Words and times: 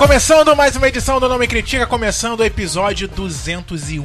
Começando 0.00 0.56
mais 0.56 0.76
uma 0.76 0.88
edição 0.88 1.20
do 1.20 1.28
Nome 1.28 1.46
Critica, 1.46 1.86
começando 1.86 2.40
o 2.40 2.44
episódio 2.44 3.06
201. 3.06 4.02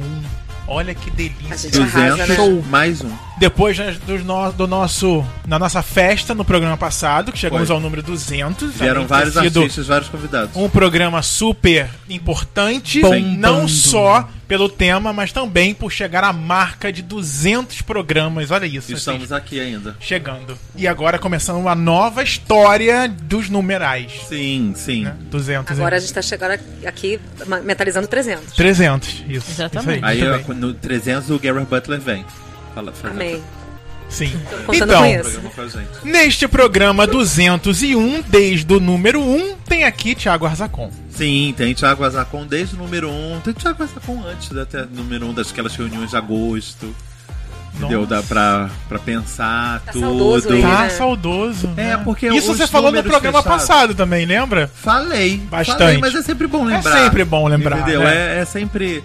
Olha 0.68 0.94
que 0.94 1.10
delícia. 1.10 1.70
gente 1.70 1.80
arrasa, 1.80 2.16
né? 2.18 2.36
200 2.36 2.66
mais 2.66 3.00
um. 3.00 3.25
Depois 3.38 3.76
né, 3.78 3.94
do, 4.06 4.18
no- 4.24 4.52
do 4.52 4.66
nosso, 4.66 5.24
da 5.46 5.58
nossa 5.58 5.82
festa 5.82 6.34
no 6.34 6.44
programa 6.44 6.76
passado, 6.76 7.30
que 7.32 7.38
chegamos 7.38 7.66
Foi. 7.66 7.76
ao 7.76 7.80
número 7.82 8.02
200. 8.02 8.72
Vieram 8.74 9.06
vários 9.06 9.36
artistas, 9.36 9.86
vários 9.86 10.08
convidados. 10.08 10.56
Um 10.56 10.68
programa 10.70 11.20
super 11.22 11.88
importante, 12.08 13.00
Bombando. 13.00 13.36
não 13.38 13.68
só 13.68 14.28
pelo 14.48 14.68
tema, 14.68 15.12
mas 15.12 15.32
também 15.32 15.74
por 15.74 15.90
chegar 15.92 16.24
à 16.24 16.32
marca 16.32 16.92
de 16.92 17.02
200 17.02 17.82
programas. 17.82 18.50
Olha 18.50 18.64
isso. 18.64 18.78
assim, 18.86 18.94
Estamos 18.94 19.32
aqui 19.32 19.60
ainda. 19.60 19.96
chegando. 20.00 20.56
E 20.74 20.86
agora 20.88 21.18
começando 21.18 21.56
uma 21.58 21.74
nova 21.74 22.22
história 22.22 23.06
dos 23.08 23.50
numerais. 23.50 24.12
Sim, 24.28 24.72
sim. 24.76 25.04
Né? 25.04 25.14
200. 25.30 25.72
Agora 25.78 25.96
a 25.96 25.98
gente 25.98 26.12
tá 26.14 26.22
chegando 26.22 26.58
aqui 26.86 27.20
mentalizando 27.64 28.06
300. 28.08 28.54
300. 28.54 29.24
Isso. 29.28 29.50
Exatamente. 29.50 29.96
Isso 29.98 30.06
Aí 30.06 30.22
muito 30.24 30.52
eu- 30.52 30.54
no 30.56 30.72
300 30.74 31.28
o 31.30 31.38
Gareth 31.38 31.64
Butler 31.66 32.00
vem. 32.00 32.24
Fala, 32.76 32.92
faz 32.92 33.14
Amém. 33.14 33.42
Sim. 34.10 34.38
Então, 34.72 35.02
o 35.02 36.06
neste 36.06 36.46
programa 36.46 37.06
201, 37.06 38.22
desde 38.28 38.70
o 38.72 38.78
número 38.78 39.18
1, 39.20 39.56
tem 39.66 39.84
aqui 39.84 40.14
Thiago 40.14 40.44
Arzacon. 40.44 40.90
Sim, 41.10 41.54
tem 41.56 41.72
Thiago 41.72 42.04
Azacon 42.04 42.46
desde 42.46 42.74
o 42.76 42.78
número 42.78 43.10
1. 43.10 43.40
Tem 43.40 43.54
Thiago 43.54 43.82
Azacon 43.82 44.22
antes 44.30 44.50
da 44.50 44.62
até 44.62 44.84
número 44.84 45.26
1 45.28 45.32
daquelas 45.32 45.74
reuniões 45.74 46.10
de 46.10 46.16
agosto. 46.16 46.94
Entendeu? 47.74 48.00
Nossa. 48.02 48.14
Dá 48.16 48.22
pra, 48.22 48.70
pra 48.88 48.98
pensar 48.98 49.80
Tá 49.86 49.92
tudo. 49.92 50.00
saudoso 50.06 50.52
aí, 50.52 50.62
Tá 50.62 50.82
né? 50.82 50.90
saudoso. 50.90 51.70
É, 51.78 51.82
né? 51.96 52.00
porque 52.04 52.28
Isso 52.28 52.54
você 52.54 52.66
falou 52.66 52.92
no 52.92 53.02
programa 53.02 53.42
fechados- 53.42 53.66
passado 53.66 53.94
também, 53.94 54.24
lembra? 54.26 54.70
Falei. 54.74 55.38
Bastante. 55.38 55.78
Falei, 55.78 55.98
mas 55.98 56.14
é 56.14 56.22
sempre 56.22 56.46
bom 56.46 56.64
lembrar. 56.64 57.02
sempre 57.04 57.24
bom 57.24 57.48
lembrar, 57.48 57.80
Entendeu? 57.80 58.00
né? 58.00 58.36
É, 58.36 58.40
é 58.40 58.44
sempre. 58.44 59.02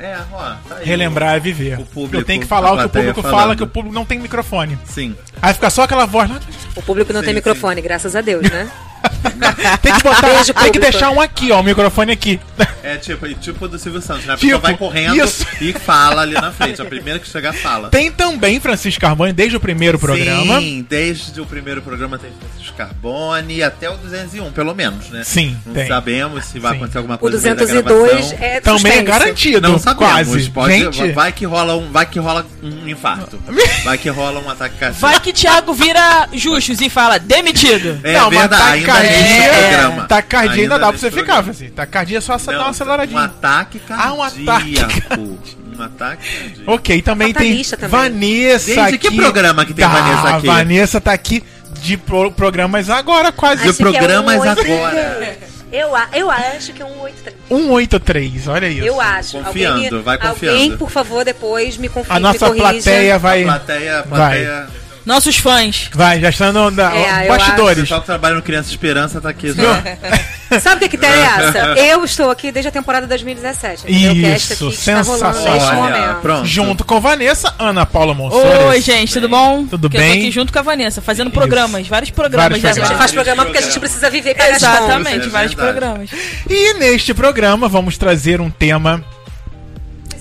É, 0.00 0.16
ó, 0.32 0.54
tá 0.68 0.76
aí. 0.76 0.86
Relembrar 0.86 1.36
é 1.36 1.40
viver. 1.40 1.78
O 1.78 1.84
público, 1.84 2.16
Eu 2.16 2.24
tenho 2.24 2.40
que 2.40 2.46
falar 2.46 2.72
o 2.72 2.78
que 2.78 2.84
o 2.84 2.88
público 2.88 3.22
fala, 3.22 3.36
falando. 3.36 3.56
que 3.58 3.62
o 3.62 3.66
público 3.66 3.94
não 3.94 4.04
tem 4.06 4.18
microfone. 4.18 4.78
Sim. 4.86 5.14
Aí 5.42 5.52
fica 5.52 5.68
só 5.68 5.82
aquela 5.82 6.06
voz 6.06 6.28
lá. 6.30 6.40
O 6.74 6.82
público 6.82 7.12
não 7.12 7.20
Sim, 7.20 7.26
tem 7.26 7.34
sim. 7.34 7.38
microfone, 7.38 7.80
graças 7.82 8.16
a 8.16 8.20
Deus, 8.20 8.48
né? 8.50 8.70
Tem 9.82 9.94
que 9.94 10.02
botar. 10.02 10.20
Beijo, 10.28 10.54
tem 10.54 10.72
que 10.72 10.78
deixar 10.78 11.10
um 11.10 11.20
aqui, 11.20 11.50
ó. 11.52 11.60
O 11.60 11.62
microfone 11.62 12.12
aqui. 12.12 12.40
É 12.82 12.96
tipo, 12.96 13.28
tipo 13.34 13.68
do 13.68 13.78
Silvio 13.78 14.00
Santos, 14.00 14.24
né? 14.24 14.32
A 14.32 14.36
Tipo, 14.36 14.52
pessoa 14.52 14.62
vai 14.62 14.76
correndo 14.76 15.14
isso. 15.22 15.46
e 15.60 15.70
fala 15.74 16.22
ali 16.22 16.32
na 16.32 16.50
frente. 16.50 16.80
A 16.80 16.84
primeira 16.86 17.18
que 17.18 17.28
chegar 17.28 17.52
fala. 17.52 17.90
Tem 17.90 18.10
também 18.10 18.58
Francisco 18.58 18.98
Carbone 19.02 19.34
desde 19.34 19.54
o 19.56 19.60
primeiro 19.60 19.98
programa. 19.98 20.58
Sim, 20.58 20.84
desde 20.88 21.38
o 21.42 21.46
primeiro 21.46 21.82
programa 21.82 22.18
tem 22.18 22.30
Francisco 22.40 22.74
Carbone 22.78 23.62
até 23.62 23.90
o 23.90 23.98
201, 23.98 24.50
pelo 24.52 24.74
menos, 24.74 25.10
né? 25.10 25.22
Sim, 25.24 25.56
Não 25.66 25.74
tem. 25.74 25.86
sabemos 25.88 26.46
se 26.46 26.58
vai 26.58 26.72
Sim. 26.72 26.76
acontecer 26.78 26.98
alguma 26.98 27.16
O 27.16 27.18
coisa. 27.18 27.38
da 27.38 27.54
202 27.54 28.10
gravação. 28.32 28.38
é 28.40 28.60
Também 28.60 28.92
é 28.98 29.02
garantido. 29.02 29.60
Não 29.68 29.78
sabemos, 29.78 30.28
quase. 30.30 30.50
pode, 30.50 30.74
Gente, 30.74 31.12
vai 31.12 31.32
que 31.32 31.44
rola 31.44 31.76
um, 31.76 31.92
vai 31.92 32.06
que 32.06 32.18
rola 32.18 32.46
um 32.62 32.88
infarto. 32.88 33.38
vai 33.84 33.98
que 33.98 34.08
rola 34.08 34.40
um 34.40 34.48
ataque 34.48 34.76
cardíaco. 34.78 35.00
Vai 35.02 35.20
que 35.20 35.34
Thiago 35.34 35.74
vira 35.74 36.28
Justus 36.32 36.80
e 36.80 36.88
fala 36.88 37.18
demitido. 37.18 38.00
É 38.02 38.14
não, 38.14 38.30
mas 38.30 38.40
verdade, 38.40 38.82
ainda 38.92 39.08
taquicardia, 39.08 39.52
nesse 39.52 39.68
programa. 39.70 40.06
taquicardia 40.06 40.62
ainda, 40.62 40.78
dá 40.78 40.88
pra 40.88 40.98
você 40.98 41.10
programa. 41.10 41.42
ficar, 41.42 41.50
assim. 41.50 41.68
Taquicardia 41.70 42.18
é 42.18 42.20
só 42.20 42.36
dar 42.36 42.52
Não, 42.52 42.60
uma 42.60 42.70
aceleradinha. 42.70 43.20
Um 43.20 43.24
ataque 43.24 43.78
cardíaco. 43.80 44.10
Ah, 44.10 44.14
um 44.14 44.22
ataque 44.22 44.74
Um 45.78 45.82
ataque 45.82 46.38
cardíaco. 46.40 46.72
Ok, 46.72 47.02
também 47.02 47.32
tem 47.32 47.62
também. 47.62 47.88
Vanessa 47.88 48.66
Desde 48.66 48.80
aqui. 48.94 48.98
que 48.98 49.16
programa 49.16 49.64
que 49.64 49.74
tem 49.74 49.84
Ah, 49.84 49.88
Vanessa 49.88 50.36
aqui? 50.36 50.48
A 50.48 50.52
Vanessa 50.54 51.00
tá 51.00 51.12
aqui 51.12 51.42
de 51.80 51.96
pro- 51.96 52.30
programas 52.32 52.90
agora, 52.90 53.32
quase. 53.32 53.62
De 53.62 53.68
Acho 53.70 53.78
que 53.78 53.82
é 53.84 53.88
um 53.88 53.92
programas 53.92 54.46
agora. 54.46 55.38
Eu, 55.72 55.90
eu 56.14 56.28
acho 56.28 56.72
que 56.72 56.82
é 56.82 56.84
um 56.84 57.00
83. 57.00 57.36
183, 57.48 58.48
olha 58.48 58.68
isso. 58.68 58.84
Eu 58.84 59.00
acho. 59.00 59.38
Confiando, 59.38 59.84
alguém, 59.84 60.02
vai 60.02 60.18
confiando. 60.18 60.56
Alguém, 60.56 60.76
por 60.76 60.90
favor, 60.90 61.24
depois 61.24 61.76
me 61.76 61.88
confirme, 61.88 62.16
A 62.16 62.18
nossa 62.18 62.50
plateia 62.50 63.16
vai. 63.20 63.42
A 63.44 63.46
plateia, 63.46 63.98
a 64.00 64.02
plateia. 64.02 64.66
Nossos 65.06 65.36
fãs. 65.36 65.88
Vai, 65.94 66.20
já 66.20 66.28
está 66.28 66.52
no 66.52 66.70
na, 66.70 66.94
É, 66.94 67.22
eu 67.22 67.24
O 67.32 67.36
bastidores. 67.36 67.80
pessoal 67.80 68.00
que 68.00 68.06
trabalha 68.06 68.34
no 68.34 68.42
Criança 68.42 68.70
Esperança 68.70 69.20
tá 69.20 69.28
aqui. 69.30 69.48
Sabe 70.60 70.76
o 70.76 70.78
que 70.80 70.88
que 70.88 70.96
interessa? 70.96 71.74
Eu 71.78 72.04
estou 72.04 72.28
aqui 72.28 72.50
desde 72.50 72.68
a 72.68 72.72
temporada 72.72 73.06
2017. 73.06 73.84
entendeu? 73.88 74.14
Que 74.14 74.26
é 74.26 74.36
Isso, 74.36 74.72
sensacional. 74.72 75.32
neste 75.32 75.48
Olha, 75.68 75.74
momento. 76.00 76.20
pronto. 76.22 76.44
Junto 76.46 76.84
com 76.84 77.00
Vanessa, 77.00 77.54
Ana 77.56 77.86
Paula 77.86 78.14
Monsoura. 78.14 78.66
Oi, 78.66 78.80
gente, 78.80 79.12
tudo 79.14 79.28
bom? 79.28 79.64
Tudo 79.66 79.88
Que 79.88 79.96
Eu 79.96 80.00
bem? 80.00 80.12
tô 80.12 80.18
aqui 80.18 80.30
junto 80.32 80.52
com 80.52 80.58
a 80.58 80.62
Vanessa, 80.62 81.00
fazendo 81.00 81.30
programas, 81.30 81.86
vários 81.86 82.10
programas. 82.10 82.60
Vários 82.60 82.62
já. 82.62 82.68
A 82.70 82.72
gente 82.72 82.80
programas. 82.80 82.98
faz 82.98 83.12
programa 83.12 83.44
porque 83.44 83.58
a 83.58 83.62
gente 83.62 83.78
precisa 83.78 84.10
viver. 84.10 84.36
Exatamente, 84.38 85.28
vários 85.28 85.54
programas. 85.54 86.10
E 86.48 86.74
neste 86.74 87.14
programa 87.14 87.68
vamos 87.68 87.96
trazer 87.96 88.40
um 88.40 88.50
tema. 88.50 89.04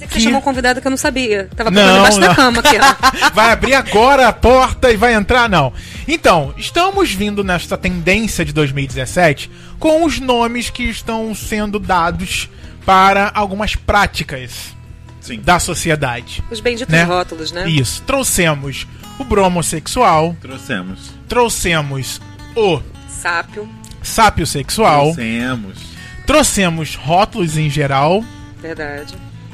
Que 0.10 0.16
você 0.16 0.20
chamou 0.22 0.40
um 0.40 0.44
convidado 0.44 0.82
que 0.82 0.88
eu 0.88 0.90
não 0.90 0.98
sabia. 0.98 1.48
Tava 1.56 1.70
Não, 1.72 1.96
debaixo 1.98 2.20
não. 2.20 2.28
da 2.28 2.36
cama 2.36 2.60
aqui, 2.60 2.78
ó. 2.78 3.30
Vai 3.34 3.52
abrir 3.52 3.74
agora 3.76 4.28
a 4.28 4.34
porta 4.34 4.92
e 4.92 4.98
vai 4.98 5.14
entrar? 5.14 5.48
Não. 5.48 5.72
Então, 6.08 6.54
estamos 6.58 7.12
vindo 7.12 7.44
nesta 7.44 7.78
tendência 7.78 8.44
de 8.44 8.52
2017 8.54 9.50
com 9.78 10.04
os 10.04 10.20
nomes 10.20 10.70
que 10.70 10.84
estão 10.84 11.34
sendo 11.36 11.78
dados 11.80 12.50
para 12.86 13.32
algumas 13.36 13.76
práticas 13.76 14.76
Sim. 15.22 15.40
da 15.42 15.60
sociedade. 15.60 16.44
Os 16.50 16.60
benditos 16.60 16.92
Né? 16.92 17.04
rótulos, 17.04 17.52
né? 17.52 17.70
Isso. 17.70 18.02
Trouxemos 18.04 18.88
o 19.20 19.24
bromossexual, 19.24 20.36
Trouxemos. 20.42 21.12
trouxemos 21.28 22.20
o 22.56 22.82
Sápio, 23.08 23.70
sápio 24.02 24.48
sexual, 24.48 25.14
Trouxemos. 25.14 25.78
trouxemos 26.26 26.96
rótulos 26.96 27.58
em 27.58 27.70
geral 27.70 28.24
verdade. 28.62 29.14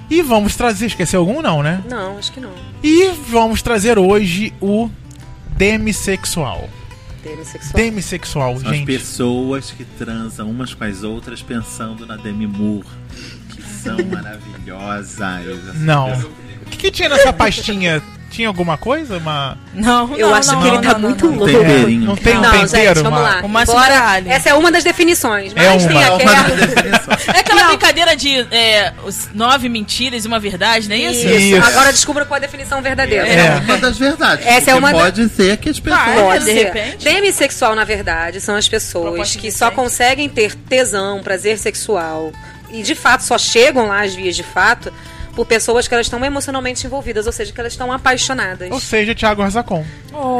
E 0.09 0.21
vamos 0.21 0.55
trazer, 0.55 0.85
esqueci 0.88 1.16
algum 1.16 1.41
não, 1.41 1.61
né? 1.63 1.83
Não, 1.89 2.17
acho 2.17 2.31
que 2.31 2.39
não. 2.39 2.51
E 2.83 3.07
vamos 3.29 3.61
trazer 3.61 3.97
hoje 3.97 4.53
o 4.61 4.89
demissexual. 5.57 6.69
Demissexual. 7.23 7.73
Demissexual, 7.73 8.59
São 8.59 8.69
as 8.69 8.75
gente. 8.77 8.85
pessoas 8.85 9.71
que 9.71 9.83
transam 9.83 10.49
umas 10.49 10.73
com 10.73 10.83
as 10.83 11.01
outras 11.03 11.41
pensando 11.41 12.05
na 12.05 12.16
Demi 12.17 12.45
Moore. 12.45 12.85
Que 13.49 13.61
são 13.63 13.97
maravilhosas. 14.05 15.75
Não. 15.75 16.13
O 16.13 16.66
que, 16.69 16.77
que 16.77 16.91
tinha 16.91 17.09
nessa 17.09 17.33
pastinha? 17.33 18.01
Tinha 18.35 18.50
alguma 18.50 18.78
coisa? 18.78 19.18
Uma... 19.18 19.57
Não, 19.73 20.13
Eu 20.18 20.28
não, 20.29 20.35
acho 20.35 20.51
não, 20.51 20.62
que 20.62 20.68
ele 20.68 20.75
não, 20.75 20.81
tá 20.84 20.94
não, 20.94 21.00
muito 21.09 21.25
não, 21.25 21.31
não. 21.31 21.40
louco. 21.40 21.53
Não 21.90 22.16
tem 22.18 22.38
um 22.38 22.41
Não, 22.41 22.51
tempero? 22.51 22.68
gente, 22.68 23.03
vamos 23.03 23.07
uma- 23.07 23.19
lá. 23.19 23.41
Embora- 23.46 23.66
Baralho. 23.66 24.29
Essa 24.31 24.50
é 24.50 24.53
uma 24.53 24.72
das 24.72 24.84
definições, 24.84 25.53
mas 25.53 25.63
É 25.63 25.69
uma. 25.72 25.88
tem 25.88 26.01
É 26.03 26.09
uma 26.09 26.16
aquela... 26.16 27.35
É 27.35 27.40
aquela 27.40 27.63
brincadeira 27.68 28.16
de 28.16 28.40
é, 28.51 28.91
os 29.06 29.29
nove 29.34 29.69
mentiras 29.69 30.25
e 30.25 30.28
uma 30.28 30.40
verdade, 30.40 30.90
não 30.90 30.96
é 30.96 31.00
isso? 31.00 31.25
Isso. 31.28 31.63
Agora 31.66 31.91
descubra 31.91 32.25
qual 32.25 32.35
é 32.35 32.44
a 32.44 32.46
definição 32.46 32.81
verdadeira. 32.81 33.25
É. 33.25 33.56
uma 33.63 33.78
das 33.78 33.97
verdades. 33.97 34.46
Essa 34.46 34.72
é 34.72 34.75
uma 34.75 34.91
da- 34.91 35.00
pode 35.00 35.29
ser 35.29 35.56
que 35.57 35.69
as 35.69 35.79
pessoas. 35.79 36.16
Pode 36.22 36.46
de 36.46 36.52
repente. 36.52 37.03
Demissexual, 37.06 37.73
na 37.73 37.84
verdade, 37.85 38.41
são 38.41 38.56
as 38.56 38.67
pessoas 38.67 39.06
Proposta 39.13 39.40
que 39.40 39.52
só 39.52 39.72
conseguem 39.72 40.28
ter 40.28 40.56
tesão, 40.56 41.23
prazer 41.23 41.57
sexual 41.57 42.34
e 42.69 42.84
de 42.84 42.96
fato 42.96 43.23
só 43.23 43.38
chegam 43.38 43.88
lá 43.88 44.02
às 44.03 44.13
vias 44.13 44.35
de 44.35 44.44
fato 44.44 44.91
por 45.35 45.46
pessoas 45.46 45.88
que 45.88 45.94
elas 45.94 46.06
estão 46.06 46.23
emocionalmente 46.23 46.85
envolvidas, 46.88 47.25
ou 47.25 47.31
seja, 47.31 47.51
que 47.51 47.59
elas 47.59 47.73
estão 47.73 47.91
apaixonadas. 47.91 48.72
Ou 48.72 48.79
seja, 48.79 49.13
Thiago 49.13 49.41
Arzacon. 49.41 49.85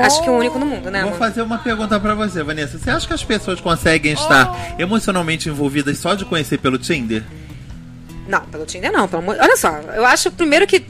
Acho 0.02 0.22
que 0.24 0.30
é 0.30 0.32
o 0.32 0.38
único 0.38 0.58
no 0.58 0.66
mundo, 0.66 0.90
né, 0.90 1.02
Vou 1.02 1.10
amor? 1.10 1.20
fazer 1.20 1.42
uma 1.42 1.58
pergunta 1.58 2.00
pra 2.00 2.16
você, 2.16 2.42
Vanessa. 2.44 2.78
Você 2.80 2.90
acha 2.90 3.06
que 3.06 3.14
as 3.14 3.24
pessoas 3.24 3.60
conseguem 3.60 4.14
estar 4.14 4.76
emocionalmente 4.80 5.50
envolvidas 5.50 5.98
só 5.98 6.16
de 6.16 6.24
conhecer 6.26 6.58
pelo 6.60 6.78
Tinder? 6.78 7.24
Não, 8.28 8.42
pelo 8.42 8.66
Tinder 8.66 8.92
não. 8.92 9.08
Pelo. 9.08 9.24
Olha 9.30 9.58
só, 9.58 9.70
eu 9.96 10.06
acho 10.06 10.32
primeiro 10.32 10.66
que 10.66 10.84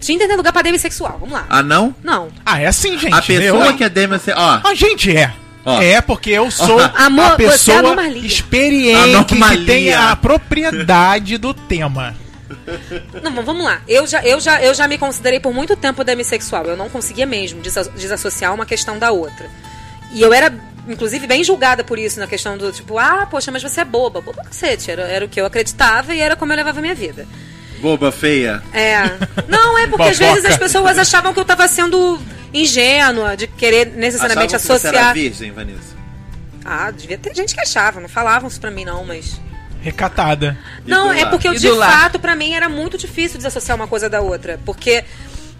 Tinder 0.00 0.26
tem 0.26 0.36
lugar 0.36 0.52
pra 0.52 0.62
demissexual. 0.62 1.16
Vamos 1.20 1.32
lá. 1.32 1.46
Ah, 1.48 1.62
não? 1.62 1.94
Não. 2.02 2.28
Ah, 2.44 2.60
é 2.60 2.66
assim, 2.66 2.98
gente. 2.98 3.14
a 3.14 3.22
pessoa 3.22 3.66
eu... 3.66 3.76
que 3.76 3.84
é 3.84 3.88
Demi... 3.88 4.16
Ó, 4.34 4.60
A 4.68 4.74
gente 4.74 5.16
é. 5.16 5.32
Ó. 5.64 5.80
É, 5.80 6.00
porque 6.00 6.30
eu 6.30 6.50
sou 6.50 6.78
Amor, 6.94 7.24
a 7.24 7.34
é 7.34 7.36
pessoa 7.36 7.78
anomalia. 7.78 8.24
experiente 8.26 9.24
que 9.24 9.64
tem 9.66 9.92
a 9.92 10.14
propriedade 10.14 11.38
do 11.38 11.52
tema. 11.54 12.14
Não, 13.22 13.30
mas 13.30 13.44
vamos 13.44 13.64
lá. 13.64 13.80
Eu 13.88 14.06
já, 14.06 14.22
eu, 14.24 14.40
já, 14.40 14.62
eu 14.62 14.72
já 14.74 14.86
me 14.86 14.98
considerei 14.98 15.40
por 15.40 15.52
muito 15.52 15.74
tempo 15.76 16.02
demissexual. 16.04 16.64
Eu 16.64 16.76
não 16.76 16.88
conseguia 16.88 17.26
mesmo 17.26 17.60
desa- 17.60 17.90
desassociar 17.96 18.54
uma 18.54 18.66
questão 18.66 18.98
da 18.98 19.10
outra. 19.10 19.48
E 20.12 20.22
eu 20.22 20.32
era, 20.32 20.52
inclusive, 20.88 21.26
bem 21.26 21.42
julgada 21.42 21.82
por 21.82 21.98
isso, 21.98 22.20
na 22.20 22.26
questão 22.26 22.56
do 22.56 22.70
tipo, 22.72 22.98
ah, 22.98 23.26
poxa, 23.30 23.50
mas 23.50 23.62
você 23.62 23.80
é 23.80 23.84
boba. 23.84 24.20
Boba 24.20 24.44
cacete. 24.44 24.90
Era, 24.90 25.02
era 25.02 25.24
o 25.24 25.28
que 25.28 25.40
eu 25.40 25.46
acreditava 25.46 26.14
e 26.14 26.20
era 26.20 26.36
como 26.36 26.52
eu 26.52 26.56
levava 26.56 26.78
a 26.78 26.82
minha 26.82 26.94
vida. 26.94 27.26
boba 27.80 28.12
feia. 28.12 28.62
É. 28.72 29.02
Não, 29.48 29.76
é 29.78 29.86
porque 29.86 30.02
às 30.04 30.18
vezes 30.18 30.44
as 30.44 30.56
pessoas 30.56 30.98
achavam 30.98 31.34
que 31.34 31.40
eu 31.40 31.44
tava 31.44 31.66
sendo 31.68 32.20
ingênua, 32.54 33.36
de 33.36 33.46
querer 33.48 33.86
necessariamente 33.86 34.54
Achavam 34.56 34.76
que 34.76 34.80
você 34.80 34.86
era 34.88 34.96
associar. 34.98 35.14
virgem, 35.14 35.50
Vanessa. 35.52 35.96
Ah, 36.64 36.90
devia 36.90 37.18
ter 37.18 37.34
gente 37.34 37.54
que 37.54 37.60
achava, 37.60 38.00
não 38.00 38.08
falavam 38.08 38.48
isso 38.48 38.60
pra 38.60 38.70
mim, 38.70 38.84
não, 38.84 39.04
mas. 39.04 39.40
Recatada. 39.90 40.58
Não, 40.84 41.12
é 41.12 41.24
porque 41.26 41.46
eu, 41.48 41.52
de 41.54 41.66
fato, 41.90 42.18
pra 42.18 42.34
mim 42.34 42.52
era 42.54 42.68
muito 42.68 42.98
difícil 42.98 43.36
desassociar 43.38 43.76
uma 43.76 43.86
coisa 43.86 44.08
da 44.10 44.20
outra. 44.20 44.58
Porque 44.64 45.04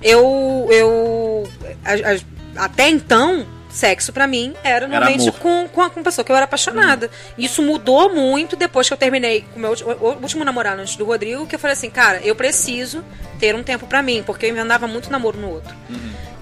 eu. 0.03 0.67
eu 0.71 1.49
a- 1.85 2.13
a- 2.15 2.65
até 2.65 2.89
então, 2.89 3.47
sexo 3.69 4.13
pra 4.15 4.27
mim 4.27 4.55
era 4.65 4.87
normalmente 4.89 5.31
com, 5.43 5.69
com, 5.69 5.83
a, 5.83 5.91
com 5.91 6.01
a 6.01 6.03
pessoa 6.03 6.25
que 6.25 6.33
eu 6.33 6.37
era 6.37 6.45
apaixonada. 6.47 7.11
Isso 7.37 7.63
mudou 7.63 8.15
muito 8.15 8.57
depois 8.57 8.89
que 8.89 8.95
eu 8.95 8.97
terminei 8.97 9.43
com 9.53 9.59
o 9.59 9.61
meu 9.61 9.71
ulti- 9.71 9.85
o 9.85 10.17
último 10.23 10.43
namorado 10.45 10.81
antes 10.81 10.97
do 10.97 11.05
Rodrigo, 11.05 11.47
que 11.47 11.55
eu 11.55 11.59
falei 11.59 11.75
assim, 11.75 11.91
cara, 11.91 12.19
eu 12.25 12.35
preciso 12.35 13.05
ter 13.39 13.55
um 13.55 13.63
tempo 13.63 13.87
pra 13.87 14.03
mim, 14.03 14.23
porque 14.25 14.47
eu 14.47 14.51
emendava 14.51 14.87
muito 14.89 15.11
namoro 15.11 15.39
no 15.39 15.51
outro. 15.51 15.77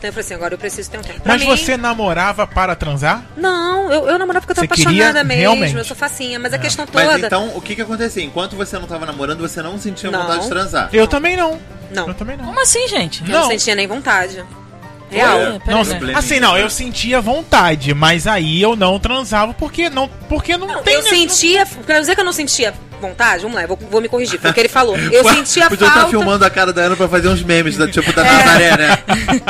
Então 0.04 0.10
eu 0.10 0.12
falei 0.12 0.24
assim, 0.26 0.34
agora 0.34 0.52
eu 0.54 0.58
preciso 0.58 0.90
ter 0.90 0.98
um 0.98 1.02
tempo 1.02 1.20
pra 1.22 1.32
Mas 1.32 1.40
mim. 1.42 1.48
você 1.48 1.78
namorava 1.78 2.46
para 2.46 2.76
transar? 2.76 3.24
Não, 3.34 3.90
eu, 3.90 4.06
eu 4.06 4.18
namorava 4.18 4.46
porque 4.46 4.52
eu 4.52 4.66
tava 4.66 4.66
Você 4.76 4.82
apaixonada 4.82 5.24
mesmo, 5.24 5.40
realmente? 5.40 5.74
eu 5.74 5.84
sou 5.84 5.96
facinha, 5.96 6.38
mas 6.38 6.52
a 6.52 6.58
questão 6.58 6.86
toda... 6.86 7.04
Mas 7.06 7.22
então, 7.22 7.52
o 7.56 7.60
que 7.62 7.74
que 7.74 7.80
acontecia? 7.80 8.22
Enquanto 8.22 8.54
você 8.54 8.78
não 8.78 8.86
tava 8.86 9.06
namorando, 9.06 9.40
você 9.40 9.62
não 9.62 9.78
sentia 9.78 10.10
Não. 10.10 10.20
vontade 10.20 10.42
de 10.42 10.48
transar. 10.50 10.90
Eu 10.92 11.06
também 11.08 11.38
não. 11.38 11.58
Não. 11.90 12.08
Eu 12.08 12.12
também 12.14 12.36
não. 12.36 12.44
Como 12.44 12.60
assim, 12.60 12.86
gente? 12.86 13.22
Eu 13.22 13.28
não, 13.28 13.40
Não. 13.42 13.48
sentia 13.48 13.74
nem 13.74 13.86
vontade. 13.86 14.44
Real. 15.10 15.60
Pera 15.64 15.76
Não, 15.76 16.16
assim, 16.18 16.40
não, 16.40 16.56
eu 16.56 16.68
sentia 16.70 17.20
vontade, 17.20 17.94
mas 17.94 18.26
aí 18.26 18.60
eu 18.60 18.74
não 18.74 18.98
transava 18.98 19.54
porque 19.54 19.88
não, 19.90 20.08
porque 20.28 20.56
não, 20.56 20.66
Não, 20.66 20.82
tem. 20.82 20.94
eu 20.94 21.02
sentia. 21.02 21.64
Quer 21.86 22.00
dizer 22.00 22.14
que 22.14 22.20
eu 22.20 22.24
não 22.24 22.32
sentia 22.32 22.74
vontade? 23.00 23.42
Vamos 23.42 23.54
lá, 23.56 23.62
eu 23.62 23.68
vou, 23.68 23.78
vou 23.90 24.00
me 24.00 24.08
corrigir. 24.08 24.40
Foi 24.40 24.50
o 24.50 24.54
que 24.54 24.60
ele 24.60 24.68
falou. 24.68 24.96
Eu 24.96 25.22
sentia 25.28 25.68
Podia 25.68 25.86
estar 25.86 26.00
falta. 26.00 26.10
filmando 26.10 26.44
a 26.44 26.50
cara 26.50 26.72
da 26.72 26.82
Ana 26.82 26.96
pra 26.96 27.06
fazer 27.08 27.28
uns 27.28 27.42
memes, 27.42 27.76
da, 27.76 27.86
tipo 27.86 28.12
da 28.12 28.26
É. 28.26 28.32
Nazaré, 28.32 28.76
né? 28.76 28.98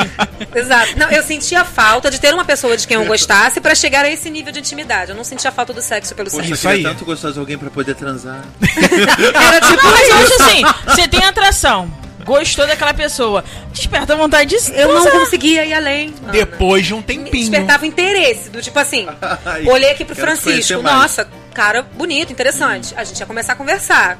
Exato. 0.53 0.99
Não, 0.99 1.09
eu 1.09 1.23
sentia 1.23 1.63
falta 1.65 2.11
de 2.11 2.19
ter 2.19 2.33
uma 2.33 2.45
pessoa 2.45 2.75
de 2.77 2.85
quem 2.87 2.95
eu 2.95 3.05
gostasse 3.05 3.59
pra 3.61 3.73
chegar 3.73 4.05
a 4.05 4.09
esse 4.09 4.29
nível 4.29 4.51
de 4.51 4.59
intimidade. 4.59 5.11
Eu 5.11 5.17
não 5.17 5.23
sentia 5.23 5.51
falta 5.51 5.73
do 5.73 5.81
sexo 5.81 6.13
pelo 6.15 6.29
Poxa, 6.29 6.43
eu 6.43 6.47
sexo. 6.49 6.59
Isso 6.59 6.67
aí. 6.67 6.83
tanto 6.83 7.05
gostar 7.05 7.31
de 7.31 7.39
alguém 7.39 7.57
pra 7.57 7.69
poder 7.69 7.95
transar. 7.95 8.41
Era 8.61 9.61
tipo 9.61 9.83
Não, 9.83 9.91
mas 9.91 10.09
eu 10.09 10.15
acho 10.17 10.33
assim, 10.43 10.61
você 10.87 11.07
tem 11.07 11.23
atração, 11.25 11.89
gostou 12.25 12.65
daquela 12.67 12.93
pessoa, 12.93 13.43
desperta 13.71 14.15
vontade 14.15 14.49
de 14.57 14.71
Eu 14.73 14.93
não 14.93 15.09
conseguia 15.11 15.63
ir 15.65 15.73
além. 15.73 16.13
Ana. 16.23 16.31
Depois 16.31 16.85
de 16.85 16.93
um 16.93 17.01
tempinho. 17.01 17.49
despertava 17.49 17.85
interesse, 17.85 18.49
do 18.49 18.61
tipo 18.61 18.77
assim, 18.79 19.07
Ai, 19.45 19.65
olhei 19.67 19.91
aqui 19.91 20.03
pro 20.03 20.15
Francisco, 20.15 20.81
nossa, 20.81 21.27
cara 21.53 21.81
bonito, 21.83 22.31
interessante. 22.31 22.93
A 22.97 23.03
gente 23.03 23.19
ia 23.19 23.25
começar 23.25 23.53
a 23.53 23.55
conversar. 23.55 24.17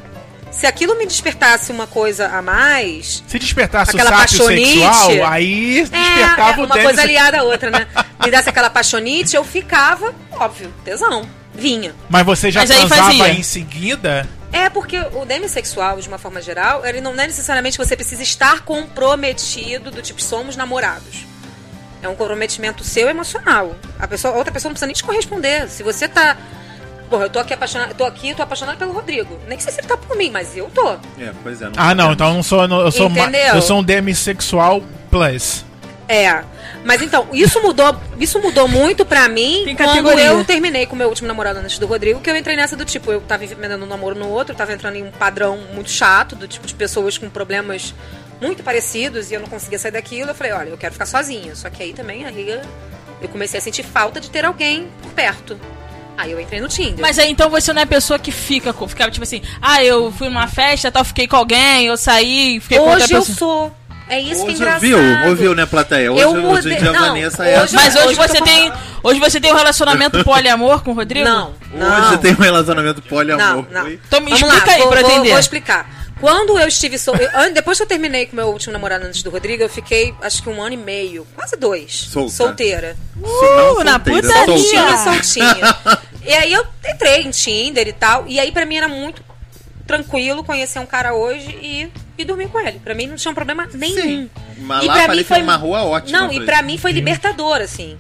Se 0.51 0.65
aquilo 0.65 0.95
me 0.97 1.05
despertasse 1.05 1.69
uma 1.71 1.85
coisa 1.85 2.27
a 2.27 2.41
mais, 2.41 3.21
Se 3.27 3.37
despertasse 3.37 3.91
Aquela 3.91 4.09
o 4.11 4.13
sábio 4.19 4.37
paixonite. 4.37 4.79
sexual, 4.79 5.25
aí 5.29 5.79
É, 5.79 5.83
despertava 5.83 6.61
é 6.61 6.63
o 6.63 6.65
uma 6.65 6.77
coisa 6.79 7.01
aliada 7.01 7.39
à 7.39 7.43
outra, 7.43 7.69
né? 7.71 7.87
Me 8.23 8.31
desse 8.31 8.49
aquela 8.49 8.69
paixonite, 8.69 9.35
eu 9.35 9.43
ficava, 9.43 10.13
óbvio, 10.31 10.73
tesão. 10.85 11.27
Vinha. 11.53 11.93
Mas 12.09 12.25
você 12.25 12.51
já 12.51 12.61
Mas 12.61 12.69
transava 12.69 13.03
fazia. 13.03 13.29
em 13.33 13.43
seguida? 13.43 14.27
É 14.57 14.69
porque 14.69 14.97
o 14.97 15.25
demissexual, 15.25 15.99
de 15.99 16.07
uma 16.07 16.17
forma 16.17 16.41
geral, 16.41 16.85
ele 16.85 17.01
não 17.01 17.11
é 17.11 17.27
necessariamente 17.27 17.77
você 17.77 17.93
precisa 17.93 18.23
estar 18.23 18.61
comprometido 18.61 19.91
do 19.91 20.01
tipo, 20.01 20.21
somos 20.21 20.55
namorados. 20.55 21.25
É 22.01 22.07
um 22.07 22.15
comprometimento 22.15 22.81
seu 22.81 23.09
emocional. 23.09 23.75
A, 23.99 24.07
pessoa, 24.07 24.33
outra 24.35 24.53
pessoa 24.53 24.69
não 24.69 24.73
precisa 24.75 24.85
nem 24.87 24.95
te 24.95 25.03
corresponder. 25.03 25.67
Se 25.67 25.83
você 25.83 26.07
tá. 26.07 26.37
Porra, 27.09 27.25
eu 27.25 27.29
tô 27.29 27.37
aqui 27.39 27.53
apaixonado, 27.53 27.93
tô 27.95 28.05
aqui, 28.05 28.33
tô 28.33 28.43
apaixonado 28.43 28.77
pelo 28.77 28.93
Rodrigo. 28.93 29.37
Nem 29.45 29.57
que 29.57 29.63
você 29.63 29.71
sempre 29.71 29.87
tá 29.87 29.97
por 29.97 30.15
mim, 30.15 30.29
mas 30.31 30.55
eu 30.55 30.69
tô. 30.73 30.91
É, 31.19 31.33
pois 31.43 31.61
é. 31.61 31.69
Ah, 31.75 31.93
não, 31.93 32.13
então 32.13 32.29
eu 32.29 32.33
não 32.35 32.43
sou. 32.43 32.63
Eu 32.63 32.91
sou, 32.93 33.09
ma- 33.09 33.23
Entendeu? 33.23 33.55
eu 33.55 33.61
sou 33.61 33.79
um 33.79 33.83
demissexual 33.83 34.81
plus. 35.11 35.64
É. 36.07 36.43
Mas 36.83 37.01
então, 37.01 37.27
isso 37.33 37.61
mudou, 37.61 37.95
isso 38.19 38.39
mudou 38.39 38.67
muito 38.67 39.05
pra 39.05 39.27
mim 39.27 39.65
quando 39.75 40.19
eu 40.19 40.43
terminei 40.45 40.85
com 40.85 40.95
o 40.95 40.97
meu 40.97 41.09
último 41.09 41.27
namorado 41.27 41.59
antes 41.59 41.79
do 41.79 41.87
Rodrigo, 41.87 42.21
que 42.21 42.29
eu 42.29 42.37
entrei 42.37 42.55
nessa 42.55 42.75
do 42.75 42.85
tipo, 42.85 43.11
eu 43.11 43.21
tava 43.21 43.43
emendando 43.43 43.85
um 43.85 43.87
namoro 43.87 44.15
no 44.15 44.29
outro, 44.29 44.53
eu 44.53 44.57
tava 44.57 44.73
entrando 44.73 44.95
em 44.95 45.03
um 45.03 45.11
padrão 45.11 45.57
muito 45.73 45.89
chato, 45.89 46.35
do 46.35 46.47
tipo 46.47 46.67
de 46.67 46.75
pessoas 46.75 47.17
com 47.17 47.29
problemas 47.29 47.93
muito 48.39 48.63
parecidos, 48.63 49.31
e 49.31 49.33
eu 49.33 49.39
não 49.39 49.47
conseguia 49.47 49.79
sair 49.79 49.91
daquilo. 49.91 50.31
Eu 50.31 50.35
falei, 50.35 50.53
olha, 50.53 50.69
eu 50.69 50.77
quero 50.77 50.93
ficar 50.93 51.05
sozinha. 51.05 51.55
Só 51.55 51.69
que 51.69 51.81
aí 51.81 51.93
também, 51.93 52.25
aí 52.25 52.49
eu 53.21 53.29
comecei 53.29 53.57
a 53.57 53.61
sentir 53.61 53.83
falta 53.83 54.19
de 54.19 54.29
ter 54.29 54.45
alguém 54.45 54.89
por 55.01 55.11
perto. 55.11 55.59
Aí 56.17 56.31
eu 56.31 56.39
entrei 56.39 56.61
no 56.61 56.67
Tinder. 56.67 56.99
Mas 56.99 57.19
aí 57.19 57.29
então 57.29 57.49
você 57.49 57.73
não 57.73 57.81
é 57.81 57.83
a 57.83 57.87
pessoa 57.87 58.17
que 58.17 58.31
fica, 58.31 58.73
ficava 58.87 59.11
tipo 59.11 59.23
assim, 59.23 59.41
ah, 59.61 59.83
eu 59.83 60.11
fui 60.11 60.29
numa 60.29 60.47
festa, 60.47 60.91
tal, 60.91 61.03
fiquei 61.03 61.27
com 61.27 61.35
alguém, 61.35 61.87
eu 61.87 61.97
saí, 61.97 62.59
fiquei 62.61 62.77
com 62.77 62.85
outra 62.85 63.03
hoje 63.03 63.13
eu 63.13 63.19
pessoa. 63.19 63.37
sou. 63.37 63.75
É 64.07 64.19
isso 64.19 64.41
que 64.45 64.51
é 64.51 64.53
Hoje 64.53 64.55
engraçado. 64.55 64.83
ouviu, 64.83 65.29
ouviu, 65.29 65.55
né, 65.55 65.65
plateia? 65.65 66.11
Hoje, 66.11 66.21
Eu 66.23 66.29
hoje 66.31 66.69
mudei- 66.69 66.77
a 66.77 66.91
não, 66.93 66.99
Vanessa 67.07 67.45
é 67.47 67.63
hoje- 67.63 67.73
Mas 67.75 67.95
hoje 67.95 68.05
Hoje 68.07 68.15
você 68.15 68.41
tem, 68.41 68.71
hoje 69.01 69.19
você 69.19 69.41
tem 69.41 69.51
um 69.51 69.55
relacionamento 69.55 70.21
poliamor 70.23 70.83
com 70.83 70.91
o 70.91 70.93
Rodrigo? 70.93 71.27
Não, 71.27 71.53
não. 71.73 72.07
Hoje 72.09 72.17
tem 72.19 72.33
um 72.33 72.37
relacionamento 72.41 73.01
poliamor. 73.01 73.65
Não, 73.71 73.83
não. 73.83 73.89
Então 73.91 74.21
me 74.21 74.31
Vamos 74.31 74.41
explica 74.47 74.67
lá, 74.67 74.73
aí 74.73 74.81
vou, 74.81 74.89
pra 74.91 74.99
eu 75.01 75.05
vou- 75.05 75.11
entender. 75.15 75.29
Vou 75.31 75.39
explicar. 75.39 76.05
Quando 76.21 76.57
eu 76.57 76.67
estive 76.67 76.97
sol... 76.97 77.15
eu- 77.17 77.29
an- 77.37 77.51
Depois 77.51 77.77
que 77.77 77.83
eu 77.83 77.87
terminei 77.87 78.25
com 78.27 78.35
meu 78.37 78.47
último 78.47 78.71
namorado 78.71 79.05
antes 79.05 79.21
do 79.21 79.29
Rodrigo, 79.29 79.63
eu 79.63 79.69
fiquei 79.69 80.13
acho 80.21 80.41
que 80.41 80.49
um 80.49 80.61
ano 80.61 80.73
e 80.73 80.77
meio, 80.77 81.27
quase 81.35 81.57
dois, 81.57 82.07
Solta. 82.11 82.29
solteira. 82.31 82.95
Não, 83.17 83.83
na 83.83 83.93
solteira, 83.93 83.99
putaria. 83.99 84.23
solta. 84.23 84.45
Soltinha, 84.57 84.97
soltinha. 84.97 85.75
e 86.25 86.33
aí 86.33 86.53
eu 86.53 86.65
entrei 86.87 87.21
em 87.23 87.31
Tinder 87.31 87.87
e 87.87 87.93
tal, 87.93 88.23
e 88.27 88.39
aí 88.39 88.51
pra 88.51 88.65
mim 88.65 88.77
era 88.77 88.87
muito 88.87 89.21
tranquilo 89.85 90.43
conhecer 90.43 90.79
um 90.79 90.85
cara 90.85 91.13
hoje 91.13 91.49
e, 91.61 91.91
e 92.17 92.25
dormir 92.25 92.47
com 92.49 92.59
ele. 92.59 92.79
Pra 92.79 92.93
mim 92.93 93.07
não 93.07 93.15
tinha 93.15 93.31
um 93.31 93.35
problema 93.35 93.67
nenhum. 93.73 94.01
Sim. 94.01 94.29
Mas 94.57 94.83
E 94.83 94.87
lá 94.87 95.03
pra 95.03 95.15
mim 95.15 95.23
foi 95.23 95.37
foi 95.37 95.43
uma 95.43 95.55
rua 95.55 95.83
ótima. 95.83 96.19
Não, 96.19 96.31
e 96.31 96.45
pra 96.45 96.61
mim 96.61 96.77
foi 96.77 96.91
libertador, 96.91 97.57
assim. 97.57 97.97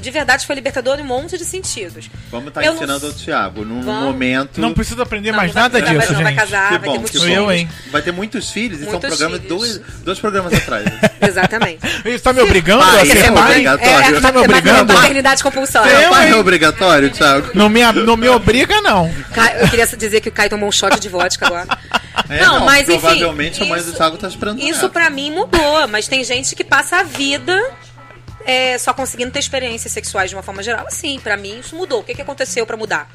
De 0.00 0.10
verdade 0.10 0.46
foi 0.46 0.54
libertador 0.54 0.98
em 0.98 1.02
um 1.02 1.06
monte 1.06 1.36
de 1.36 1.44
sentidos. 1.44 2.08
Vamos 2.30 2.48
estar 2.48 2.62
não- 2.62 2.74
ensinando 2.74 3.06
o 3.08 3.12
Thiago. 3.12 3.64
Num 3.64 3.82
Vamos. 3.82 4.04
momento. 4.04 4.60
Não 4.60 4.72
precisa 4.72 5.02
aprender 5.02 5.30
Não, 5.32 5.36
mais 5.38 5.48
não 5.48 5.54
vai 5.54 5.62
nada 5.62 5.80
disso, 5.82 5.94
vai, 5.96 6.06
não, 6.06 6.14
vai 6.22 6.32
gente. 6.32 6.40
casar, 6.40 6.64
Que 6.64 6.70
vai 6.70 6.80
ter 6.80 6.86
bom, 6.86 6.98
muitos 7.00 7.20
bom. 7.20 7.28
eu, 7.28 7.34
filhos. 7.46 7.52
hein? 7.52 7.68
Vai 7.90 8.02
ter 8.02 8.12
muitos 8.12 8.50
filhos, 8.50 8.78
isso 8.80 8.86
é 8.86 8.88
um 8.88 8.92
Muitos 8.92 9.08
programa 9.18 9.36
filhos. 9.42 9.48
dois, 9.58 9.80
dois 10.04 10.18
programas 10.18 10.52
atrás. 10.54 10.84
Exatamente. 11.20 11.80
Você 12.02 12.18
tá 12.18 12.32
me 12.32 12.40
obrigando 12.42 12.82
Pai, 12.84 12.98
a 12.98 13.02
é 13.02 13.04
ser 13.06 13.32
pai? 13.32 13.50
obrigatório. 13.50 14.16
É, 14.16 14.20
Tá 14.20 14.32
me 14.32 14.38
obrigando? 14.38 14.92
Maternidade 14.94 15.42
compulsória. 15.42 16.08
Pai 16.10 16.30
é 16.30 16.36
obrigatório, 16.36 17.10
Thiago. 17.10 17.50
Não 17.54 17.68
me, 17.68 17.80
não 17.92 18.16
me 18.16 18.28
obriga, 18.28 18.80
não. 18.80 19.12
Eu 19.60 19.68
queria 19.68 19.86
dizer 19.86 20.20
que 20.20 20.28
o 20.28 20.32
Caio 20.32 20.50
tomou 20.50 20.68
um 20.68 20.72
shot 20.72 20.98
de 21.00 21.08
vodka 21.08 21.46
agora. 21.46 21.66
É, 22.28 22.40
não, 22.44 22.60
mas 22.64 22.88
enfim. 22.88 23.00
Provavelmente 23.00 23.62
a 23.62 23.66
mãe 23.66 23.80
do 23.80 23.88
isso- 23.88 23.96
Thiago 23.96 24.16
tá 24.16 24.28
esperando 24.28 24.60
Isso 24.60 24.88
pra 24.90 25.08
mim 25.10 25.30
mudou, 25.30 25.86
mas 25.88 26.06
tem 26.08 26.22
gente 26.24 26.54
que 26.54 26.62
passa 26.64 26.96
a 26.98 27.02
vida 27.02 27.58
é, 28.46 28.78
só 28.78 28.92
conseguindo 28.92 29.30
ter 29.30 29.38
experiências 29.40 29.92
sexuais 29.92 30.30
de 30.30 30.36
uma 30.36 30.42
forma 30.42 30.62
geral. 30.62 30.86
Assim, 30.86 31.18
pra 31.20 31.36
mim 31.36 31.60
isso 31.60 31.76
mudou. 31.76 32.00
O 32.00 32.04
que, 32.04 32.14
que 32.14 32.22
aconteceu 32.22 32.66
pra 32.66 32.76
mudar? 32.76 33.08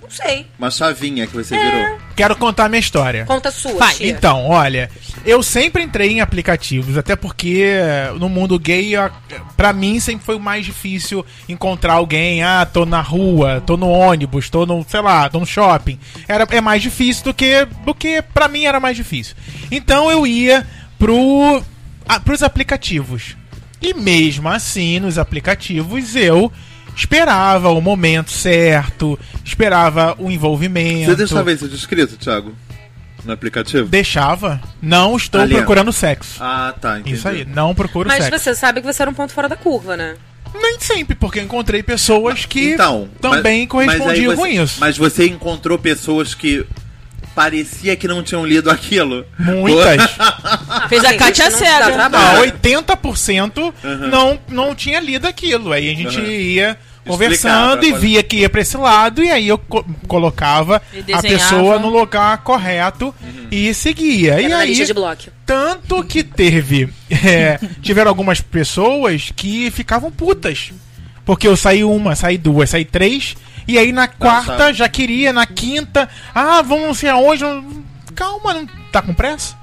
Não 0.00 0.10
sei. 0.10 0.46
Uma 0.58 0.70
chavinha 0.70 1.26
que 1.26 1.36
É. 1.38 1.42
você 1.42 1.56
virou. 1.58 1.98
Quero 2.14 2.36
contar 2.36 2.68
minha 2.68 2.78
história. 2.78 3.24
Conta 3.24 3.50
sua, 3.50 3.72
Vai, 3.72 3.94
tia. 3.94 4.06
Então, 4.10 4.46
olha, 4.48 4.90
eu 5.24 5.42
sempre 5.42 5.82
entrei 5.82 6.10
em 6.12 6.20
aplicativos, 6.20 6.98
até 6.98 7.16
porque 7.16 7.70
no 8.20 8.28
mundo 8.28 8.58
gay, 8.58 8.94
a- 8.96 9.10
pra 9.56 9.72
mim 9.72 9.98
sempre 9.98 10.22
foi 10.26 10.36
o 10.36 10.40
mais 10.40 10.66
difícil 10.66 11.24
encontrar 11.48 11.94
alguém. 11.94 12.42
Ah, 12.42 12.66
tô 12.70 12.84
na 12.84 13.00
rua, 13.00 13.62
tô 13.66 13.78
no 13.78 13.88
ônibus, 13.88 14.50
tô 14.50 14.66
no, 14.66 14.84
sei 14.86 15.00
lá, 15.00 15.28
tô 15.30 15.40
no 15.40 15.46
shopping. 15.46 15.98
Era, 16.28 16.46
é 16.50 16.60
mais 16.60 16.82
difícil 16.82 17.24
do 17.24 17.32
que, 17.34 17.64
do 17.84 17.94
que 17.94 18.20
pra 18.20 18.46
mim 18.46 18.66
era 18.66 18.78
mais 18.78 18.96
difícil. 18.98 19.34
Então 19.70 20.10
eu 20.10 20.26
ia 20.26 20.66
pro, 20.98 21.62
a, 22.06 22.20
pros 22.20 22.42
aplicativos. 22.42 23.36
E 23.84 23.92
mesmo 23.94 24.48
assim, 24.48 24.98
nos 24.98 25.18
aplicativos, 25.18 26.16
eu 26.16 26.50
esperava 26.96 27.68
o 27.70 27.80
momento 27.80 28.30
certo, 28.30 29.18
esperava 29.44 30.14
o 30.18 30.30
envolvimento. 30.30 31.10
Você 31.10 31.16
deixava 31.16 31.52
isso 31.52 31.68
descrito, 31.68 32.16
Thiago? 32.16 32.54
No 33.24 33.32
aplicativo? 33.32 33.88
Deixava. 33.88 34.60
Não 34.82 35.16
estou 35.16 35.40
Ali, 35.40 35.54
ó. 35.54 35.58
procurando 35.58 35.92
sexo. 35.92 36.36
Ah, 36.42 36.74
tá, 36.78 36.98
entendi. 36.98 37.16
Isso 37.16 37.28
aí, 37.28 37.44
não 37.44 37.74
procuro 37.74 38.08
Mas 38.08 38.24
sexo. 38.24 38.38
você 38.38 38.54
sabe 38.54 38.80
que 38.80 38.86
você 38.86 39.02
era 39.02 39.10
um 39.10 39.14
ponto 39.14 39.32
fora 39.32 39.48
da 39.48 39.56
curva, 39.56 39.96
né? 39.96 40.16
Nem 40.54 40.78
sempre, 40.78 41.14
porque 41.16 41.40
eu 41.40 41.42
encontrei 41.44 41.82
pessoas 41.82 42.44
que 42.46 42.72
Então, 42.74 43.08
também 43.20 43.66
mas- 43.70 43.86
mas 43.86 43.98
correspondiam 43.98 44.30
você- 44.36 44.40
com 44.40 44.46
isso. 44.46 44.76
Mas 44.80 44.96
você 44.96 45.26
encontrou 45.26 45.78
pessoas 45.78 46.32
que 46.34 46.64
parecia 47.34 47.96
que 47.96 48.06
não 48.08 48.22
tinham 48.22 48.46
lido 48.46 48.70
aquilo? 48.70 49.24
Muitas. 49.38 50.10
Fez 50.88 51.04
a 51.04 51.14
Kátia 51.16 51.50
não 51.50 51.58
cega. 51.58 51.92
trabalho. 51.92 52.52
Ah, 52.52 52.58
80% 52.60 53.72
não, 54.10 54.38
não 54.48 54.74
tinha 54.74 55.00
lido 55.00 55.26
aquilo. 55.26 55.72
Aí 55.72 55.90
a 55.90 55.94
gente 55.94 56.18
Uhum. 56.18 56.26
ia 56.30 56.78
conversando 57.06 57.84
e 57.84 57.92
via 57.92 58.22
que 58.22 58.36
ia 58.38 58.48
pra 58.48 58.62
esse 58.62 58.78
lado, 58.78 59.22
e 59.22 59.30
aí 59.30 59.46
eu 59.46 59.58
co- 59.58 59.84
colocava 60.08 60.80
E 61.06 61.12
a 61.12 61.20
pessoa 61.20 61.78
no 61.78 61.90
lugar 61.90 62.38
correto 62.38 63.14
Uhum. 63.22 63.46
e 63.50 63.74
seguia. 63.74 64.40
E 64.40 64.44
Era 64.46 64.48
na 64.54 64.58
aí, 64.62 64.68
lista 64.70 64.86
de 64.86 64.94
bloco. 64.94 65.22
Tanto 65.44 66.02
que 66.04 66.22
teve. 66.24 66.88
é, 67.10 67.58
tiveram 67.82 68.08
algumas 68.08 68.40
pessoas 68.40 69.30
que 69.36 69.70
ficavam 69.70 70.10
putas. 70.10 70.72
Porque 71.26 71.46
eu 71.48 71.56
saí 71.56 71.82
uma, 71.84 72.14
saí 72.14 72.36
duas, 72.38 72.70
saí 72.70 72.84
três. 72.84 73.34
E 73.66 73.78
aí 73.78 73.92
na 73.92 74.06
quarta 74.08 74.72
já 74.72 74.88
queria, 74.88 75.32
na 75.32 75.46
quinta. 75.46 76.08
Ah, 76.34 76.62
vamos 76.62 76.86
não 76.86 76.94
sei 76.94 77.08
aonde. 77.08 77.44
Calma, 78.14 78.54
não 78.54 78.66
tá 78.92 79.00
com 79.02 79.14
pressa? 79.14 79.56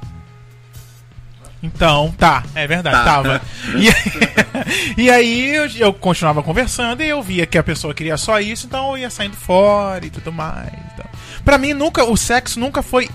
Então, 1.64 2.12
tá, 2.18 2.44
é 2.56 2.66
verdade, 2.66 2.96
Tá. 2.98 3.04
tava. 3.04 3.42
E, 4.98 4.98
e 5.04 5.12
aí 5.12 5.56
eu, 5.56 5.68
eu 5.78 5.94
continuava 5.94 6.42
conversando 6.42 7.04
e 7.04 7.10
eu 7.10 7.22
via 7.22 7.46
que 7.46 7.58
a 7.58 7.64
pessoa 7.64 7.94
queria 7.94 8.18
só 8.18 8.40
isso, 8.40 8.66
então 8.66 8.92
eu 8.92 8.98
ia 8.98 9.10
saindo 9.12 9.36
fora 9.36 10.04
e 10.04 10.10
tudo 10.10 10.32
mais. 10.32 10.72
Então. 10.94 11.06
Pra 11.46 11.60
mim, 11.60 11.74
nunca, 11.74 12.04
o 12.04 12.18
sexo 12.18 12.60
nunca 12.60 12.82
foi 12.82 13.08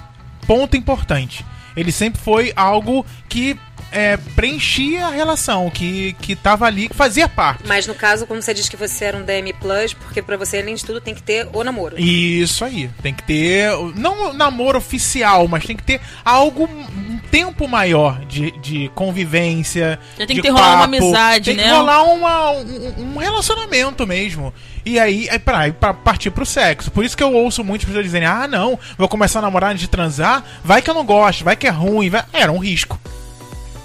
ponto 0.47 0.76
importante. 0.76 1.45
Ele 1.76 1.90
sempre 1.90 2.21
foi 2.21 2.52
algo 2.55 3.05
que 3.28 3.59
é, 3.90 4.16
preenchia 4.35 5.07
a 5.07 5.11
relação, 5.11 5.71
que, 5.71 6.14
que 6.21 6.35
tava 6.35 6.66
ali, 6.66 6.88
que 6.88 6.95
fazia 6.95 7.28
parte. 7.28 7.64
Mas 7.66 7.87
no 7.87 7.95
caso, 7.95 8.26
como 8.26 8.43
você 8.43 8.52
diz 8.52 8.69
que 8.69 8.76
você 8.76 9.07
era 9.07 9.16
um 9.16 9.23
DM 9.23 9.52
Plus, 9.55 9.95
porque 9.95 10.21
pra 10.23 10.37
você, 10.37 10.59
além 10.59 10.75
de 10.75 10.85
tudo, 10.85 11.00
tem 11.00 11.14
que 11.14 11.23
ter 11.23 11.49
o 11.52 11.64
namoro. 11.64 11.99
Isso 11.99 12.64
aí. 12.64 12.90
Tem 13.02 13.14
que 13.14 13.23
ter. 13.23 13.71
Não 13.95 14.33
namoro 14.33 14.78
oficial, 14.78 15.49
mas 15.49 15.64
tem 15.64 15.76
que 15.76 15.83
ter 15.83 16.00
algo. 16.25 16.64
Um 16.64 17.19
tempo 17.31 17.66
maior 17.66 18.25
de, 18.26 18.50
de 18.61 18.90
convivência. 18.95 19.99
Já 20.19 20.26
tem 20.26 20.37
de 20.37 20.43
que 20.43 20.43
ter 20.43 20.50
rolar 20.50 20.75
uma 20.76 20.85
amizade, 20.85 21.50
tem 21.50 21.57
né? 21.57 21.64
que 21.64 21.71
rolar 21.71 22.05
uma, 22.05 22.50
um, 22.52 23.14
um 23.14 23.16
relacionamento 23.16 24.07
mesmo. 24.07 24.52
E 24.85 24.99
aí, 24.99 25.26
é 25.28 25.38
pra, 25.38 25.73
pra 25.73 25.93
partir 25.93 26.31
pro 26.31 26.47
sexo. 26.47 26.90
Por 26.90 27.05
isso 27.05 27.16
que 27.16 27.23
eu 27.23 27.33
ouço 27.33 27.64
muitas 27.64 27.87
pessoas 27.87 28.05
dizerem: 28.05 28.28
ah, 28.28 28.47
não, 28.47 28.78
vou 28.97 29.09
começar 29.09 29.40
a 29.40 29.43
namorar 29.43 29.71
antes 29.71 29.81
de 29.81 29.88
transar, 29.88 30.45
vai 30.62 30.83
que 30.83 30.90
eu 30.90 30.95
não 30.95 31.05
gosto, 31.05 31.45
vai 31.45 31.57
que 31.57 31.66
é 31.66 31.71
ruim. 31.71 32.11
Vai... 32.11 32.25
Era 32.33 32.52
um 32.52 32.59
risco. 32.59 32.99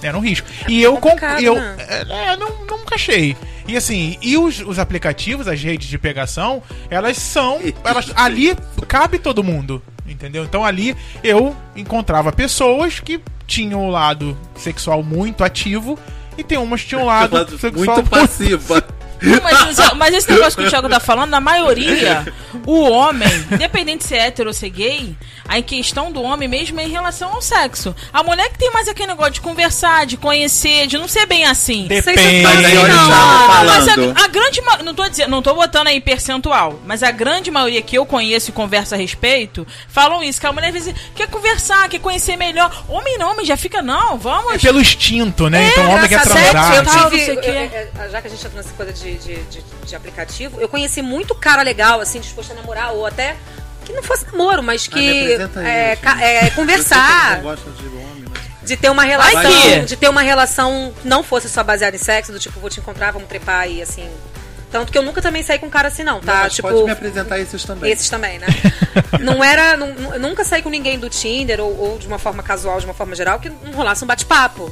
Era 0.02 0.18
um 0.18 0.22
risco. 0.22 0.48
E 0.68 0.82
eu, 0.82 1.00
eu 1.42 1.56
né? 1.56 1.76
é, 1.80 2.32
é, 2.32 2.38
não, 2.38 2.50
nunca 2.66 2.96
achei. 2.96 3.36
E 3.68 3.78
assim, 3.78 4.18
e 4.22 4.38
os, 4.38 4.60
os 4.60 4.80
aplicativos, 4.80 5.48
as 5.48 5.62
redes 5.62 5.88
de 5.88 5.98
pegação, 5.98 6.62
elas 6.90 7.18
são. 7.18 7.60
Elas, 7.84 8.12
ali 8.16 8.56
cabe 8.88 9.20
todo 9.20 9.44
mundo. 9.44 9.82
Entendeu? 10.08 10.44
Então 10.44 10.66
ali 10.66 10.96
eu 11.24 11.56
encontrava 11.76 12.32
pessoas 12.32 13.00
que 13.00 13.22
tinham 13.48 13.88
o 13.88 13.90
lado 13.90 14.38
sexual 14.56 15.02
muito 15.02 15.44
ativo 15.44 15.98
e 16.38 16.44
tem 16.44 16.58
umas 16.58 16.82
que 16.82 16.90
tinham 16.90 17.04
o 17.04 17.06
lado 17.08 17.36
Lado 17.36 17.58
sexual 17.58 17.96
muito 17.98 18.10
passiva. 18.10 18.84
Não, 19.22 19.40
Mas, 19.42 19.78
mas- 19.98 20.14
esse 20.16 20.32
negócio 20.32 20.58
que 20.60 20.66
o 20.66 20.70
Thiago 20.70 20.90
tá 20.90 21.00
falando, 21.00 21.30
na 21.30 21.40
maioria, 21.40 22.26
o 22.66 22.82
homem, 22.90 23.30
independente 23.52 24.04
se 24.04 24.16
é 24.16 24.28
hétero 24.28 24.50
ou 24.50 24.54
se 24.54 24.66
é 24.66 24.70
gay, 24.70 25.16
a 25.48 25.62
questão 25.62 26.12
do 26.12 26.22
homem 26.22 26.48
mesmo 26.48 26.80
é 26.80 26.86
em 26.86 26.90
relação 26.90 27.30
ao 27.34 27.42
sexo. 27.42 27.96
A 28.12 28.24
mulher 28.24 28.50
que 28.50 28.58
tem 28.58 28.72
mais 28.72 28.88
aquele 28.88 29.08
negócio 29.10 29.34
de 29.34 29.42
conversar, 29.42 30.06
de 30.06 30.18
conhecer, 30.18 30.88
de 30.88 30.98
não 30.98 31.08
ser 31.08 31.26
bem 31.26 31.46
assim. 31.46 31.88
Depende. 31.88 32.42
Mas 32.44 32.66
aí 32.66 32.74
Não, 32.76 32.86
Thiago 32.86 33.66
Mas 33.66 33.88
a, 33.88 34.26
a 34.26 34.28
grande 34.28 34.62
não 34.84 34.94
tô 34.94 35.08
dizendo, 35.08 35.30
não 35.30 35.42
tô 35.42 35.54
botando 35.54 35.88
aí 35.88 36.00
percentual, 36.02 36.80
mas 36.86 37.04
a 37.04 37.12
grande 37.12 37.52
maioria 37.52 37.82
que 37.82 37.98
eu 37.98 38.06
conheço 38.06 38.50
e 38.50 38.54
converso 38.54 38.96
a 38.96 38.98
respeito, 38.98 39.66
falam 39.88 40.24
isso, 40.24 40.40
que 40.40 40.48
a 40.48 40.52
mulher 40.54 40.68
às 40.68 40.74
vezes 40.74 40.96
quer 41.16 41.28
conversar, 41.28 41.88
quer 41.90 42.00
conhecer 42.00 42.36
melhor. 42.38 42.86
Homem 42.88 43.18
não, 43.18 43.32
homem 43.32 43.46
já 43.46 43.58
fica, 43.58 43.82
não, 43.82 44.16
É 44.16 44.18
vamos. 44.18 44.62
pelo 44.62 44.80
instinto, 44.82 45.50
né? 45.50 45.70
então 45.72 45.86
o 45.88 45.92
homem 45.92 46.08
quer 46.10 46.22
transar. 46.24 46.76
Eu 46.76 46.84
tal, 46.84 47.10
tive, 47.12 47.18
não 47.18 47.26
sei 47.26 47.36
o 47.38 47.42
quê. 47.42 47.70
eu- 47.96 48.04
eu- 48.06 48.10
já 48.12 48.22
que 48.22 48.28
a 48.28 48.30
gente 48.30 48.42
tá 48.44 48.50
nessa 48.56 48.74
coisa 48.74 48.94
de, 48.94 49.11
de, 49.18 49.36
de, 49.44 49.62
de 49.86 49.96
aplicativo, 49.96 50.60
eu 50.62 50.68
conheci 50.70 51.02
muito 51.02 51.34
cara 51.36 51.62
legal, 51.62 52.00
assim, 52.00 52.20
disposto 52.20 52.52
a 52.52 52.56
namorar, 52.56 52.94
ou 52.94 53.06
até 53.06 53.36
que 53.86 53.94
não 53.94 54.04
fosse 54.04 54.26
namoro, 54.28 54.62
mas 54.62 54.88
Ah, 54.92 54.96
me 54.96 55.02
que 55.02 55.22
apresenta 55.34 55.64
é, 55.68 55.98
é, 56.22 56.44
Eu 56.44 56.50
que 56.50 56.56
conversar, 56.56 57.36
não 57.38 57.44
gosta 57.44 57.70
de 57.72 57.86
homem, 57.88 58.26
mas- 58.30 58.42
de 58.68 58.78
ter 58.78 58.90
uma 58.90 59.04
relação, 59.04 59.86
de 59.86 59.96
ter 59.98 60.08
uma 60.10 60.22
relação 60.22 60.94
não 61.04 61.24
fosse 61.24 61.50
só 61.50 61.64
baseada 61.64 61.96
em 61.96 62.00
sexo, 62.00 62.32
do 62.32 62.40
tipo, 62.40 62.60
vou 62.60 62.70
te 62.70 62.80
encontrar, 62.80 63.12
vamos 63.12 63.28
trepar 63.28 63.68
e 63.70 63.82
assim. 63.82 64.08
Tanto 64.72 64.90
que 64.90 64.98
eu 64.98 65.02
nunca 65.02 65.22
também 65.22 65.44
saí 65.44 65.60
com 65.60 65.66
um 65.66 65.70
cara 65.70 65.90
assim, 65.90 66.02
não, 66.04 66.14
Não, 66.16 66.22
tá? 66.22 66.42
mas 66.44 66.54
tipo, 66.54 66.70
pode 66.70 66.82
me 66.86 66.92
apresentar 66.92 67.38
esses 67.40 67.62
também. 67.66 67.92
esses 67.92 68.08
também, 68.10 68.40
né? 68.40 68.48
não 69.20 69.44
era. 69.44 69.76
nu- 69.76 70.18
nunca 70.20 70.46
saí 70.46 70.62
com 70.62 70.70
ninguém 70.70 70.98
do 70.98 71.10
Tinder 71.10 71.60
ou, 71.60 71.78
ou 71.78 71.98
de 72.00 72.08
uma 72.08 72.18
forma 72.18 72.42
casual, 72.42 72.80
de 72.80 72.86
uma 72.86 72.94
forma 72.94 73.14
geral, 73.14 73.38
que 73.40 73.50
não 73.50 73.74
rolasse 73.74 74.02
um 74.04 74.08
bate-papo. 74.08 74.72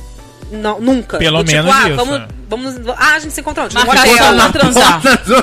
Não, 0.52 0.80
nunca. 0.80 1.18
Pelo 1.18 1.44
Do 1.44 1.50
tipo, 1.50 1.64
menos 1.64 1.76
ah, 1.76 1.88
isso, 1.88 1.96
vamos, 1.98 2.16
é. 2.18 2.28
vamos. 2.50 2.76
Ah, 2.98 3.14
a 3.16 3.20
gente 3.20 3.34
se 3.34 3.42
encontrou 3.42 3.66
onde? 3.66 3.76
Marcar 3.76 4.06
motel. 4.08 4.18
só 4.18 4.34
pra 4.34 4.50
transar. 4.60 5.02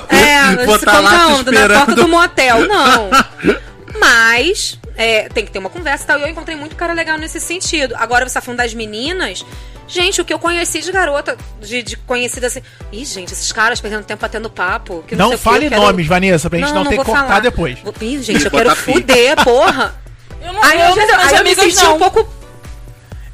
É, 0.09 0.39
a 0.39 0.47
gente 0.51 0.57
se 0.59 0.63
encontrou 0.65 0.95
onde? 0.97 1.51
Na 1.53 1.69
porta 1.69 1.95
do 1.95 2.09
motel. 2.09 2.67
Não. 2.69 3.11
Mas 4.01 4.79
é, 4.97 5.29
tem 5.29 5.45
que 5.45 5.51
ter 5.53 5.59
uma 5.59 5.71
conversa 5.71 6.05
e 6.05 6.07
tal. 6.07 6.19
E 6.19 6.23
eu 6.23 6.29
encontrei 6.29 6.57
muito 6.57 6.77
cara 6.77 6.93
legal 6.93 7.19
nesse 7.19 7.41
sentido. 7.41 7.95
Agora 7.99 8.29
você 8.29 8.35
tá 8.35 8.41
falando 8.41 8.59
das 8.59 8.75
meninas. 8.75 9.45
Gente, 9.89 10.21
o 10.21 10.25
que 10.25 10.35
eu 10.35 10.39
conheci 10.39 10.81
de 10.81 10.91
garota, 10.91 11.37
de, 11.61 11.81
de 11.83 11.97
conhecida 11.97 12.49
assim. 12.49 12.61
Ih, 12.91 13.05
gente, 13.05 13.33
esses 13.33 13.53
caras 13.53 13.81
perdendo 13.81 14.05
tempo 14.05 14.21
batendo 14.21 14.51
papo. 14.51 15.05
que 15.07 15.15
Não 15.15 15.29
sei 15.29 15.37
o 15.37 15.39
quê, 15.39 15.45
fale 15.45 15.67
eu 15.67 15.71
quero- 15.71 15.83
nomes, 15.83 16.07
Vanessa, 16.09 16.51
pra 16.51 16.59
gente 16.59 16.73
não, 16.73 16.85
ter 16.85 16.99
que 16.99 17.05
cortar 17.05 17.27
falar. 17.27 17.41
depois. 17.41 17.79
Ih, 18.01 18.21
gente, 18.23 18.45
eu 18.45 18.51
quero 18.51 18.75
fuder, 18.75 19.37
porra. 19.45 19.95
Eu 20.39 20.53
não, 20.53 20.63
Aí, 20.63 20.79
eu, 20.81 20.95
minhas 20.95 21.11
aí 21.11 21.27
eu 21.27 21.31
me 21.33 21.39
amigas 21.39 21.65
senti 21.75 21.85
não. 21.85 21.97
um 21.97 21.99
pouco. 21.99 22.29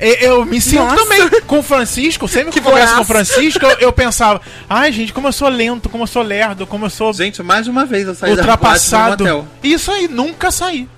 Eu, 0.03 0.15
eu 0.39 0.45
me 0.45 0.61
sinto 0.61 0.83
Nossa. 0.83 0.97
também 0.97 1.41
com 1.47 1.61
o 1.61 1.63
Francisco, 1.63 2.27
sempre 2.27 2.51
que 2.51 2.59
eu 2.59 2.63
converso 2.65 2.97
com 2.97 3.03
o 3.03 3.05
Francisco, 3.05 3.65
eu, 3.65 3.79
eu 3.79 3.93
pensava, 3.93 4.41
ai 4.69 4.91
gente, 4.91 5.13
como 5.13 5.29
eu 5.29 5.33
sou 5.33 5.49
lento, 5.49 5.89
como 5.89 6.03
eu 6.03 6.09
sou 6.09 6.23
lerdo, 6.23 6.67
como 6.67 6.87
eu 6.87 6.91
sou 6.91 7.13
Gente, 7.13 7.41
mais 7.43 7.69
uma 7.69 7.85
vez 7.87 8.09
eu 8.09 8.15
saí 8.15 8.35
da 8.35 8.43
ultrapassado. 8.43 9.23
motel. 9.23 9.47
Isso 9.63 9.93
aí, 9.93 10.09
nunca 10.09 10.51
saí. 10.51 10.89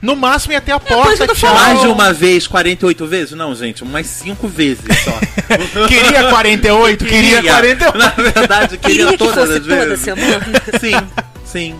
No 0.00 0.14
máximo 0.14 0.52
ia 0.52 0.58
até 0.58 0.72
a 0.72 0.78
que 0.80 0.88
porta, 0.92 1.24
eu 1.24 1.26
tô 1.28 1.34
tchau. 1.34 1.54
Mais 1.54 1.80
de 1.80 1.86
uma 1.88 2.12
vez, 2.12 2.46
48 2.46 3.06
vezes? 3.06 3.32
Não, 3.32 3.54
gente, 3.54 3.82
umas 3.82 4.06
5 4.06 4.46
vezes 4.46 4.84
só. 5.04 5.18
Queria 5.88 6.30
48, 6.30 7.04
queria 7.04 7.42
48. 7.42 7.98
Na 7.98 8.08
verdade, 8.10 8.78
queria, 8.78 8.96
Queria 9.06 9.12
que 9.12 9.18
todas 9.18 9.34
fosse 9.34 9.52
as 9.58 9.60
toda 9.66 9.86
vezes. 9.86 10.00
semana. 10.00 10.40
Sim, 10.80 11.08
sim. 11.44 11.74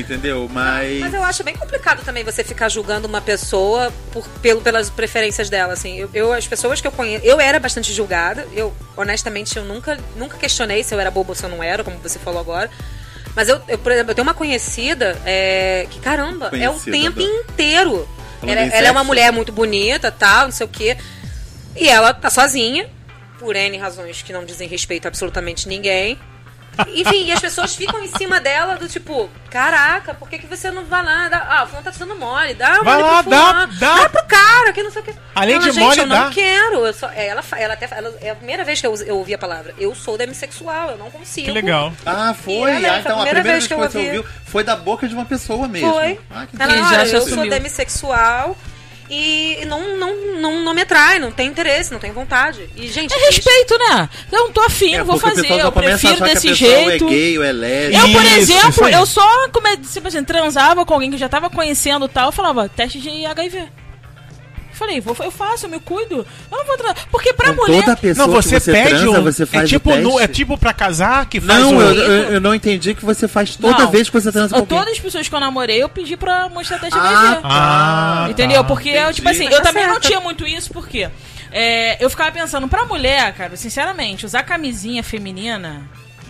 Entendeu? 0.00 0.48
Mas. 0.50 1.00
Mas 1.00 1.14
eu 1.14 1.22
acho 1.22 1.42
bem 1.44 1.54
complicado 1.56 2.04
também 2.04 2.24
você 2.24 2.42
ficar 2.44 2.68
julgando 2.68 3.06
uma 3.08 3.20
pessoa 3.20 3.92
por, 4.12 4.26
pelo, 4.42 4.60
pelas 4.60 4.90
preferências 4.90 5.48
dela, 5.48 5.72
assim. 5.72 5.96
Eu, 5.98 6.10
eu- 6.14 6.32
as 6.32 6.46
pessoas 6.46 6.80
que 6.80 6.86
eu 6.86 6.92
conheço... 6.92 7.24
Eu 7.24 7.40
era 7.40 7.58
bastante 7.60 7.92
julgada. 7.92 8.46
Eu, 8.52 8.74
honestamente, 8.96 9.56
eu 9.56 9.64
nunca, 9.64 9.98
nunca 10.16 10.36
questionei 10.36 10.82
se 10.82 10.94
eu 10.94 11.00
era 11.00 11.10
boba 11.10 11.30
ou 11.30 11.34
se 11.34 11.44
eu 11.44 11.48
não 11.50 11.62
era, 11.62 11.82
como 11.84 11.96
você 11.98 12.18
falou 12.18 12.40
agora. 12.40 12.70
Mas 13.36 13.48
eu, 13.48 13.60
eu, 13.66 13.78
por 13.78 13.90
exemplo, 13.92 14.12
eu 14.12 14.14
tenho 14.14 14.26
uma 14.26 14.34
conhecida 14.34 15.18
é, 15.26 15.86
que, 15.90 15.98
caramba, 15.98 16.46
é 16.56 16.68
o 16.68 16.72
Conhecida, 16.74 16.96
tempo 16.96 17.20
inteiro. 17.20 18.08
Ela, 18.46 18.62
em 18.62 18.70
ela 18.70 18.88
é 18.88 18.90
uma 18.90 19.02
mulher 19.04 19.32
muito 19.32 19.50
bonita, 19.50 20.10
tal, 20.12 20.44
não 20.44 20.52
sei 20.52 20.66
o 20.66 20.68
quê. 20.68 20.96
E 21.74 21.88
ela 21.88 22.14
tá 22.14 22.30
sozinha, 22.30 22.88
por 23.38 23.56
N 23.56 23.76
razões 23.78 24.22
que 24.22 24.32
não 24.32 24.44
dizem 24.44 24.68
respeito 24.68 25.06
a 25.06 25.08
absolutamente 25.08 25.66
ninguém. 25.66 26.18
Enfim, 26.94 27.24
e 27.26 27.32
as 27.32 27.40
pessoas 27.40 27.74
ficam 27.74 28.02
em 28.02 28.08
cima 28.08 28.40
dela 28.40 28.76
do 28.76 28.88
tipo, 28.88 29.30
caraca, 29.50 30.14
por 30.14 30.28
que, 30.28 30.38
que 30.38 30.46
você 30.46 30.70
não 30.70 30.84
vai 30.84 31.04
lá? 31.04 31.28
Dá, 31.28 31.46
ah, 31.48 31.64
o 31.64 31.66
fulano 31.66 31.84
tá 31.84 31.92
te 31.92 31.98
dando 31.98 32.16
mole, 32.16 32.54
dá 32.54 32.80
Vai 32.82 32.96
mole 32.98 33.02
lá, 33.02 33.22
pro 33.22 33.30
dá- 33.30 33.46
fulano, 33.46 33.72
dá. 33.78 34.08
pro 34.08 34.24
cara, 34.26 34.72
que 34.72 34.82
não 34.82 34.90
sei 34.90 35.02
o 35.02 35.04
que. 35.04 35.14
Além 35.34 35.58
de 35.58 35.66
gente, 35.70 35.78
mole, 35.80 36.00
eu 36.00 36.06
não 36.06 36.24
dá. 36.26 36.30
quero. 36.30 36.86
Eu 36.86 36.92
só, 36.92 37.08
é, 37.10 37.26
ela, 37.28 37.42
ela 37.56 37.74
até, 37.74 37.88
ela, 37.90 38.14
é 38.20 38.30
a 38.30 38.34
primeira 38.36 38.64
vez 38.64 38.80
que 38.80 38.86
eu, 38.86 38.94
eu 39.04 39.16
ouvi 39.18 39.34
a 39.34 39.38
palavra. 39.38 39.74
Eu 39.78 39.94
sou 39.94 40.16
demissexual, 40.18 40.90
eu 40.90 40.98
não 40.98 41.10
consigo. 41.10 41.46
Que 41.46 41.52
legal. 41.52 41.92
Ah, 42.04 42.34
foi? 42.34 42.70
Ela, 42.72 42.94
ah, 42.96 42.98
então 43.00 43.16
foi 43.18 43.22
a 43.28 43.34
primeira 43.34 43.52
vez 43.52 43.66
que, 43.66 43.74
você 43.74 43.98
ouvi. 43.98 44.06
ouviu 44.18 44.26
foi 44.46 44.64
da 44.64 44.76
boca 44.76 45.06
de 45.08 45.14
uma 45.14 45.24
pessoa 45.24 45.66
mesmo. 45.68 45.92
Foi. 45.92 46.18
Ah, 46.30 46.46
que 46.46 46.60
Ela, 46.62 46.72
olha, 46.72 46.84
já 46.84 47.04
eu 47.16 47.18
assumiu. 47.18 47.34
sou 47.36 47.48
demissexual 47.50 48.56
e 49.10 49.64
não, 49.66 49.96
não, 49.96 50.14
não, 50.40 50.60
não 50.64 50.74
me 50.74 50.82
atrai, 50.82 51.18
não 51.18 51.30
tem 51.30 51.48
interesse, 51.48 51.92
não 51.92 51.98
tenho 51.98 52.14
vontade. 52.14 52.68
E, 52.76 52.88
gente, 52.88 53.12
É 53.12 53.26
respeito, 53.26 53.76
né? 53.78 54.08
Eu 54.32 54.40
não 54.40 54.52
tô 54.52 54.60
afim, 54.62 54.94
É, 54.94 54.98
não 54.98 55.04
vou 55.04 55.18
fazer, 55.18 55.50
eu 55.50 55.72
prefiro 55.72 56.20
desse 56.22 56.48
pessoa 56.48 56.54
jeito. 56.54 57.06
é 57.06 57.10
gay 57.10 57.36
é 57.36 57.52
lésbica. 57.52 57.98
Eu, 58.06 58.12
por 58.12 58.24
Isso, 58.24 58.38
isso 58.38 58.52
exemplo, 58.52 58.84
aí. 58.86 58.92
eu 58.94 59.06
só, 59.06 59.48
come, 59.50 59.76
tipo 59.78 60.08
assim, 60.08 60.24
transava 60.24 60.84
com 60.86 60.94
alguém 60.94 61.10
que 61.10 61.16
eu 61.16 61.20
já 61.20 61.28
tava 61.28 61.50
conhecendo 61.50 62.06
e 62.06 62.08
tal, 62.08 62.26
eu 62.26 62.32
falava, 62.32 62.68
teste 62.68 62.98
de 62.98 63.26
HIV. 63.26 63.68
Falei, 64.84 65.00
vou, 65.00 65.16
eu 65.20 65.30
faço, 65.30 65.64
eu 65.64 65.70
me 65.70 65.80
cuido. 65.80 66.26
Eu 66.52 66.58
não 66.58 66.64
vou 66.66 66.76
transar. 66.76 67.06
Porque 67.10 67.32
pra 67.32 67.54
Com 67.54 67.62
mulher. 67.62 67.80
toda 67.84 67.96
pessoa 67.96 68.26
Não, 68.26 68.34
você, 68.34 68.56
que 68.56 68.60
você 68.60 68.72
pede 68.72 68.88
transa, 68.90 69.10
um. 69.10 69.22
você 69.22 69.46
faz 69.46 69.64
é, 69.64 69.66
tipo 69.66 69.88
o 69.88 69.92
teste. 69.94 70.08
no- 70.10 70.20
é 70.20 70.28
tipo 70.28 70.58
pra 70.58 70.72
casar 70.74 71.24
que 71.26 71.40
faz 71.40 71.58
Não, 71.60 71.70
um. 71.74 71.80
eu, 71.80 71.94
eu, 71.94 72.22
eu 72.34 72.40
não 72.40 72.54
entendi 72.54 72.94
que 72.94 73.02
você 73.04 73.26
faz 73.26 73.56
toda 73.56 73.78
Não. 73.84 73.90
vez 73.90 74.10
que 74.10 74.20
você 74.20 74.30
transa 74.30 74.50
com 74.50 74.56
eu- 74.56 74.60
alguém. 74.60 74.78
Todas 74.78 74.92
as 74.92 75.00
pessoas 75.00 75.26
que 75.26 75.34
eu 75.34 75.40
namorei, 75.40 75.82
eu 75.82 75.88
pedi 75.88 76.16
pra 76.18 76.48
mostrar 76.50 76.78
teste 76.78 76.98
Ah, 76.98 77.02
HIV. 77.08 77.40
Ah, 77.44 78.26
Entendeu? 78.30 78.58
tá. 78.62 78.64
Porque, 78.64 78.90
eu, 78.90 78.94
entendi. 79.04 79.14
tipo 79.14 79.28
assim, 79.30 79.44
eu 79.46 79.56
tá 79.56 79.62
também 79.62 79.86
não 79.86 79.98
tinha 79.98 80.20
muito 80.20 80.46
isso, 80.46 80.70
porque 80.70 81.08
é, 81.50 82.04
eu 82.04 82.10
ficava 82.10 82.30
pensando, 82.30 82.68
pra 82.68 82.84
mulher, 82.84 83.32
cara, 83.34 83.56
sinceramente, 83.56 84.26
usar 84.26 84.42
camisinha 84.42 85.02
feminina, 85.02 85.82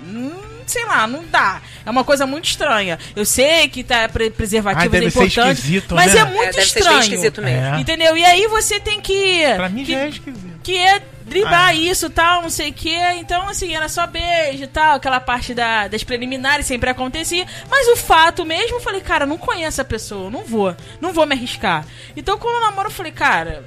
hum, 0.06 0.30
sei 0.66 0.84
lá, 0.84 1.06
não 1.06 1.24
dá. 1.26 1.60
É 1.84 1.90
uma 1.90 2.04
coisa 2.04 2.26
muito 2.26 2.46
estranha. 2.46 2.98
Eu 3.14 3.24
sei 3.24 3.68
que 3.68 3.84
tá 3.84 4.08
preservativo 4.08 4.96
é 4.96 5.00
ser 5.00 5.06
importante, 5.06 5.58
esquisito, 5.58 5.94
mas 5.94 6.14
né? 6.14 6.20
é 6.20 6.24
muito 6.24 6.42
é, 6.42 6.52
deve 6.52 6.66
ser 6.66 6.74
bem 6.74 6.82
estranho. 6.82 7.00
esquisito 7.00 7.42
mesmo. 7.42 7.74
É. 7.76 7.80
Entendeu? 7.80 8.16
E 8.16 8.24
aí 8.24 8.46
você 8.48 8.80
tem 8.80 9.00
que. 9.00 9.42
Pra 9.56 9.68
mim 9.68 9.84
que, 9.84 9.92
já 9.92 10.00
é 10.00 10.08
esquisito. 10.08 10.60
que 10.62 10.76
é 10.76 11.02
driblar 11.24 11.68
Ah. 11.68 11.74
isso 11.74 12.10
tal, 12.10 12.42
não 12.42 12.50
sei 12.50 12.70
o 12.70 12.72
que. 12.72 12.96
Então, 13.16 13.48
assim, 13.48 13.74
era 13.74 13.88
só 13.88 14.06
beijo 14.06 14.64
e 14.64 14.66
tal, 14.66 14.96
aquela 14.96 15.20
parte 15.20 15.54
da, 15.54 15.88
das 15.88 16.04
preliminares 16.04 16.66
sempre 16.66 16.90
acontecia. 16.90 17.46
Mas 17.70 17.88
o 17.88 17.96
fato 17.96 18.44
mesmo, 18.44 18.76
eu 18.76 18.80
falei, 18.80 19.00
cara, 19.00 19.26
não 19.26 19.38
conheço 19.38 19.80
a 19.80 19.84
pessoa, 19.84 20.30
não 20.30 20.44
vou, 20.44 20.76
não 21.00 21.12
vou 21.12 21.26
me 21.26 21.34
arriscar. 21.34 21.84
Então, 22.16 22.38
quando 22.38 22.56
eu 22.56 22.60
namoro, 22.60 22.88
eu 22.88 22.92
falei, 22.92 23.12
cara, 23.12 23.64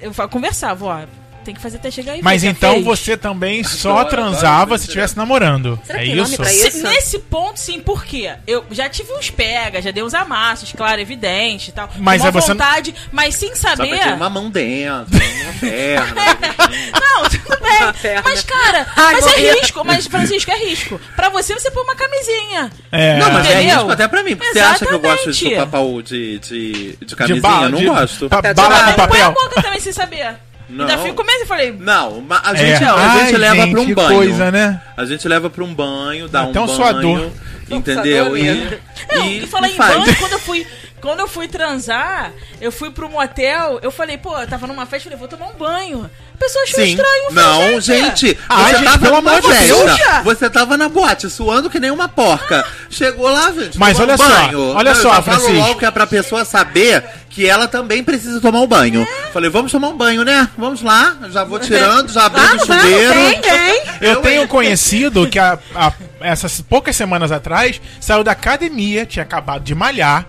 eu 0.00 0.12
conversava, 0.28 0.84
ó, 0.84 1.06
tem 1.48 1.54
que 1.54 1.62
fazer 1.62 1.78
até 1.78 1.90
chegar 1.90 2.12
aí. 2.12 2.20
Mas 2.22 2.44
então 2.44 2.82
você 2.84 3.16
também 3.16 3.64
só 3.64 4.04
transava 4.04 4.76
se 4.76 4.84
estivesse 4.84 5.16
namorando. 5.16 5.80
Será 5.84 6.02
é 6.02 6.04
isso? 6.06 6.36
pra 6.36 6.52
isso? 6.52 6.82
Nesse 6.82 7.18
ponto, 7.20 7.58
sim, 7.58 7.80
por 7.80 8.04
quê? 8.04 8.34
Eu 8.46 8.66
já 8.70 8.86
tive 8.88 9.10
uns 9.14 9.30
pega, 9.30 9.80
já 9.80 9.90
dei 9.90 10.02
uns 10.02 10.12
amassos, 10.12 10.72
claro, 10.72 11.00
evidente 11.00 11.70
e 11.70 11.72
tal. 11.72 11.88
Mas 11.96 12.20
com 12.20 12.28
é 12.28 12.30
você- 12.30 12.52
vontade, 12.52 12.94
mas 13.10 13.34
sem 13.34 13.54
Só 13.54 13.68
saber. 13.74 13.98
ter 13.98 14.12
uma 14.12 14.28
mão 14.28 14.50
dentro, 14.50 15.06
uma 15.16 15.52
perna. 15.58 16.14
Não, 17.00 17.28
tudo 17.30 17.58
bem. 17.62 17.82
Uma 17.82 17.92
perna. 17.94 18.22
Mas, 18.24 18.42
cara, 18.42 18.86
Ai, 18.94 19.14
mas 19.14 19.26
é 19.26 19.52
risco. 19.60 19.84
Mas, 19.84 20.06
Francisco, 20.06 20.50
é 20.50 20.56
risco. 20.68 21.00
Pra 21.16 21.30
você, 21.30 21.54
você 21.54 21.70
põe 21.70 21.82
uma 21.82 21.96
camisinha. 21.96 22.70
É. 22.92 23.18
Não, 23.18 23.30
mas 23.32 23.46
é 23.46 23.54
Entendeu? 23.54 23.76
risco 23.76 23.90
até 23.92 24.06
pra 24.08 24.22
mim. 24.22 24.36
Porque 24.36 24.52
você 24.52 24.60
acha 24.60 24.84
que 24.86 24.92
eu 24.92 24.98
gosto 25.00 25.24
de 25.24 25.30
Exatamente. 25.30 25.54
chupar 25.54 25.66
pau 25.68 26.02
de, 26.02 26.38
de, 26.40 26.72
de 26.96 27.06
de 27.06 27.16
camisinha? 27.16 27.40
bala, 27.40 27.66
eu 27.66 27.70
não 27.70 27.78
de, 27.78 27.86
gosto. 27.86 28.28
Papel 28.28 28.52
de 28.52 28.60
bala 28.60 28.68
bala. 28.68 28.92
com 28.92 29.06
Põe 29.08 29.20
a 29.22 29.24
papel. 29.30 29.32
boca 29.48 29.62
também 29.62 29.80
sem 29.80 29.92
saber. 29.92 30.34
Não. 30.68 30.86
Ainda 30.86 31.02
fico 31.02 31.24
mesmo 31.24 31.44
e 31.44 31.46
falei, 31.46 31.72
Não, 31.72 32.24
a 32.30 32.52
É. 32.52 32.56
gente, 32.56 32.84
a 32.84 32.94
Ai, 32.94 33.24
gente 33.26 33.36
leva 33.38 33.54
gente, 33.56 33.70
pra 33.72 33.80
um 33.80 33.94
banho. 33.94 34.08
coisa, 34.18 34.50
né? 34.50 34.82
A 34.96 35.04
gente 35.06 35.26
leva 35.28 35.48
pra 35.48 35.64
um 35.64 35.74
banho, 35.74 36.28
dá 36.28 36.42
Até 36.42 36.60
um 36.60 36.64
um 36.64 36.66
banho. 36.66 36.76
suador. 36.76 37.30
Entendeu? 37.70 38.32
Um 38.32 38.36
E, 38.36 38.44
suador 38.46 38.78
Não, 39.12 39.24
e, 39.26 39.38
e 39.44 39.46
falar 39.46 39.68
e 39.68 39.72
em 39.72 39.76
faz. 39.76 40.04
banho, 40.04 40.16
quando 40.16 40.32
eu 40.32 40.38
fui. 40.38 40.66
Quando 41.00 41.20
eu 41.20 41.28
fui 41.28 41.46
transar, 41.48 42.32
eu 42.60 42.72
fui 42.72 42.90
pro 42.90 43.08
motel, 43.08 43.78
eu 43.82 43.90
falei, 43.90 44.18
pô, 44.18 44.36
eu 44.38 44.46
tava 44.48 44.66
numa 44.66 44.84
festa, 44.86 45.08
eu 45.08 45.16
falei, 45.16 45.18
vou 45.18 45.28
tomar 45.28 45.52
um 45.52 45.56
banho. 45.56 46.10
A 46.34 46.38
pessoa 46.38 46.62
achou 46.64 46.80
Sim. 46.84 46.90
estranho. 46.90 47.24
eu 47.28 47.32
Não, 47.34 47.60
falei, 47.62 47.80
gente, 47.80 48.38
Ah, 48.48 48.62
você 48.64 48.72
gente, 48.76 48.84
tava 48.84 48.98
pelo 48.98 49.16
amor 49.16 49.40
de. 49.40 49.48
Deus. 49.48 49.90
Você 50.24 50.48
tava 50.50 50.76
na 50.76 50.88
boate, 50.88 51.28
suando 51.28 51.68
que 51.68 51.80
nem 51.80 51.90
uma 51.90 52.08
porca. 52.08 52.64
Chegou 52.90 53.28
lá, 53.28 53.50
gente. 53.52 53.76
Mas 53.78 53.98
olha 53.98 54.14
um 54.14 54.16
só, 54.16 54.28
banho. 54.28 54.60
olha 54.74 54.90
eu 54.90 54.94
só, 54.94 55.10
falo 55.10 55.22
Francisco. 55.24 55.52
logo 55.54 55.78
que 55.80 55.84
é 55.84 55.90
pra 55.90 56.06
pessoa 56.06 56.44
saber 56.44 57.02
que 57.30 57.46
ela 57.48 57.66
também 57.68 58.02
precisa 58.04 58.40
tomar 58.40 58.60
um 58.60 58.66
banho. 58.66 59.06
Falei, 59.32 59.50
vamos 59.50 59.70
tomar 59.72 59.88
um 59.88 59.96
banho, 59.96 60.24
né? 60.24 60.48
Vamos 60.56 60.80
lá. 60.82 61.16
Já 61.30 61.42
vou 61.44 61.58
tirando, 61.58 62.08
já 62.12 62.26
abrindo 62.26 62.56
o 62.56 62.66
chuveiro. 62.66 63.12
tem, 63.14 63.40
tem. 63.40 63.82
Eu 64.00 64.12
Eu, 64.14 64.20
tenho 64.22 64.46
conhecido 64.48 65.28
que 65.28 65.38
a- 65.40 65.58
a- 65.74 65.92
essas 66.20 66.60
poucas 66.60 66.94
semanas 66.96 67.30
atrás 67.32 67.80
saiu 68.00 68.22
da 68.24 68.32
academia, 68.32 69.04
tinha 69.06 69.22
acabado 69.24 69.62
de 69.62 69.74
malhar, 69.74 70.26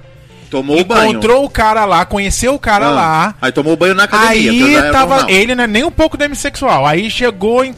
Tomou 0.49 0.79
o 0.79 0.83
banho. 0.83 1.11
encontrou 1.11 1.45
o 1.45 1.49
cara 1.49 1.85
lá, 1.85 2.05
conheceu 2.05 2.53
o 2.55 2.59
cara 2.59 2.87
Ah, 2.87 2.91
lá. 2.91 3.35
Aí 3.41 3.51
tomou 3.51 3.75
banho 3.77 3.93
na 3.93 4.03
academia. 4.03 4.83
Aí 4.85 4.91
tava. 4.91 5.31
Ele 5.31 5.53
não 5.55 5.63
é 5.63 5.67
nem 5.67 5.83
um 5.83 5.91
pouco 5.91 6.17
demissexual. 6.17 6.85
Aí 6.85 7.09
chegou 7.09 7.63
em- 7.63 7.75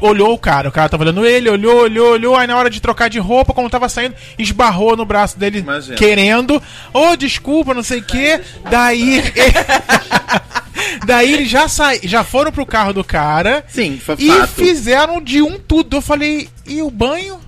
Olhou 0.00 0.34
o 0.34 0.38
cara, 0.38 0.68
o 0.68 0.72
cara 0.72 0.88
tava 0.88 1.04
olhando 1.04 1.24
ele, 1.24 1.48
olhou, 1.48 1.82
olhou, 1.82 2.12
olhou. 2.12 2.36
Aí 2.36 2.46
na 2.46 2.58
hora 2.58 2.68
de 2.68 2.78
trocar 2.78 3.08
de 3.08 3.18
roupa, 3.18 3.54
como 3.54 3.70
tava 3.70 3.88
saindo, 3.88 4.14
esbarrou 4.38 4.94
no 4.94 5.06
braço 5.06 5.38
dele, 5.38 5.60
Imagina. 5.60 5.96
querendo. 5.96 6.60
Ô, 6.92 7.16
desculpa, 7.16 7.72
não 7.72 7.82
sei 7.82 8.00
o 8.00 8.04
quê. 8.04 8.38
Daí. 8.68 9.22
Daí 11.06 11.32
eles 11.32 11.48
já, 11.48 11.68
sa... 11.68 11.92
já 12.02 12.22
foram 12.24 12.50
pro 12.52 12.66
carro 12.66 12.92
do 12.92 13.04
cara 13.04 13.64
Sim, 13.68 13.98
foi 14.04 14.16
e 14.18 14.28
fato. 14.28 14.48
fizeram 14.48 15.22
de 15.22 15.40
um 15.40 15.58
tudo. 15.58 15.96
Eu 15.96 16.02
falei, 16.02 16.48
e 16.66 16.82
o 16.82 16.90
banho? 16.90 17.38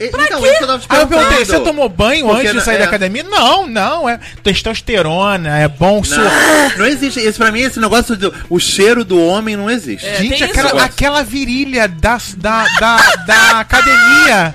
E- 0.00 0.06
Então, 0.06 0.44
isso 0.46 0.56
que 0.56 0.64
eu 0.64 0.66
tava 0.66 0.78
te 0.78 0.86
Aí 0.88 1.00
eu 1.00 1.06
perguntei, 1.06 1.44
você 1.44 1.60
tomou 1.60 1.88
banho 1.88 2.26
Porque 2.26 2.46
antes 2.46 2.58
de 2.58 2.64
sair 2.64 2.76
é. 2.76 2.78
da 2.78 2.84
academia? 2.86 3.22
Não, 3.22 3.66
não, 3.66 4.08
é 4.08 4.18
testosterona, 4.42 5.58
é 5.58 5.68
bom 5.68 6.02
suor. 6.02 6.24
Não, 6.78 6.86
existe. 6.86 7.20
Isso 7.20 7.38
pra 7.38 7.52
mim, 7.52 7.60
esse 7.60 7.78
negócio 7.78 8.16
do 8.16 8.32
o 8.48 8.58
cheiro 8.58 9.04
do 9.04 9.22
homem 9.22 9.56
não 9.56 9.70
existe. 9.70 10.06
É, 10.06 10.16
Gente, 10.16 10.42
aquela, 10.42 10.82
aquela 10.84 11.22
virilha 11.22 11.86
da, 11.86 12.18
da, 12.36 12.64
da, 12.80 12.96
da 13.26 13.60
academia. 13.60 14.54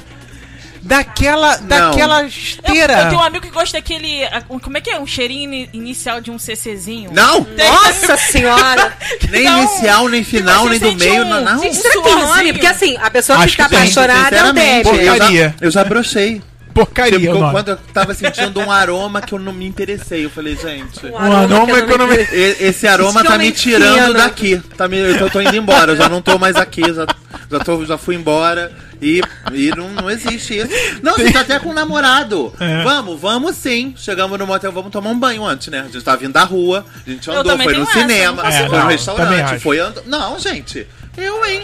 Daquela, 0.86 1.58
daquela 1.58 2.22
Eu, 2.22 2.27
esteira. 2.27 2.94
eu 2.94 3.10
tenho 3.10 3.20
um 3.20 3.24
amigo 3.24 3.44
que 3.44 3.51
gosta 3.51 3.77
daquele. 3.80 4.20
Como 4.62 4.77
é 4.77 4.82
que 4.82 4.92
é? 4.92 5.00
Um 5.00 5.08
cheirinho 5.08 5.44
ini- 5.51 5.70
inicial 5.74 6.22
de 6.22 6.30
um 6.30 6.38
CCzinho. 6.38 7.10
Não! 7.12 7.39
Nossa 7.58 8.15
senhora! 8.32 8.96
Nem 9.32 9.46
Não. 9.46 9.63
inicial, 9.63 10.08
nem 10.08 10.24
final, 10.24 10.63
você 10.68 10.77
nem 10.80 10.80
do 10.80 11.00
meio, 11.04 11.24
um- 11.24 11.30
não. 11.30 11.42
não. 11.44 11.60
Gente, 11.60 11.77
Será 11.77 11.94
que 11.96 12.01
tem 12.01 12.15
nome? 12.15 12.54
Porque 12.54 12.68
assim, 12.68 12.96
a 13.01 13.10
pessoa 13.10 13.39
Acho 13.39 13.56
que 13.56 13.63
tá 13.63 13.63
que 13.63 13.70
tem, 13.72 13.80
apaixonada 13.80 14.36
é 14.38 14.84
o 14.84 14.96
eu 14.96 15.18
já, 15.18 15.54
eu 15.62 15.72
já 15.72 15.84
brochei. 15.84 16.42
Porcaria 16.75 17.17
Tipo, 17.17 17.51
quando 17.51 17.70
eu 17.70 17.77
tava 17.94 18.13
sentindo 18.13 18.60
um 18.60 18.70
aroma 18.70 19.22
que 19.22 19.34
eu 19.34 19.39
não 19.39 19.53
me 19.53 19.65
interessei, 19.65 20.25
eu 20.25 20.29
falei, 20.29 20.58
gente. 20.58 21.05
Um 21.05 21.17
aroma 21.17 21.48
que 21.65 21.72
eu 21.72 21.77
não 21.77 21.86
que 21.88 21.94
eu 21.94 21.98
não 21.98 22.08
me- 22.08 22.27
Esse 22.60 22.86
aroma 22.86 23.24
tá 23.24 23.38
me 23.38 23.50
tirando 23.53 23.98
fino. 23.98 24.13
daqui. 24.13 24.58
Tá 24.75 24.86
me, 24.86 24.98
eu 24.98 25.29
tô 25.29 25.39
indo 25.39 25.55
embora, 25.55 25.94
eu 25.94 25.96
já 25.96 26.10
não 26.10 26.22
tô 26.22 26.38
mais 26.38 26.58
aqui, 26.58 26.82
já, 26.94 27.08
já, 27.50 27.60
tô, 27.63 27.86
já 27.86 27.98
fui 27.98 28.15
embora. 28.15 28.74
E, 29.01 29.22
e 29.53 29.70
não, 29.75 29.88
não 29.89 30.10
existe 30.10 30.58
isso. 30.58 30.70
Não, 31.01 31.13
você 31.15 31.32
tá 31.32 31.41
até 31.41 31.60
com 31.60 31.70
um 31.70 31.74
namorado. 31.74 32.53
É. 32.60 32.84
Vamos, 32.84 33.22
vamos 33.22 33.55
sim. 33.55 33.94
Chegamos 33.98 34.38
no 34.38 34.46
motel, 34.46 34.72
vamos 34.74 34.91
tomar 34.91 35.12
um 35.12 35.20
banho 35.20 35.46
antes, 35.46 35.70
né? 35.70 35.79
A 35.79 35.84
gente 35.84 36.01
tá 36.01 36.15
vindo 36.17 36.34
da 36.34 36.44
rua, 36.44 36.86
a 37.05 37.10
gente 37.10 37.32
andou, 37.32 37.58
foi 37.58 37.74
no 37.74 37.84
essa, 37.84 37.94
cinema, 37.94 38.44
consigo 38.44 38.67
foi 38.67 38.77
no 38.77 38.84
não. 38.84 38.89
Restaurante, 38.89 39.60
foi 39.60 39.79
andando. 39.79 40.08
Não, 40.08 40.38
gente. 40.39 40.86
Eu, 41.17 41.46
hein? 41.46 41.62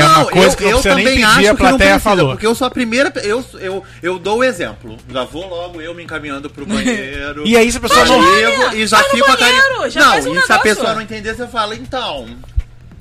É 0.00 0.04
uma 0.04 0.24
coisa 0.26 0.56
que 0.56 0.64
não 0.64 0.70
precisa 0.72 0.94
nem 0.94 1.04
pedir, 1.06 1.24
a 1.24 1.36
que 1.38 1.46
não 1.46 1.56
plateia 1.56 1.78
precisa, 1.78 2.00
falou. 2.00 2.30
Porque 2.30 2.46
eu 2.46 2.54
sou 2.54 2.66
a 2.66 2.70
primeira. 2.70 3.12
Eu, 3.22 3.44
eu, 3.60 3.82
eu 4.02 4.18
dou 4.18 4.38
o 4.38 4.44
exemplo. 4.44 4.96
Já 5.10 5.24
vou 5.24 5.48
logo 5.48 5.80
eu 5.80 5.94
me 5.94 6.02
encaminhando 6.04 6.48
pro 6.50 6.64
banheiro. 6.66 7.42
E 7.46 7.56
aí, 7.56 7.70
se 7.70 7.78
a 7.78 7.80
pessoa 7.80 8.04
não- 8.06 8.74
e 8.74 8.86
já 8.86 8.98
fico 9.04 9.30
a 9.30 9.36
banheiro, 9.36 9.62
carinha. 9.62 9.90
já 9.90 10.00
Não, 10.00 10.12
um 10.14 10.18
e 10.18 10.22
se 10.22 10.28
a 10.28 10.32
negócio. 10.32 10.62
pessoa 10.62 10.94
não 10.94 11.00
entender, 11.02 11.34
você 11.34 11.46
fala, 11.46 11.74
então. 11.74 12.26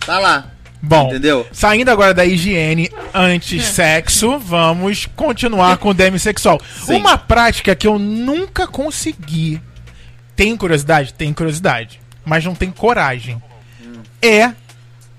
Tá 0.05 0.19
lá. 0.19 0.45
Bom, 0.85 1.07
Entendeu? 1.07 1.47
saindo 1.53 1.89
agora 1.89 2.13
da 2.13 2.25
higiene 2.25 2.91
antes 3.13 3.63
sexo, 3.67 4.37
vamos 4.37 5.05
continuar 5.15 5.77
com 5.77 5.89
o 5.89 5.93
demissexual. 5.93 6.59
Sim. 6.85 6.95
Uma 6.95 7.17
prática 7.17 7.73
que 7.73 7.87
eu 7.87 7.97
nunca 7.97 8.67
consegui. 8.67 9.61
Tenho 10.35 10.57
curiosidade? 10.57 11.13
Tenho 11.13 11.33
curiosidade. 11.33 12.01
Mas 12.25 12.43
não 12.43 12.53
tenho 12.53 12.73
coragem. 12.73 13.41
É 14.21 14.51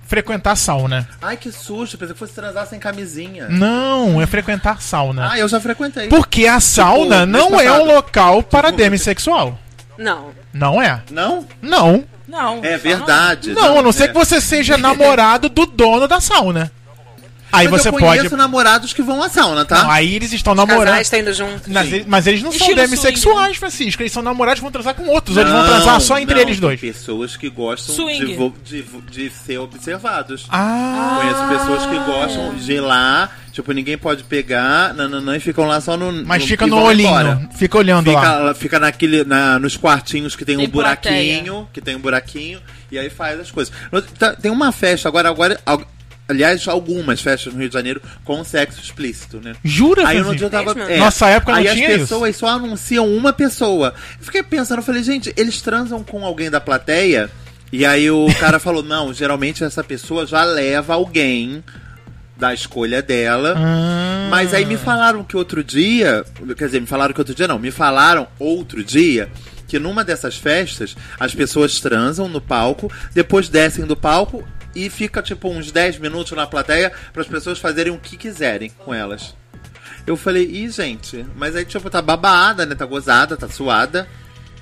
frequentar 0.06 0.56
sauna. 0.56 1.08
Ai, 1.20 1.36
que 1.36 1.50
susto. 1.50 1.98
Pensei 1.98 2.14
que 2.14 2.18
fosse 2.18 2.34
transar 2.34 2.66
sem 2.66 2.78
camisinha. 2.78 3.48
Não, 3.48 4.20
é 4.20 4.26
frequentar 4.26 4.80
sauna. 4.80 5.30
Ah, 5.32 5.38
eu 5.38 5.48
já 5.48 5.60
frequentei. 5.60 6.08
Porque 6.08 6.46
a 6.46 6.60
sauna 6.60 7.26
mês 7.26 7.42
não 7.42 7.60
é 7.60 7.72
um 7.72 7.84
local 7.84 8.42
para 8.42 8.70
demissexual. 8.70 9.58
Não. 9.98 10.30
Não 10.52 10.82
é. 10.82 11.02
Não? 11.10 11.46
Não. 11.60 12.04
Não. 12.26 12.60
É 12.64 12.76
verdade. 12.76 13.52
Não, 13.52 13.78
a 13.78 13.82
não 13.82 13.92
ser 13.92 14.04
é. 14.04 14.08
que 14.08 14.14
você 14.14 14.40
seja 14.40 14.76
namorado 14.76 15.48
do 15.48 15.66
dono 15.66 16.08
da 16.08 16.20
sauna. 16.20 16.72
Aí 17.54 17.68
Mas 17.68 17.82
você 17.82 17.88
eu 17.88 17.92
pode. 17.92 18.04
conheço 18.04 18.36
namorados 18.36 18.92
que 18.92 19.02
vão 19.02 19.22
à 19.22 19.28
sauna, 19.28 19.64
tá? 19.64 19.84
Não, 19.84 19.90
aí 19.90 20.14
eles 20.14 20.32
estão 20.32 20.52
Os 20.52 20.56
namorando. 20.56 20.84
casais 20.86 21.06
estão 21.06 21.20
indo 21.20 21.32
junto. 21.32 21.70
Mas, 21.70 21.88
Sim. 21.88 21.94
ele- 21.94 22.04
mas 22.08 22.26
eles 22.26 22.42
não 22.42 22.50
são 22.52 22.60
Estilo 22.60 22.76
demissexuais, 22.76 23.56
Francisco. 23.56 24.02
Eles 24.02 24.12
são 24.12 24.22
namorados 24.22 24.58
que 24.60 24.62
vão 24.62 24.72
transar 24.72 24.94
com 24.94 25.06
outros. 25.08 25.36
ou 25.36 25.42
eles 25.42 25.52
vão 25.52 25.62
Não, 25.62 25.68
transar 25.68 26.00
só 26.00 26.18
entre 26.18 26.34
não, 26.34 26.42
eles 26.42 26.58
dois. 26.60 26.80
Tem 26.80 26.92
pessoas 26.92 27.36
que 27.36 27.48
gostam 27.48 27.94
Swing. 27.94 28.24
de, 28.26 28.34
vo- 28.34 28.54
de, 28.64 28.82
de 29.10 29.30
ser 29.30 29.58
observados. 29.58 30.46
Ah, 30.50 31.20
Conheço 31.20 31.58
pessoas 31.60 31.86
que 31.86 31.98
gostam 32.10 32.54
de 32.56 32.72
ir 32.72 32.80
lá, 32.80 33.30
tipo, 33.52 33.72
ninguém 33.72 33.96
pode 33.96 34.24
pegar, 34.24 34.92
nananã, 34.94 35.36
e 35.36 35.40
ficam 35.40 35.66
lá 35.66 35.80
só 35.80 35.96
no. 35.96 36.12
mas 36.24 36.42
no, 36.42 36.48
fica 36.48 36.66
no 36.66 36.80
olhinho. 36.82 37.08
embora. 37.08 37.48
Fica 37.56 37.78
olhando 37.78 38.10
Fica, 38.10 38.20
lá. 38.38 38.54
fica 38.54 38.80
naquele, 38.80 39.24
na, 39.24 39.58
nos 39.58 39.76
quartinhos 39.76 40.34
que 40.36 40.44
tem, 40.44 40.56
Tem 40.56 40.66
um 40.66 40.70
buraquinho, 40.70 41.68
que 41.72 41.80
tem 41.80 41.96
um 41.96 42.00
buraquinho, 42.00 42.60
e 42.90 42.98
aí 42.98 43.08
faz 43.10 43.38
as 43.40 43.50
coisas. 43.50 43.72
Tá- 44.18 44.34
Tem 44.34 44.50
uma 44.50 44.72
festa 44.72 45.08
agora, 45.08 45.28
agora. 45.28 45.60
Al- 46.28 46.34
Aliás, 46.34 46.66
algumas 46.68 47.20
festas 47.20 47.52
no 47.52 47.60
Rio 47.60 47.68
de 47.68 47.74
Janeiro 47.74 48.00
com 48.24 48.42
sexo 48.44 48.80
explícito, 48.80 49.40
né? 49.40 49.54
Jura, 49.62 50.06
Aí 50.08 50.18
no 50.18 50.24
Francisco? 50.24 50.36
dia 50.50 50.58
eu 50.60 50.64
tava. 50.74 50.92
É. 50.92 50.96
Nossa 50.98 51.28
época 51.28 51.52
não 51.52 51.58
aí 51.58 51.68
tinha 51.68 51.88
as 51.88 51.94
isso. 51.94 52.00
pessoas 52.02 52.36
só 52.36 52.46
anunciam 52.48 53.06
uma 53.14 53.32
pessoa. 53.32 53.94
Eu 54.18 54.24
fiquei 54.24 54.42
pensando, 54.42 54.78
eu 54.78 54.82
falei, 54.84 55.02
gente, 55.02 55.32
eles 55.36 55.60
transam 55.60 56.02
com 56.02 56.24
alguém 56.24 56.50
da 56.50 56.60
plateia? 56.60 57.30
E 57.72 57.84
aí 57.84 58.10
o 58.10 58.26
cara 58.40 58.58
falou, 58.60 58.82
não, 58.82 59.12
geralmente 59.12 59.62
essa 59.64 59.82
pessoa 59.84 60.26
já 60.26 60.44
leva 60.44 60.94
alguém 60.94 61.62
da 62.36 62.52
escolha 62.54 63.00
dela. 63.02 63.54
Ah. 63.56 64.26
Mas 64.30 64.54
aí 64.54 64.64
me 64.64 64.76
falaram 64.76 65.22
que 65.22 65.36
outro 65.36 65.62
dia, 65.62 66.24
quer 66.56 66.66
dizer, 66.66 66.80
me 66.80 66.86
falaram 66.86 67.12
que 67.14 67.20
outro 67.20 67.34
dia 67.34 67.46
não, 67.46 67.58
me 67.58 67.70
falaram 67.70 68.26
outro 68.38 68.82
dia 68.82 69.28
que 69.68 69.78
numa 69.78 70.04
dessas 70.04 70.36
festas 70.36 70.94
as 71.18 71.34
pessoas 71.34 71.80
transam 71.80 72.28
no 72.28 72.40
palco, 72.40 72.90
depois 73.12 73.48
descem 73.48 73.84
do 73.86 73.96
palco 73.96 74.42
e 74.74 74.90
fica 74.90 75.22
tipo 75.22 75.48
uns 75.48 75.70
10 75.70 75.98
minutos 75.98 76.32
na 76.32 76.46
plateia 76.46 76.92
para 77.12 77.22
as 77.22 77.28
pessoas 77.28 77.58
fazerem 77.58 77.92
o 77.92 77.98
que 77.98 78.16
quiserem 78.16 78.70
com 78.78 78.92
elas. 78.92 79.34
Eu 80.06 80.16
falei, 80.16 80.44
ih, 80.44 80.68
gente, 80.70 81.24
mas 81.36 81.56
aí 81.56 81.64
tipo 81.64 81.88
tá 81.88 82.02
babada, 82.02 82.66
né? 82.66 82.74
Tá 82.74 82.84
gozada, 82.84 83.36
tá 83.36 83.48
suada. 83.48 84.06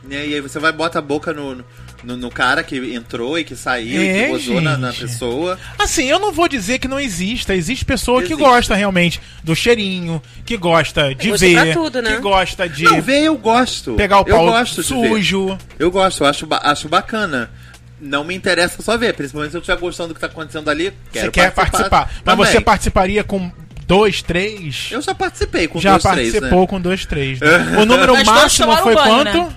Né? 0.05 0.27
E 0.27 0.35
aí 0.35 0.41
você 0.41 0.59
vai 0.59 0.71
e 0.71 0.75
bota 0.75 0.99
a 0.99 1.03
boca 1.03 1.33
no, 1.33 1.65
no, 2.03 2.17
no 2.17 2.31
cara 2.31 2.63
que 2.63 2.77
entrou 2.95 3.39
e 3.39 3.45
que 3.45 3.55
saiu 3.55 4.03
e 4.03 4.09
É, 4.09 4.25
que 4.25 4.29
gozou 4.31 4.61
na, 4.61 4.77
na 4.77 4.93
pessoa. 4.93 5.59
Assim, 5.79 6.05
eu 6.05 6.19
não 6.19 6.33
vou 6.33 6.49
dizer 6.49 6.79
que 6.79 6.89
não 6.89 6.99
exista. 6.99 7.55
Existe 7.55 7.85
pessoa 7.85 8.21
que 8.21 8.33
Existe. 8.33 8.41
gosta 8.43 8.75
realmente 8.75 9.21
do 9.43 9.55
cheirinho, 9.55 10.21
que 10.45 10.57
gosta 10.57 11.15
de 11.15 11.31
gosto 11.31 11.41
ver, 11.41 11.73
tudo, 11.75 12.03
né? 12.03 12.15
que 12.17 12.21
gosta 12.21 12.69
de 12.69 12.85
Não, 12.85 13.01
ver 13.01 13.23
eu 13.23 13.37
gosto. 13.37 13.95
pegar 13.95 14.19
o 14.19 14.29
eu 14.29 14.35
pau 14.35 14.47
gosto 14.47 14.83
de 14.83 14.95
ver. 14.95 15.09
sujo. 15.09 15.59
Eu 15.79 15.91
gosto, 15.91 16.23
eu 16.25 16.27
acho, 16.29 16.47
acho 16.51 16.89
bacana. 16.89 17.51
Não 18.05 18.25
me 18.25 18.35
interessa 18.35 18.83
só 18.83 18.99
ver, 18.99 19.15
principalmente 19.15 19.53
se 19.53 19.57
eu 19.57 19.61
estiver 19.61 19.79
gostando 19.79 20.09
do 20.09 20.15
que 20.15 20.21
tá 20.21 20.27
acontecendo 20.27 20.69
ali. 20.69 20.93
Você 21.13 21.31
quer 21.31 21.53
participar. 21.53 22.11
Mas 22.25 22.37
também. 22.37 22.47
você 22.53 22.61
participaria 22.61 23.23
com 23.23 23.49
dois, 23.87 24.23
três? 24.23 24.89
Eu 24.91 25.01
já 25.01 25.15
participei 25.15 25.69
com 25.69 25.81
Já 25.81 25.93
dois, 25.93 26.03
três, 26.03 26.33
participou 26.33 26.61
né? 26.63 26.67
com 26.67 26.81
dois, 26.81 27.07
três. 27.07 27.39
né? 27.39 27.77
O 27.81 27.87
número 27.87 28.13
Mas 28.15 28.27
máximo 28.27 28.77
foi 28.79 28.95
banho, 28.95 29.07
quanto? 29.25 29.39
né? 29.39 29.57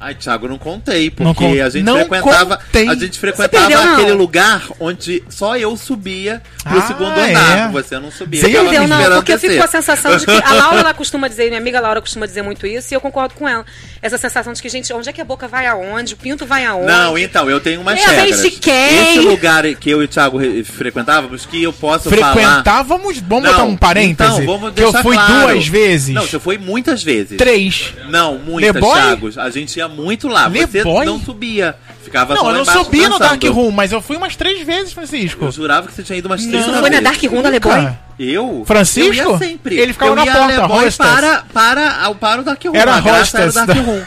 Ai, 0.00 0.14
Thiago, 0.14 0.46
não 0.46 0.58
contei, 0.58 1.10
porque 1.10 1.24
Não 1.24 1.34
con- 1.34 1.52
a 1.60 1.68
gente 1.68 1.82
não 1.84 1.96
frequentava. 1.98 2.56
contei. 2.58 2.88
A 2.88 2.94
gente 2.94 3.18
frequentava 3.18 3.66
perdeu, 3.66 3.80
aquele 3.92 4.12
lugar 4.12 4.62
onde 4.78 5.24
só 5.28 5.56
eu 5.56 5.76
subia 5.76 6.40
pro 6.62 6.78
Ah, 6.78 6.82
segundo 6.86 7.18
andar. 7.18 7.68
é? 7.68 7.72
Você 7.72 7.98
não 7.98 8.08
subia. 8.10 8.40
Você 8.40 8.48
Entendeu? 8.48 8.86
Não, 8.86 9.12
porque 9.16 9.32
eu 9.32 9.38
fico 9.40 9.56
com 9.56 9.64
a 9.64 9.66
sensação 9.66 10.16
de 10.16 10.24
que. 10.24 10.30
A 10.48 10.52
Laura, 10.52 10.80
ela 10.80 10.94
costuma 10.94 11.26
dizer, 11.26 11.48
minha 11.48 11.58
amiga 11.58 11.80
Laura 11.80 12.00
costuma 12.00 12.26
dizer 12.26 12.42
muito 12.42 12.64
isso, 12.64 12.92
e 12.92 12.96
eu 12.96 13.00
concordo 13.00 13.34
com 13.34 13.48
ela. 13.48 13.66
Essa 14.00 14.16
sensação 14.16 14.52
de 14.52 14.62
que, 14.62 14.68
gente, 14.68 14.92
onde 14.92 15.08
é 15.08 15.12
que 15.12 15.20
a 15.20 15.24
boca 15.24 15.48
vai 15.48 15.66
aonde? 15.66 16.14
O 16.14 16.16
pinto 16.16 16.46
vai 16.46 16.64
aonde? 16.64 16.86
Não, 16.86 17.18
então, 17.18 17.50
eu 17.50 17.58
tenho 17.58 17.80
umas 17.80 17.98
É 17.98 18.06
regras. 18.06 18.40
de 18.42 18.50
quem? 18.52 19.16
Esse 19.16 19.18
lugar 19.20 19.64
que 19.74 19.90
eu 19.90 20.00
e 20.00 20.04
o 20.04 20.08
Thiago 20.08 20.38
re- 20.38 20.62
frequentávamos, 20.62 21.44
que 21.44 21.60
eu 21.64 21.72
posso 21.72 22.08
falar... 22.08 22.32
Frequentávamos, 22.34 23.18
vamos 23.18 23.44
Não, 23.44 23.50
botar 23.52 23.64
um 23.64 23.76
parêntese, 23.76 24.30
então, 24.42 24.46
vamos 24.46 24.72
que 24.74 24.80
eu 24.80 24.92
deixar 24.92 25.02
fui 25.02 25.16
claro. 25.16 25.48
duas 25.52 25.66
vezes. 25.66 26.14
Não, 26.14 26.22
você 26.22 26.38
foi 26.38 26.56
muitas 26.56 27.02
vezes. 27.02 27.36
Três. 27.36 27.92
Não, 28.08 28.38
muitas? 28.38 28.80
Thiago. 28.80 29.30
A 29.36 29.50
gente 29.50 29.76
ia 29.76 29.87
muito 29.88 30.28
lá. 30.28 30.48
Você 30.48 30.82
Boy? 30.84 31.04
não 31.06 31.18
subia. 31.20 31.74
Ficava 32.04 32.34
Não, 32.34 32.40
só 32.42 32.48
eu 32.50 32.54
não 32.54 32.62
embaixo 32.62 32.84
subi 32.84 33.06
no 33.08 33.18
Dark 33.18 33.34
dançando. 33.40 33.52
Room, 33.52 33.70
mas 33.70 33.92
eu 33.92 34.00
fui 34.00 34.16
umas 34.16 34.34
três 34.34 34.64
vezes, 34.66 34.92
Francisco. 34.94 35.44
Eu 35.44 35.52
jurava 35.52 35.86
que 35.88 35.92
você 35.94 36.02
tinha 36.02 36.18
ido 36.18 36.26
umas 36.26 36.40
três 36.40 36.64
Não. 36.66 36.72
Você 36.74 36.80
foi 36.80 36.90
na 36.90 37.00
vezes. 37.00 37.04
Dark 37.20 37.32
Room 37.32 37.42
da 37.42 37.50
Le 37.50 37.60
Boy? 37.60 37.76
Nunca. 37.76 37.98
Eu? 38.18 38.62
Francisco? 38.66 39.14
Eu 39.14 39.32
ia 39.32 39.38
sempre. 39.38 39.76
Ele 39.78 39.92
ficava 39.92 40.12
eu 40.12 40.16
na 40.16 40.24
ia 40.24 40.32
porta, 40.32 40.52
Le 40.62 40.68
Boy 40.68 40.86
hostess. 40.86 40.96
para, 40.96 41.44
para, 41.52 42.14
para 42.14 42.40
o 42.40 42.44
Dark 42.44 42.64
Room. 42.64 42.74
Era 42.74 42.94
a 42.94 42.98
hostess 42.98 43.34
Era 43.34 43.50
o 43.50 43.52
Dark 43.52 43.66
da- 43.68 43.74
Room. 43.74 44.02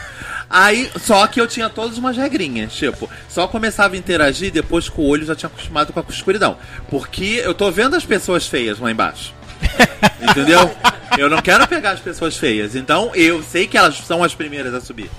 Aí, 0.49 0.89
só 0.99 1.27
que 1.27 1.39
eu 1.39 1.47
tinha 1.47 1.69
todas 1.69 1.97
umas 1.97 2.17
regrinhas, 2.17 2.73
tipo, 2.73 3.09
só 3.29 3.47
começava 3.47 3.95
a 3.95 3.97
interagir 3.97 4.51
depois 4.51 4.89
que 4.89 4.99
o 4.99 5.05
olho 5.05 5.25
já 5.25 5.33
tinha 5.33 5.47
acostumado 5.47 5.93
com 5.93 5.99
a 6.01 6.03
escuridão. 6.09 6.57
Porque 6.89 7.41
eu 7.45 7.53
tô 7.53 7.71
vendo 7.71 7.95
as 7.95 8.03
pessoas 8.03 8.45
feias 8.47 8.77
lá 8.79 8.91
embaixo. 8.91 9.33
Entendeu? 10.21 10.69
Eu 11.17 11.29
não 11.29 11.41
quero 11.41 11.65
pegar 11.67 11.91
as 11.91 11.99
pessoas 11.99 12.35
feias. 12.35 12.75
Então, 12.75 13.11
eu 13.15 13.41
sei 13.43 13.67
que 13.67 13.77
elas 13.77 13.97
são 13.99 14.23
as 14.23 14.33
primeiras 14.35 14.73
a 14.73 14.81
subir. 14.81 15.09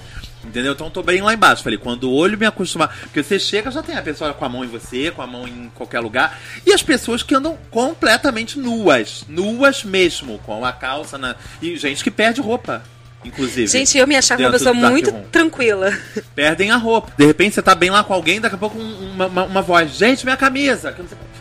Entendeu? 0.52 0.72
Então 0.72 0.88
eu 0.88 0.90
tô 0.90 1.02
bem 1.02 1.22
lá 1.22 1.32
embaixo. 1.32 1.62
Falei, 1.62 1.78
quando 1.78 2.04
o 2.10 2.12
olho 2.14 2.36
me 2.36 2.44
acostumar. 2.44 2.94
Porque 3.04 3.22
você 3.22 3.38
chega, 3.38 3.70
já 3.70 3.82
tem 3.82 3.96
a 3.96 4.02
pessoa 4.02 4.34
com 4.34 4.44
a 4.44 4.48
mão 4.50 4.62
em 4.62 4.68
você, 4.68 5.10
com 5.10 5.22
a 5.22 5.26
mão 5.26 5.48
em 5.48 5.72
qualquer 5.74 6.00
lugar. 6.00 6.38
E 6.66 6.74
as 6.74 6.82
pessoas 6.82 7.22
que 7.22 7.34
andam 7.34 7.56
completamente 7.70 8.58
nuas. 8.58 9.24
Nuas 9.26 9.82
mesmo. 9.82 10.38
Com 10.44 10.62
a 10.62 10.70
calça 10.70 11.16
na. 11.16 11.36
E 11.62 11.74
gente 11.78 12.04
que 12.04 12.10
perde 12.10 12.42
roupa. 12.42 12.82
Inclusive. 13.24 13.66
Gente, 13.68 13.96
eu 13.96 14.06
me 14.06 14.14
achava 14.14 14.42
uma 14.42 14.50
pessoa 14.58 14.74
muito 14.90 15.10
tranquila. 15.30 15.96
Perdem 16.34 16.70
a 16.70 16.76
roupa. 16.76 17.12
De 17.16 17.24
repente 17.24 17.54
você 17.54 17.62
tá 17.62 17.74
bem 17.74 17.88
lá 17.88 18.04
com 18.04 18.12
alguém, 18.12 18.38
daqui 18.38 18.56
a 18.56 18.58
pouco 18.58 18.76
um- 18.78 19.12
uma, 19.14 19.26
uma, 19.26 19.44
uma 19.44 19.62
voz. 19.62 19.92
Gente, 19.96 20.24
minha 20.24 20.36
camisa. 20.36 20.94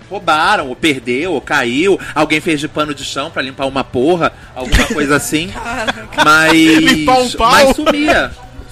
Roubaram, 0.09 0.67
ou 0.69 0.75
perdeu, 0.75 1.33
ou 1.33 1.41
caiu. 1.41 1.99
Alguém 2.15 2.39
fez 2.39 2.59
de 2.61 2.67
pano 2.67 2.93
de 2.93 3.03
chão 3.03 3.29
pra 3.31 3.41
limpar 3.41 3.65
uma 3.65 3.83
porra. 3.83 4.31
Alguma 4.55 4.85
coisa 4.87 5.15
assim. 5.17 5.51
Mas. 6.23 6.53
Limpar 6.53 7.17
um 7.19 7.31
pau. 7.31 7.51
Mas 7.51 7.75
sumia. 7.75 8.31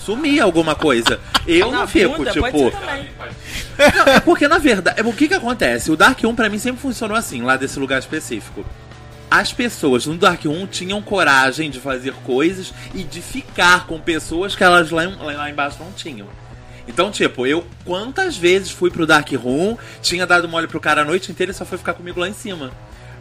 Sumia 0.09 0.43
alguma 0.43 0.73
coisa. 0.73 1.19
Eu 1.45 1.69
Na 1.69 1.81
não 1.81 1.87
fico, 1.87 2.17
bunda, 2.17 2.31
tipo. 2.31 2.71
Não, 3.95 4.13
é 4.13 4.19
porque, 4.19 4.47
na 4.47 4.57
verdade, 4.57 4.99
é, 4.99 5.03
o 5.03 5.13
que 5.13 5.27
que 5.27 5.35
acontece? 5.35 5.91
O 5.91 5.95
Dark 5.95 6.17
1 6.23 6.33
pra 6.33 6.49
mim 6.49 6.57
sempre 6.57 6.81
funcionou 6.81 7.15
assim, 7.15 7.43
lá 7.43 7.55
desse 7.55 7.77
lugar 7.77 7.99
específico. 7.99 8.65
As 9.29 9.53
pessoas 9.53 10.07
no 10.07 10.17
Dark 10.17 10.43
1 10.43 10.65
tinham 10.65 10.99
coragem 10.99 11.69
de 11.69 11.79
fazer 11.79 12.13
coisas 12.23 12.73
e 12.91 13.03
de 13.03 13.21
ficar 13.21 13.85
com 13.85 13.99
pessoas 13.99 14.55
que 14.55 14.63
elas 14.63 14.89
lá, 14.89 15.03
lá 15.03 15.47
embaixo 15.47 15.77
não 15.79 15.91
tinham. 15.91 16.27
Então, 16.87 17.11
tipo, 17.11 17.45
eu 17.45 17.63
quantas 17.85 18.35
vezes 18.35 18.71
fui 18.71 18.89
pro 18.89 19.05
Dark 19.05 19.31
Room, 19.33 19.77
tinha 20.01 20.25
dado 20.25 20.49
mole 20.49 20.65
pro 20.65 20.79
cara 20.79 21.03
a 21.03 21.05
noite 21.05 21.31
inteira 21.31 21.51
e 21.51 21.55
só 21.55 21.65
foi 21.65 21.77
ficar 21.77 21.93
comigo 21.93 22.19
lá 22.19 22.27
em 22.27 22.33
cima. 22.33 22.71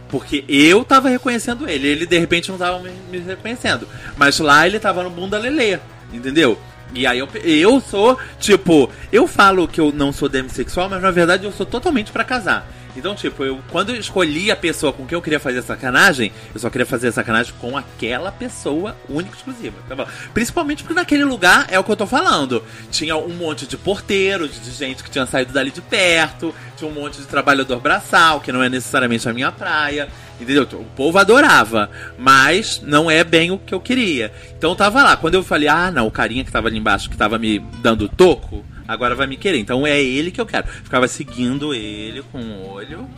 Porque 0.08 0.42
eu 0.48 0.82
tava 0.84 1.10
reconhecendo 1.10 1.68
ele, 1.68 1.86
ele 1.86 2.06
de 2.06 2.18
repente 2.18 2.50
não 2.50 2.56
tava 2.56 2.78
me, 2.78 2.92
me 3.10 3.18
reconhecendo. 3.18 3.86
Mas 4.16 4.38
lá 4.38 4.66
ele 4.66 4.80
tava 4.80 5.02
no 5.02 5.10
bunda 5.10 5.36
lelê, 5.36 5.78
entendeu? 6.10 6.58
E 6.94 7.06
aí 7.06 7.18
eu, 7.18 7.28
eu 7.44 7.80
sou, 7.80 8.18
tipo, 8.40 8.90
eu 9.12 9.26
falo 9.26 9.68
que 9.68 9.80
eu 9.80 9.92
não 9.92 10.12
sou 10.12 10.28
demissexual, 10.28 10.88
mas 10.88 11.02
na 11.02 11.10
verdade 11.10 11.44
eu 11.44 11.52
sou 11.52 11.66
totalmente 11.66 12.10
pra 12.10 12.24
casar. 12.24 12.66
Então, 12.96 13.14
tipo, 13.14 13.44
eu 13.44 13.60
quando 13.70 13.90
eu 13.90 13.96
escolhi 13.96 14.50
a 14.50 14.56
pessoa 14.56 14.92
com 14.92 15.06
quem 15.06 15.14
eu 15.14 15.22
queria 15.22 15.38
fazer 15.38 15.62
sacanagem, 15.62 16.32
eu 16.52 16.58
só 16.58 16.68
queria 16.68 16.86
fazer 16.86 17.12
sacanagem 17.12 17.54
com 17.60 17.76
aquela 17.76 18.32
pessoa 18.32 18.96
única 19.08 19.34
e 19.34 19.38
exclusiva. 19.38 19.76
tá? 19.88 20.06
Principalmente 20.34 20.82
porque 20.82 20.94
naquele 20.94 21.24
lugar 21.24 21.66
é 21.70 21.78
o 21.78 21.84
que 21.84 21.92
eu 21.92 21.96
tô 21.96 22.06
falando. 22.06 22.62
Tinha 22.90 23.16
um 23.16 23.28
monte 23.28 23.66
de 23.66 23.76
porteiros, 23.76 24.60
de 24.60 24.70
gente 24.72 25.04
que 25.04 25.10
tinha 25.10 25.26
saído 25.26 25.52
dali 25.52 25.70
de 25.70 25.80
perto, 25.80 26.52
tinha 26.76 26.90
um 26.90 26.94
monte 26.94 27.18
de 27.18 27.26
trabalhador 27.26 27.78
braçal, 27.78 28.40
que 28.40 28.50
não 28.50 28.62
é 28.62 28.68
necessariamente 28.68 29.28
a 29.28 29.32
minha 29.32 29.52
praia. 29.52 30.08
Entendeu? 30.40 30.62
O 30.74 30.84
povo 30.96 31.18
adorava, 31.18 31.90
mas 32.16 32.80
não 32.84 33.10
é 33.10 33.24
bem 33.24 33.50
o 33.50 33.58
que 33.58 33.74
eu 33.74 33.80
queria. 33.80 34.32
Então 34.56 34.74
tava 34.74 35.02
lá. 35.02 35.16
Quando 35.16 35.34
eu 35.34 35.42
falei, 35.42 35.68
ah, 35.68 35.90
não, 35.90 36.06
o 36.06 36.10
carinha 36.10 36.44
que 36.44 36.52
tava 36.52 36.68
ali 36.68 36.78
embaixo, 36.78 37.10
que 37.10 37.16
tava 37.16 37.38
me 37.38 37.58
dando 37.82 38.08
toco, 38.08 38.64
agora 38.86 39.14
vai 39.14 39.26
me 39.26 39.36
querer. 39.36 39.58
Então 39.58 39.86
é 39.86 40.00
ele 40.00 40.30
que 40.30 40.40
eu 40.40 40.46
quero. 40.46 40.68
Ficava 40.68 41.08
seguindo 41.08 41.74
ele 41.74 42.22
com 42.30 42.38
o 42.38 42.70
olho 42.70 43.08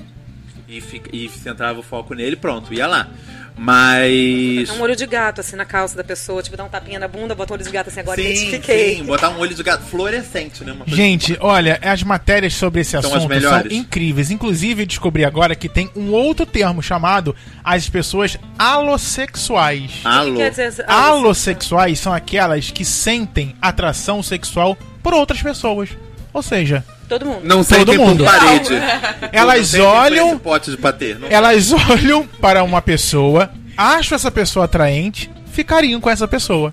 e, 0.66 0.80
fica, 0.80 1.14
e 1.14 1.28
centrava 1.28 1.80
o 1.80 1.82
foco 1.82 2.14
nele, 2.14 2.36
pronto, 2.36 2.72
ia 2.72 2.86
lá. 2.86 3.08
Mas. 3.56 4.68
É 4.68 4.72
um 4.72 4.80
olho 4.80 4.96
de 4.96 5.06
gato, 5.06 5.40
assim, 5.40 5.56
na 5.56 5.64
calça 5.64 5.96
da 5.96 6.04
pessoa. 6.04 6.42
Tipo, 6.42 6.56
dá 6.56 6.64
um 6.64 6.68
tapinha 6.68 6.98
na 6.98 7.08
bunda, 7.08 7.34
bota 7.34 7.52
o 7.52 7.56
olho 7.56 7.64
de 7.64 7.70
gato 7.70 7.88
assim, 7.88 8.00
agora 8.00 8.20
Sim, 8.20 8.28
identifiquei. 8.28 8.96
sim, 8.96 9.04
botar 9.04 9.30
um 9.30 9.38
olho 9.38 9.54
de 9.54 9.62
gato 9.62 9.84
fluorescente, 9.84 10.64
né? 10.64 10.72
Uma 10.72 10.84
coisa- 10.84 10.96
Gente, 10.96 11.36
olha, 11.40 11.78
as 11.82 12.02
matérias 12.02 12.54
sobre 12.54 12.80
esse 12.80 12.90
São 12.90 13.00
as 13.00 13.06
assunto 13.06 13.20
são 13.20 13.28
melhores. 13.28 13.72
incríveis. 13.72 14.30
Inclusive, 14.30 14.82
eu 14.82 14.86
descobri 14.86 15.24
agora 15.24 15.54
que 15.54 15.68
tem 15.68 15.90
um 15.94 16.10
outro 16.12 16.46
termo 16.46 16.82
chamado 16.82 17.34
as 17.62 17.88
pessoas 17.88 18.36
alossexuais. 18.58 19.90
Que 20.02 20.06
Alô. 20.08 20.36
quer 20.36 20.50
dizer? 20.50 20.84
Alossexuais 20.88 21.98
são 21.98 22.12
aquelas 22.12 22.70
que 22.70 22.84
sentem 22.84 23.54
atração 23.60 24.22
sexual 24.22 24.76
por 25.02 25.14
outras 25.14 25.42
pessoas. 25.42 25.90
Ou 26.32 26.42
seja, 26.42 26.84
Todo 27.10 27.26
mundo. 27.26 27.40
Não 27.42 27.64
Todo 27.64 27.94
mundo. 27.94 28.24
parede. 28.24 28.74
elas 29.32 29.58
Não 29.58 29.64
sentem 29.64 29.80
por 29.90 29.96
olham, 29.96 30.38
pote 30.38 30.70
de 30.70 30.76
patê. 30.76 31.14
Não 31.14 31.26
elas 31.28 31.72
olham 31.90 32.24
para 32.24 32.62
uma 32.62 32.80
pessoa, 32.80 33.50
acham 33.76 34.14
essa 34.14 34.30
pessoa 34.30 34.66
atraente, 34.66 35.28
ficariam 35.52 36.00
com 36.00 36.08
essa 36.08 36.28
pessoa. 36.28 36.72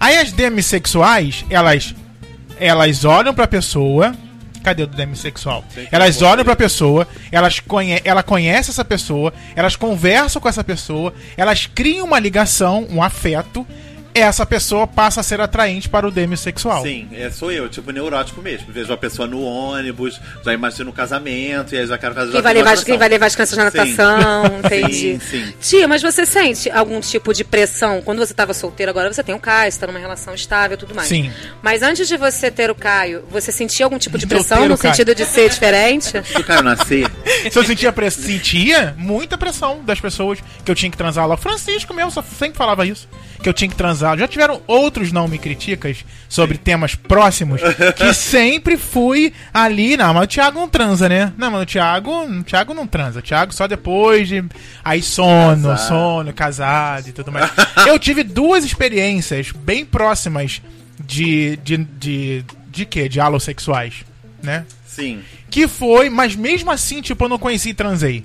Aí 0.00 0.16
as 0.16 0.32
demissexuais, 0.32 1.44
elas 1.48 1.94
elas 2.58 3.04
olham 3.04 3.32
pra 3.32 3.46
pessoa, 3.46 4.12
cadê 4.64 4.82
o 4.82 4.86
demissexual? 4.88 5.64
Elas 5.92 6.20
olham 6.22 6.42
pra 6.42 6.54
isso. 6.54 6.58
pessoa, 6.58 7.06
elas 7.30 7.60
conhe 7.60 8.00
ela 8.04 8.24
conhece 8.24 8.70
essa 8.70 8.84
pessoa, 8.84 9.32
elas 9.54 9.76
conversam 9.76 10.42
com 10.42 10.48
essa 10.48 10.64
pessoa, 10.64 11.14
elas 11.36 11.66
criam 11.72 12.04
uma 12.04 12.18
ligação, 12.18 12.84
um 12.90 13.00
afeto, 13.00 13.64
essa 14.14 14.44
pessoa 14.44 14.86
passa 14.86 15.20
a 15.20 15.22
ser 15.22 15.40
atraente 15.40 15.88
para 15.88 16.06
o 16.06 16.10
demissexual. 16.10 16.82
Sim, 16.82 17.08
é, 17.12 17.30
sou 17.30 17.52
eu, 17.52 17.68
tipo 17.68 17.90
neurótico 17.92 18.42
mesmo. 18.42 18.66
Vejo 18.72 18.92
a 18.92 18.96
pessoa 18.96 19.28
no 19.28 19.42
ônibus, 19.42 20.20
já 20.44 20.52
imagino 20.52 20.90
o 20.90 20.92
casamento, 20.92 21.74
e 21.74 21.78
aí 21.78 21.86
já 21.86 21.96
quero 21.96 22.14
casar. 22.14 22.32
Quem 22.32 22.42
vai, 22.42 22.54
levar, 22.54 22.72
as- 22.72 22.84
quem 22.84 22.98
vai 22.98 23.08
levar 23.08 23.26
as 23.26 23.34
crianças 23.34 23.56
na 23.58 23.70
Sim. 23.70 23.78
natação, 23.78 24.44
entendi. 24.64 24.92
Sim, 24.94 25.20
sim. 25.20 25.54
Tia, 25.60 25.86
mas 25.86 26.02
você 26.02 26.26
sente 26.26 26.70
algum 26.70 27.00
tipo 27.00 27.32
de 27.32 27.44
pressão? 27.44 28.02
Quando 28.02 28.18
você 28.18 28.32
estava 28.32 28.52
solteira, 28.52 28.90
agora 28.90 29.12
você 29.12 29.22
tem 29.22 29.34
o 29.34 29.38
Caio, 29.38 29.70
você 29.70 29.78
tá 29.78 29.86
numa 29.86 29.98
relação 29.98 30.34
estável 30.34 30.74
e 30.74 30.78
tudo 30.78 30.94
mais. 30.94 31.08
Sim. 31.08 31.30
Mas 31.62 31.82
antes 31.82 32.08
de 32.08 32.16
você 32.16 32.50
ter 32.50 32.70
o 32.70 32.74
Caio, 32.74 33.24
você 33.30 33.52
sentia 33.52 33.86
algum 33.86 33.98
tipo 33.98 34.18
de 34.18 34.26
pressão 34.26 34.68
no 34.68 34.76
Caio. 34.76 34.94
sentido 34.94 35.14
de 35.14 35.24
ser 35.24 35.48
diferente? 35.48 36.08
Se 36.26 36.38
o 36.38 36.44
Caio 36.44 36.62
nascer, 36.62 37.08
Se 37.50 37.58
eu 37.58 37.64
sentia, 37.64 37.92
press... 37.92 38.14
sentia 38.14 38.94
muita 38.98 39.38
pressão 39.38 39.82
das 39.84 40.00
pessoas 40.00 40.38
que 40.64 40.70
eu 40.70 40.74
tinha 40.74 40.90
que 40.90 40.96
transar 40.96 41.26
lá. 41.26 41.36
Francisco 41.36 41.94
mesmo 41.94 42.10
sempre 42.38 42.56
falava 42.58 42.84
isso. 42.84 43.08
Que 43.42 43.48
eu 43.48 43.52
tinha 43.52 43.68
que 43.68 43.76
transar. 43.76 44.18
Já 44.18 44.26
tiveram 44.26 44.60
outros 44.66 45.12
não 45.12 45.28
me 45.28 45.38
criticas 45.38 46.04
sobre 46.28 46.58
temas 46.58 46.94
próximos 46.94 47.60
que 47.96 48.12
sempre 48.12 48.76
fui 48.76 49.32
ali. 49.54 49.96
Não, 49.96 50.12
mas 50.12 50.24
o 50.24 50.26
Thiago 50.26 50.58
não 50.58 50.68
transa, 50.68 51.08
né? 51.08 51.32
Não, 51.38 51.50
mas 51.50 51.62
o 51.62 51.66
Thiago, 51.66 52.10
o 52.24 52.42
Thiago 52.42 52.74
não 52.74 52.86
transa. 52.86 53.20
O 53.20 53.22
Thiago 53.22 53.54
só 53.54 53.66
depois 53.68 54.28
de. 54.28 54.44
Aí 54.84 55.02
sono, 55.02 55.68
Casado. 55.68 55.88
sono, 55.88 56.32
casado 56.32 57.08
e 57.08 57.12
tudo 57.12 57.30
mais. 57.30 57.50
Eu 57.86 57.98
tive 57.98 58.22
duas 58.24 58.64
experiências 58.64 59.52
bem 59.52 59.84
próximas 59.84 60.60
de. 60.98 61.56
de. 61.58 61.76
de. 61.76 62.44
de 62.70 62.84
quê? 62.84 63.08
De 63.08 63.20
alossexuais, 63.20 64.04
né? 64.42 64.64
sim. 64.98 65.22
Que 65.50 65.66
foi, 65.66 66.10
mas 66.10 66.34
mesmo 66.36 66.70
assim, 66.70 67.00
tipo, 67.00 67.24
eu 67.24 67.28
não 67.28 67.38
conheci 67.38 67.70
e 67.70 67.74
transei. 67.74 68.24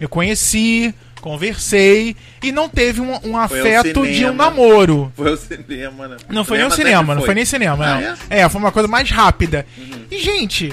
Eu 0.00 0.08
conheci, 0.08 0.94
conversei 1.26 2.14
e 2.40 2.52
não 2.52 2.68
teve 2.68 3.00
um, 3.00 3.18
um 3.24 3.36
afeto 3.36 4.06
de 4.06 4.24
um 4.26 4.32
namoro. 4.32 5.12
Foi 5.16 5.30
ao 5.30 5.36
cinema, 5.36 6.06
né? 6.06 6.16
Não 6.28 6.44
foi 6.44 6.58
nem 6.58 6.66
o 6.68 6.70
cinema, 6.70 7.16
não 7.16 7.22
foi 7.22 7.34
nem 7.34 7.44
cinema. 7.44 7.84
Ah, 7.84 8.00
não. 8.00 8.16
é? 8.30 8.48
foi 8.48 8.60
uma 8.60 8.70
coisa 8.70 8.86
mais 8.86 9.10
rápida. 9.10 9.66
E, 10.08 10.18
gente, 10.20 10.72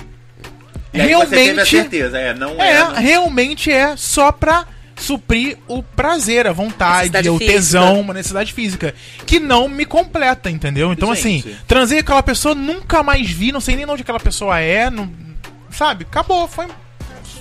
E 0.94 1.02
aí 1.02 1.12
você 1.16 1.26
teve 1.26 1.42
a 1.42 1.44
realmente. 1.63 1.70
certeza, 1.70 2.20
é, 2.20 2.36
não 2.36 2.62
é. 2.62 2.72
É, 2.72 2.80
não- 2.84 2.94
realmente 2.94 3.72
é 3.72 3.98
só 3.98 4.32
pra 4.32 4.68
suprir 4.96 5.58
o 5.68 5.82
prazer, 5.82 6.46
a 6.46 6.52
vontade, 6.54 7.28
o 7.28 7.39
física. 7.39 7.52
tesão, 7.52 8.00
uma 8.00 8.13
necessidade 8.13 8.54
física. 8.54 8.94
Que 9.26 9.39
não 9.39 9.68
me 9.68 9.86
completa, 9.86 10.52
entendeu? 10.52 10.94
Então, 10.94 11.16
Gente. 11.16 11.50
assim, 11.50 11.58
transei 11.68 11.98
com 12.04 12.04
aquela 12.12 12.22
pessoa, 12.22 12.54
nunca 12.54 13.02
mais 13.02 13.28
vi, 13.28 13.52
não 13.52 13.60
sei 13.60 13.76
nem 13.76 13.89
onde 13.89 14.04
aquela 14.04 14.20
pessoa 14.20 14.60
é, 14.60 14.92
não, 14.92 15.12
sabe? 15.72 16.06
Acabou, 16.08 16.48
foi, 16.48 16.68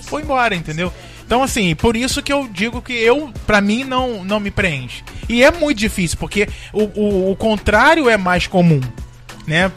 foi 0.01 0.23
embora, 0.23 0.55
entendeu? 0.55 0.91
Então, 1.25 1.41
assim, 1.41 1.73
por 1.75 1.95
isso 1.95 2.21
que 2.21 2.31
eu 2.31 2.47
digo 2.51 2.81
que 2.81 2.93
eu, 2.93 3.31
pra 3.47 3.61
mim, 3.61 3.83
não, 3.83 4.23
não 4.23 4.39
me 4.39 4.51
preenche. 4.51 5.03
E 5.27 5.43
é 5.43 5.51
muito 5.51 5.77
difícil, 5.77 6.17
porque 6.17 6.47
o, 6.71 6.83
o, 6.83 7.31
o 7.31 7.35
contrário 7.35 8.09
é 8.09 8.17
mais 8.17 8.47
comum. 8.47 8.81
Né? 9.45 9.69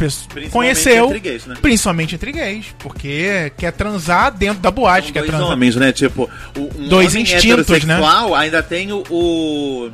Conheceu, 0.52 1.06
entre 1.06 1.18
gays, 1.18 1.46
né? 1.46 1.56
principalmente 1.60 2.14
entre 2.14 2.30
gays, 2.30 2.66
porque 2.78 3.52
quer 3.56 3.72
transar 3.72 4.30
dentro 4.32 4.60
da 4.60 4.70
boate, 4.70 5.06
São 5.06 5.12
quer 5.12 5.20
dois 5.20 5.30
transar. 5.30 5.50
homens, 5.50 5.74
né? 5.74 5.92
Tipo, 5.92 6.30
um 6.56 6.88
Dois 6.88 7.16
instintos, 7.16 7.82
né? 7.84 7.98
ainda 8.36 8.62
tem 8.62 8.92
o, 8.92 9.02
o, 9.10 9.90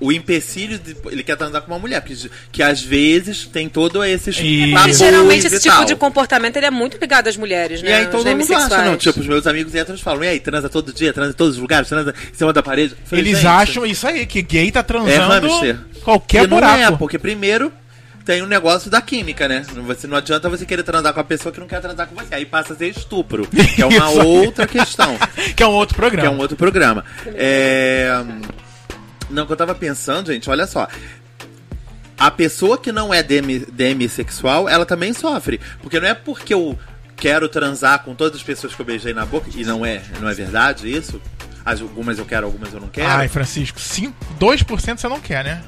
o 0.00 0.10
empecilho 0.12 0.78
de 0.78 0.96
ele 1.10 1.22
quer 1.22 1.36
transar 1.36 1.62
com 1.62 1.72
uma 1.72 1.78
mulher, 1.78 2.02
que, 2.02 2.30
que 2.52 2.62
às 2.62 2.82
vezes 2.82 3.46
tem 3.46 3.68
todo 3.68 4.02
esses 4.04 4.36
tabus 4.36 4.98
geralmente 4.98 5.46
esse 5.46 5.60
tipo 5.60 5.84
de 5.84 5.94
comportamento 5.96 6.56
ele 6.56 6.66
é 6.66 6.70
muito 6.70 6.98
ligado 6.98 7.28
às 7.28 7.36
mulheres, 7.36 7.82
né? 7.82 7.90
E 7.90 7.94
aí 7.94 8.06
todo 8.06 8.24
mundo 8.26 8.54
acha, 8.54 8.84
não. 8.84 8.96
Tipo, 8.96 9.20
os 9.20 9.26
meus 9.26 9.46
amigos 9.46 9.74
héteros 9.74 10.00
falam, 10.00 10.24
e 10.24 10.28
aí, 10.28 10.40
transa 10.40 10.68
todo 10.68 10.92
dia, 10.92 11.12
transa 11.12 11.30
em 11.30 11.34
todos 11.34 11.54
os 11.56 11.60
lugares, 11.60 11.88
transa 11.88 12.14
em 12.32 12.34
cima 12.36 12.52
da 12.52 12.62
parede. 12.62 12.94
Falei, 13.04 13.24
Eles 13.24 13.38
"Gente, 13.38 13.46
acham 13.46 13.86
isso 13.86 14.06
aí, 14.06 14.26
que 14.26 14.42
gay 14.42 14.70
tá 14.70 14.80
É 14.80 14.82
transando 14.82 15.46
hamster. 15.48 15.78
qualquer 16.02 16.44
E 16.44 16.46
não 16.46 16.56
buraco. 16.56 16.80
é, 16.82 16.90
porque 16.96 17.18
primeiro 17.18 17.72
tem 18.24 18.42
um 18.42 18.46
negócio 18.46 18.90
da 18.90 19.02
química, 19.02 19.46
né? 19.46 19.64
Você 19.86 20.06
não 20.06 20.16
adianta 20.16 20.48
você 20.48 20.64
querer 20.64 20.82
transar 20.82 21.12
com 21.12 21.20
a 21.20 21.24
pessoa 21.24 21.52
que 21.52 21.60
não 21.60 21.66
quer 21.66 21.80
transar 21.82 22.06
com 22.06 22.14
você. 22.14 22.34
Aí 22.34 22.46
passa 22.46 22.72
a 22.72 22.76
ser 22.76 22.88
estupro, 22.88 23.46
que 23.46 23.82
é 23.82 23.86
uma 23.86 24.08
outra 24.24 24.66
questão. 24.66 25.14
que 25.54 25.62
é 25.62 25.66
um 25.66 25.72
outro 25.72 25.94
Que 25.94 26.00
programa. 26.00 26.28
é 26.28 26.30
um 26.30 26.38
outro 26.38 26.56
programa. 26.56 27.04
É... 27.34 28.08
Não, 29.34 29.46
que 29.46 29.52
eu 29.52 29.56
tava 29.56 29.74
pensando, 29.74 30.32
gente, 30.32 30.48
olha 30.48 30.66
só. 30.66 30.88
A 32.16 32.30
pessoa 32.30 32.78
que 32.78 32.92
não 32.92 33.12
é 33.12 33.22
demi, 33.22 33.58
demissexual, 33.58 34.68
ela 34.68 34.86
também 34.86 35.12
sofre. 35.12 35.60
Porque 35.82 35.98
não 36.00 36.08
é 36.08 36.14
porque 36.14 36.54
eu 36.54 36.78
quero 37.16 37.48
transar 37.48 38.02
com 38.04 38.14
todas 38.14 38.36
as 38.38 38.42
pessoas 38.42 38.74
que 38.74 38.80
eu 38.80 38.86
beijei 38.86 39.12
na 39.12 39.26
boca, 39.26 39.48
e 39.54 39.64
não 39.64 39.84
é, 39.84 40.00
não 40.20 40.28
é 40.28 40.34
verdade 40.34 40.88
isso? 40.90 41.20
As- 41.64 41.80
Algumas 41.80 42.18
eu 42.18 42.24
quero, 42.24 42.46
algumas 42.46 42.72
eu 42.72 42.80
não 42.80 42.88
quero. 42.88 43.08
Ai, 43.08 43.26
Francisco, 43.28 43.80
sim, 43.80 44.14
2% 44.38 44.98
você 45.00 45.08
não 45.08 45.18
quer, 45.20 45.44
né? 45.44 45.62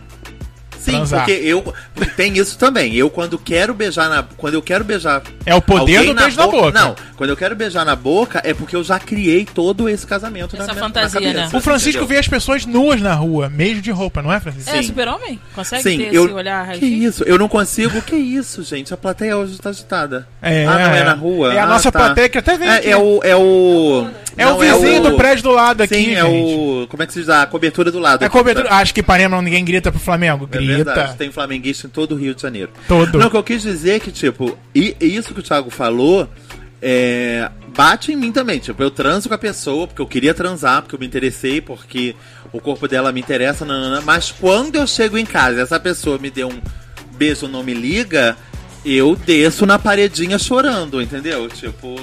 Sim, 0.87 0.97
transar. 0.99 1.21
porque 1.25 1.33
eu 1.33 1.75
tem 2.17 2.37
isso 2.39 2.57
também. 2.59 2.95
Eu 2.95 3.11
quando 3.11 3.39
quero 3.39 3.75
beijar 3.75 4.09
na 4.09 4.23
quando 4.37 4.55
eu 4.55 4.63
quero 4.63 4.83
beijar 4.85 5.23
É 5.45 5.55
o 5.55 5.61
poder 5.61 6.05
do 6.07 6.15
beijo 6.15 6.37
na 6.39 6.47
boca. 6.47 6.73
Não, 6.73 6.95
quando 7.17 7.31
eu 7.31 7.37
quero 7.37 7.55
beijar 7.55 7.85
na 7.85 7.95
boca 7.95 8.41
é 8.45 8.55
porque 8.55 8.75
eu 8.77 8.83
já 8.85 8.99
criei 8.99 9.45
todo 9.45 9.89
esse 9.89 10.07
casamento 10.07 10.57
Essa 10.57 10.67
na 10.69 10.73
minha 10.73 10.85
fantasia, 10.85 11.21
na 11.21 11.27
cabeça, 11.27 11.53
né? 11.53 11.59
O 11.59 11.61
Francisco 11.63 11.99
entendeu? 12.03 12.07
vê 12.09 12.19
as 12.19 12.29
pessoas 12.29 12.65
nuas 12.67 13.01
na 13.01 13.15
rua, 13.15 13.49
mesmo 13.49 13.83
de 13.83 13.91
roupa, 13.91 14.23
não 14.23 14.33
é, 14.33 14.41
Francisco? 14.41 14.71
É, 14.71 14.77
Sim. 14.81 14.83
super-homem? 14.89 15.41
Consegue 15.55 15.83
Sim, 15.83 15.99
ter 15.99 16.15
eu 16.15 16.25
esse 16.25 16.35
olhar 16.35 16.69
Que 16.73 16.87
isso? 16.87 17.23
Eu 17.25 17.39
não 17.39 17.49
consigo. 17.49 18.01
Que 18.03 18.17
isso, 18.17 18.63
gente? 18.63 18.93
A 18.95 18.97
plateia 18.97 19.37
hoje 19.37 19.59
tá 19.59 19.71
agitada. 19.71 20.27
É, 20.41 20.65
ah, 20.67 20.71
não 20.79 20.95
é 20.95 21.05
na 21.05 21.15
rua. 21.15 21.53
É 21.55 21.59
a 21.59 21.65
Ah, 21.65 21.67
nossa 21.67 21.91
tá. 21.91 21.99
plateia 21.99 22.29
que 22.29 22.39
até 22.39 22.57
vem 22.57 22.69
aqui. 22.69 22.89
É, 22.89 22.91
é 22.93 22.97
o 22.97 23.21
é 23.25 23.35
o 23.37 24.07
É 24.37 24.45
não, 24.45 24.57
o 24.57 24.61
vizinho 24.61 25.01
o- 25.01 25.11
do 25.11 25.17
prédio 25.17 25.43
do 25.45 25.51
lado 25.51 25.83
aqui, 25.83 25.95
Sim, 25.95 26.15
é 26.15 26.23
gente. 26.23 26.55
o 26.55 26.87
como 26.89 27.03
é 27.03 27.07
que 27.07 27.13
se 27.13 27.21
diz? 27.21 27.29
A 27.29 27.47
cobertura 27.47 27.91
do 27.91 27.99
lado. 27.99 28.23
É 28.23 28.27
aqui, 28.27 28.37
cobertura. 28.37 28.69
tá? 28.69 28.77
Acho 28.77 28.93
que 28.95 29.01
Ipanema 29.01 29.41
ninguém 29.43 29.65
grita 29.65 29.91
pro 29.91 29.99
Flamengo. 30.01 30.49
É 30.53 30.57
Grita. 30.59 30.76
Verdade, 30.85 31.17
tem 31.17 31.31
flamenguista 31.31 31.87
em 31.87 31.91
todo 31.91 32.13
o 32.13 32.19
Rio 32.19 32.35
de 32.35 32.43
Janeiro. 32.43 32.71
Todo. 32.89 33.19
Não, 33.19 33.27
o 33.27 33.31
que 33.31 33.37
eu 33.37 33.43
quis 33.43 33.63
dizer 33.63 33.97
é 33.97 34.01
que, 34.01 34.13
tipo, 34.13 34.57
e, 34.75 34.97
isso 35.01 35.35
que 35.35 35.41
o 35.41 35.43
Thiago 35.43 35.71
falou, 35.71 36.29
é, 36.81 37.51
bate 37.77 38.13
em 38.13 38.17
mim 38.17 38.33
também. 38.33 38.59
Tipo, 38.59 38.83
eu 38.83 38.91
transo 38.91 39.29
com 39.29 39.35
a 39.35 39.39
pessoa 39.39 39.87
porque 39.87 40.03
eu 40.03 40.07
queria 40.07 40.35
transar, 40.35 40.83
porque 40.83 40.95
eu 40.95 41.01
me 41.01 41.07
interessei, 41.07 41.61
porque 41.61 42.15
o 42.53 42.61
corpo 42.61 42.87
dela 42.89 43.13
me 43.13 43.21
interessa, 43.21 43.65
nanana, 43.65 44.01
mas 44.01 44.31
quando 44.31 44.77
eu 44.77 44.87
chego 44.87 45.19
em 45.19 45.27
casa 45.27 45.61
e 45.61 45.63
essa 45.63 45.79
pessoa 45.81 46.19
me 46.19 46.31
deu 46.31 46.49
um 46.49 46.61
beijo 47.17 47.49
não 47.49 47.63
me 47.63 47.75
liga, 47.75 48.37
eu 48.85 49.17
desço 49.17 49.67
na 49.67 49.79
paredinha 49.79 50.39
chorando, 50.39 51.01
entendeu? 51.01 51.49
Tipo, 51.49 51.97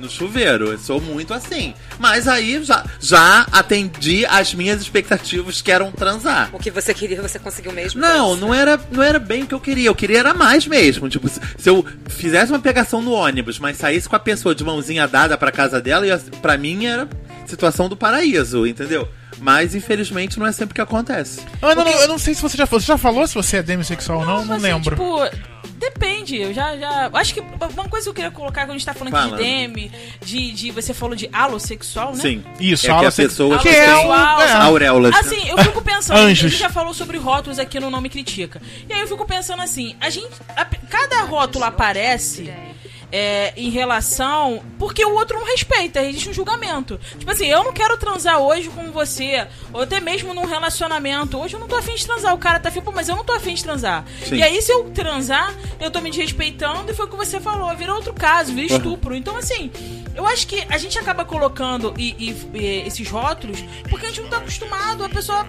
no 0.00 0.10
chuveiro. 0.10 0.72
Eu 0.72 0.78
sou 0.78 1.00
muito 1.00 1.32
assim. 1.32 1.74
Mas 1.98 2.26
aí 2.26 2.62
já, 2.64 2.84
já 3.00 3.46
atendi 3.52 4.26
as 4.26 4.54
minhas 4.54 4.80
expectativas 4.80 5.62
que 5.62 5.70
eram 5.70 5.92
transar. 5.92 6.50
O 6.52 6.58
que 6.58 6.70
você 6.70 6.92
queria, 6.92 7.20
você 7.20 7.38
conseguiu 7.38 7.72
mesmo? 7.72 8.00
Não, 8.00 8.34
não 8.34 8.54
era, 8.54 8.80
não 8.90 9.02
era 9.02 9.18
bem 9.18 9.44
o 9.44 9.46
que 9.46 9.54
eu 9.54 9.60
queria. 9.60 9.88
Eu 9.88 9.94
queria 9.94 10.20
era 10.20 10.34
mais 10.34 10.66
mesmo. 10.66 11.08
Tipo, 11.08 11.28
se, 11.28 11.40
se 11.58 11.68
eu 11.68 11.84
fizesse 12.08 12.50
uma 12.50 12.58
pegação 12.58 13.02
no 13.02 13.12
ônibus, 13.12 13.58
mas 13.58 13.76
saísse 13.76 14.08
com 14.08 14.16
a 14.16 14.20
pessoa 14.20 14.54
de 14.54 14.64
mãozinha 14.64 15.06
dada 15.06 15.36
pra 15.36 15.52
casa 15.52 15.80
dela, 15.80 16.06
ia, 16.06 16.18
pra 16.40 16.56
mim 16.56 16.86
era 16.86 17.08
situação 17.46 17.88
do 17.88 17.96
paraíso, 17.96 18.66
entendeu? 18.66 19.08
Mas 19.40 19.74
infelizmente 19.74 20.38
não 20.38 20.46
é 20.46 20.52
sempre 20.52 20.74
que 20.74 20.80
acontece. 20.80 21.40
Ana, 21.62 21.82
não, 21.84 21.90
eu 21.92 22.08
não 22.08 22.18
sei 22.18 22.34
se 22.34 22.42
você 22.42 22.56
já 22.56 22.66
falou. 22.66 22.80
Você 22.80 22.86
já 22.86 22.98
falou 22.98 23.26
se 23.26 23.34
você 23.34 23.56
é 23.58 23.62
demissexual 23.62 24.18
ou 24.20 24.26
não? 24.26 24.44
Não 24.44 24.54
assim, 24.56 24.62
lembro. 24.62 24.96
Tipo, 24.96 25.18
depende. 25.78 26.36
Eu 26.36 26.52
já, 26.52 26.76
já. 26.76 27.10
Acho 27.12 27.34
que 27.34 27.40
uma 27.40 27.88
coisa 27.88 28.04
que 28.04 28.10
eu 28.10 28.14
queria 28.14 28.30
colocar 28.30 28.62
quando 28.62 28.70
a 28.70 28.72
gente 28.74 28.84
tá 28.84 28.92
falando 28.94 29.12
Fala. 29.12 29.36
de 29.38 29.42
DM, 29.42 29.90
de, 30.22 30.52
de. 30.52 30.70
Você 30.70 30.92
falou 30.92 31.14
de 31.16 31.28
alossexual, 31.32 32.12
né? 32.14 32.20
Sim. 32.20 32.44
Isso, 32.60 32.90
é 32.90 32.98
que 32.98 33.06
a 33.06 33.12
pessoa 33.12 33.58
que 33.58 33.68
é 33.68 33.86
tem 33.86 34.06
um- 34.06 34.12
é. 34.14 34.52
auréolas. 34.52 35.14
Assim, 35.16 35.48
eu 35.48 35.56
fico 35.58 35.80
pensando, 35.82 36.16
a 36.18 36.20
Anjos. 36.20 36.50
gente 36.52 36.60
já 36.60 36.68
falou 36.68 36.92
sobre 36.92 37.16
rótulos 37.18 37.58
aqui 37.58 37.80
no 37.80 37.90
Não 37.90 38.00
Me 38.00 38.08
Critica. 38.10 38.60
E 38.88 38.92
aí 38.92 39.00
eu 39.00 39.06
fico 39.08 39.24
pensando 39.24 39.62
assim, 39.62 39.96
a 40.00 40.10
gente. 40.10 40.28
a- 40.54 40.64
cada 40.64 41.22
rótulo 41.22 41.64
aparece. 41.64 42.52
É, 43.12 43.52
em 43.56 43.70
relação. 43.70 44.62
Porque 44.78 45.04
o 45.04 45.14
outro 45.14 45.38
não 45.38 45.46
respeita, 45.46 46.02
existe 46.02 46.28
um 46.30 46.32
julgamento. 46.32 46.98
Tipo 47.18 47.30
assim, 47.30 47.46
eu 47.46 47.62
não 47.64 47.72
quero 47.72 47.96
transar 47.96 48.38
hoje 48.38 48.68
com 48.68 48.90
você, 48.90 49.46
ou 49.72 49.82
até 49.82 50.00
mesmo 50.00 50.32
num 50.34 50.46
relacionamento. 50.46 51.38
Hoje 51.38 51.54
eu 51.54 51.60
não 51.60 51.68
tô 51.68 51.76
afim 51.76 51.94
de 51.94 52.06
transar. 52.06 52.34
O 52.34 52.38
cara 52.38 52.58
tá 52.60 52.68
afim, 52.68 52.80
pô, 52.80 52.92
mas 52.92 53.08
eu 53.08 53.16
não 53.16 53.24
tô 53.24 53.32
afim 53.32 53.54
de 53.54 53.62
transar. 53.62 54.04
Sim. 54.24 54.36
E 54.36 54.42
aí, 54.42 54.60
se 54.62 54.72
eu 54.72 54.84
transar, 54.90 55.54
eu 55.80 55.90
tô 55.90 56.00
me 56.00 56.10
desrespeitando, 56.10 56.90
e 56.90 56.94
foi 56.94 57.06
o 57.06 57.08
que 57.08 57.16
você 57.16 57.40
falou, 57.40 57.74
vira 57.76 57.94
outro 57.94 58.12
caso, 58.14 58.52
vira 58.52 58.74
estupro. 58.74 59.14
Então, 59.14 59.36
assim, 59.36 59.70
eu 60.14 60.26
acho 60.26 60.46
que 60.46 60.64
a 60.68 60.78
gente 60.78 60.98
acaba 60.98 61.24
colocando 61.24 61.94
e, 61.98 62.10
e- 62.18 62.50
e 62.58 62.64
esses 62.86 63.08
rótulos 63.08 63.58
porque 63.88 64.06
a 64.06 64.08
gente 64.08 64.20
não 64.22 64.28
tá 64.28 64.36
acostumado, 64.38 65.04
a 65.04 65.08
pessoa. 65.08 65.46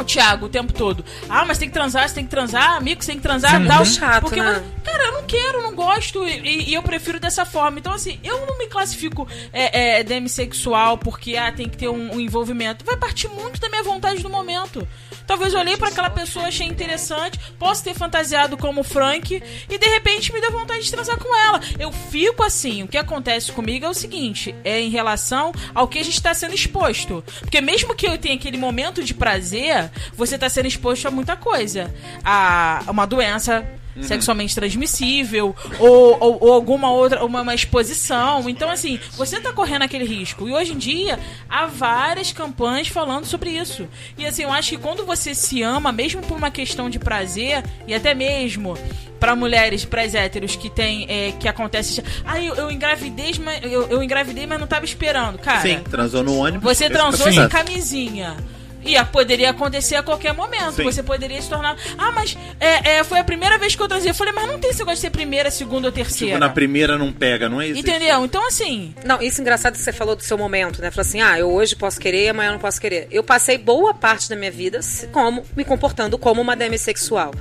O 0.00 0.04
Thiago, 0.04 0.46
o 0.46 0.48
tempo 0.48 0.72
todo. 0.72 1.04
Ah, 1.28 1.44
mas 1.44 1.58
tem 1.58 1.68
que 1.68 1.74
transar, 1.74 2.08
você 2.08 2.14
tem 2.14 2.24
que 2.24 2.30
transar, 2.30 2.76
amigo, 2.76 3.02
você 3.02 3.08
tem 3.12 3.16
que 3.16 3.22
transar, 3.22 3.64
tal. 3.66 3.84
Chato, 3.84 4.22
porque, 4.22 4.40
né? 4.40 4.62
Cara, 4.84 5.04
eu 5.04 5.12
não 5.12 5.22
quero, 5.24 5.62
não 5.62 5.74
gosto 5.74 6.26
e, 6.26 6.70
e- 6.70 6.74
eu 6.74 6.82
prefiro 6.82 7.20
dessa 7.20 7.44
forma. 7.44 7.78
Então, 7.78 7.92
assim, 7.92 8.18
eu 8.24 8.46
não 8.46 8.58
me 8.58 8.66
classifico 8.66 9.28
é, 9.52 9.98
é, 10.00 10.02
demissexual 10.04 10.96
porque 10.98 11.36
ah, 11.36 11.52
tem 11.52 11.68
que 11.68 11.76
ter 11.76 11.88
um, 11.88 12.14
um 12.14 12.20
envolvimento. 12.20 12.84
Vai 12.84 12.96
partir 12.96 13.28
muito 13.28 13.60
da 13.60 13.68
minha 13.68 13.82
vontade 13.82 14.22
no 14.22 14.30
momento. 14.30 14.86
Talvez 15.26 15.52
eu 15.52 15.60
olhei 15.60 15.76
pra 15.76 15.88
aquela 15.88 16.10
pessoa, 16.10 16.46
achei 16.48 16.66
interessante, 16.66 17.38
posso 17.58 17.84
ter 17.84 17.94
fantasiado 17.94 18.56
como 18.56 18.82
Frank 18.82 19.40
e 19.68 19.78
de 19.78 19.86
repente 19.86 20.32
me 20.32 20.40
deu 20.40 20.50
vontade 20.50 20.82
de 20.82 20.90
transar 20.90 21.16
com 21.18 21.36
ela. 21.36 21.60
Eu 21.78 21.92
fico 21.92 22.42
assim. 22.42 22.82
O 22.82 22.88
que 22.88 22.98
acontece 22.98 23.52
comigo 23.52 23.84
é 23.84 23.88
o 23.88 23.94
seguinte: 23.94 24.54
é 24.64 24.80
em 24.80 24.90
relação 24.90 25.52
ao 25.74 25.86
que 25.86 25.98
a 25.98 26.02
gente 26.02 26.14
está 26.14 26.34
sendo 26.34 26.54
exposto. 26.54 27.22
Porque 27.40 27.60
mesmo 27.60 27.94
que 27.94 28.06
eu 28.06 28.18
tenha 28.18 28.34
aquele 28.34 28.56
momento 28.56 29.04
de 29.04 29.14
prazer, 29.14 29.89
você 30.16 30.34
está 30.34 30.48
sendo 30.48 30.66
exposto 30.66 31.06
a 31.06 31.10
muita 31.10 31.36
coisa. 31.36 31.92
A 32.24 32.82
uma 32.88 33.06
doença 33.06 33.66
sexualmente 34.02 34.54
transmissível 34.54 35.54
ou, 35.78 36.16
ou, 36.20 36.38
ou 36.40 36.52
alguma 36.52 36.90
outra 36.90 37.24
uma, 37.24 37.42
uma 37.42 37.54
exposição 37.54 38.48
então 38.48 38.70
assim 38.70 39.00
você 39.16 39.40
tá 39.40 39.52
correndo 39.52 39.82
aquele 39.82 40.04
risco 40.04 40.48
e 40.48 40.52
hoje 40.52 40.72
em 40.72 40.78
dia 40.78 41.18
há 41.48 41.66
várias 41.66 42.32
campanhas 42.32 42.88
falando 42.88 43.24
sobre 43.24 43.50
isso 43.50 43.88
e 44.16 44.24
assim 44.24 44.44
eu 44.44 44.52
acho 44.52 44.70
que 44.70 44.78
quando 44.78 45.04
você 45.04 45.34
se 45.34 45.62
ama 45.62 45.92
mesmo 45.92 46.22
por 46.22 46.36
uma 46.36 46.50
questão 46.50 46.88
de 46.88 46.98
prazer 46.98 47.64
e 47.86 47.94
até 47.94 48.14
mesmo 48.14 48.76
para 49.18 49.36
mulheres, 49.36 49.84
para 49.84 50.02
héteros 50.02 50.56
que 50.56 50.70
tem 50.70 51.04
é, 51.06 51.32
que 51.32 51.46
acontece, 51.46 52.02
ah, 52.24 52.42
eu, 52.42 52.54
eu 52.54 52.70
engravidei, 52.70 53.32
mas 53.38 53.62
eu, 53.62 53.86
eu 53.88 54.02
engravidei, 54.02 54.46
mas 54.46 54.58
não 54.58 54.66
tava 54.66 54.86
esperando, 54.86 55.38
cara. 55.38 55.60
Sim, 55.60 55.80
transou 55.80 56.24
no 56.24 56.38
ônibus. 56.38 56.62
Você 56.62 56.88
transou 56.88 57.30
sem 57.30 57.46
camisinha. 57.46 58.34
E 58.82 58.96
a- 58.96 59.04
poderia 59.04 59.50
acontecer 59.50 59.96
a 59.96 60.02
qualquer 60.02 60.32
momento. 60.34 60.72
Sim. 60.76 60.84
Você 60.84 61.02
poderia 61.02 61.40
se 61.42 61.48
tornar. 61.48 61.76
Ah, 61.98 62.10
mas 62.12 62.36
é, 62.58 62.98
é, 62.98 63.04
foi 63.04 63.18
a 63.18 63.24
primeira 63.24 63.58
vez 63.58 63.74
que 63.74 63.82
eu 63.82 63.88
transei. 63.88 64.10
Eu 64.10 64.14
falei, 64.14 64.32
mas 64.32 64.46
não 64.46 64.58
tem 64.58 64.70
esse 64.70 64.78
negócio 64.78 64.96
de 64.96 65.00
ser 65.02 65.10
primeira, 65.10 65.50
segunda 65.50 65.88
ou 65.88 65.92
terceira. 65.92 66.34
Tipo, 66.34 66.40
na 66.40 66.48
primeira 66.48 66.96
não 66.96 67.12
pega, 67.12 67.48
não 67.48 67.60
é 67.60 67.68
isso? 67.68 67.78
Entendeu? 67.80 68.24
Então, 68.24 68.46
assim. 68.46 68.94
Não, 69.04 69.20
isso 69.20 69.40
é 69.40 69.42
engraçado 69.42 69.72
que 69.74 69.80
você 69.80 69.92
falou 69.92 70.16
do 70.16 70.22
seu 70.22 70.38
momento, 70.38 70.80
né? 70.80 70.90
Falou 70.90 71.02
assim, 71.06 71.20
ah, 71.20 71.38
eu 71.38 71.50
hoje 71.50 71.76
posso 71.76 72.00
querer, 72.00 72.28
amanhã 72.30 72.48
eu 72.48 72.52
não 72.54 72.60
posso 72.60 72.80
querer. 72.80 73.06
Eu 73.10 73.22
passei 73.22 73.58
boa 73.58 73.92
parte 73.92 74.28
da 74.28 74.36
minha 74.36 74.50
vida 74.50 74.80
como 75.12 75.44
me 75.56 75.64
comportando 75.64 76.16
como 76.18 76.40
uma 76.40 76.56
demissexual. 76.56 77.32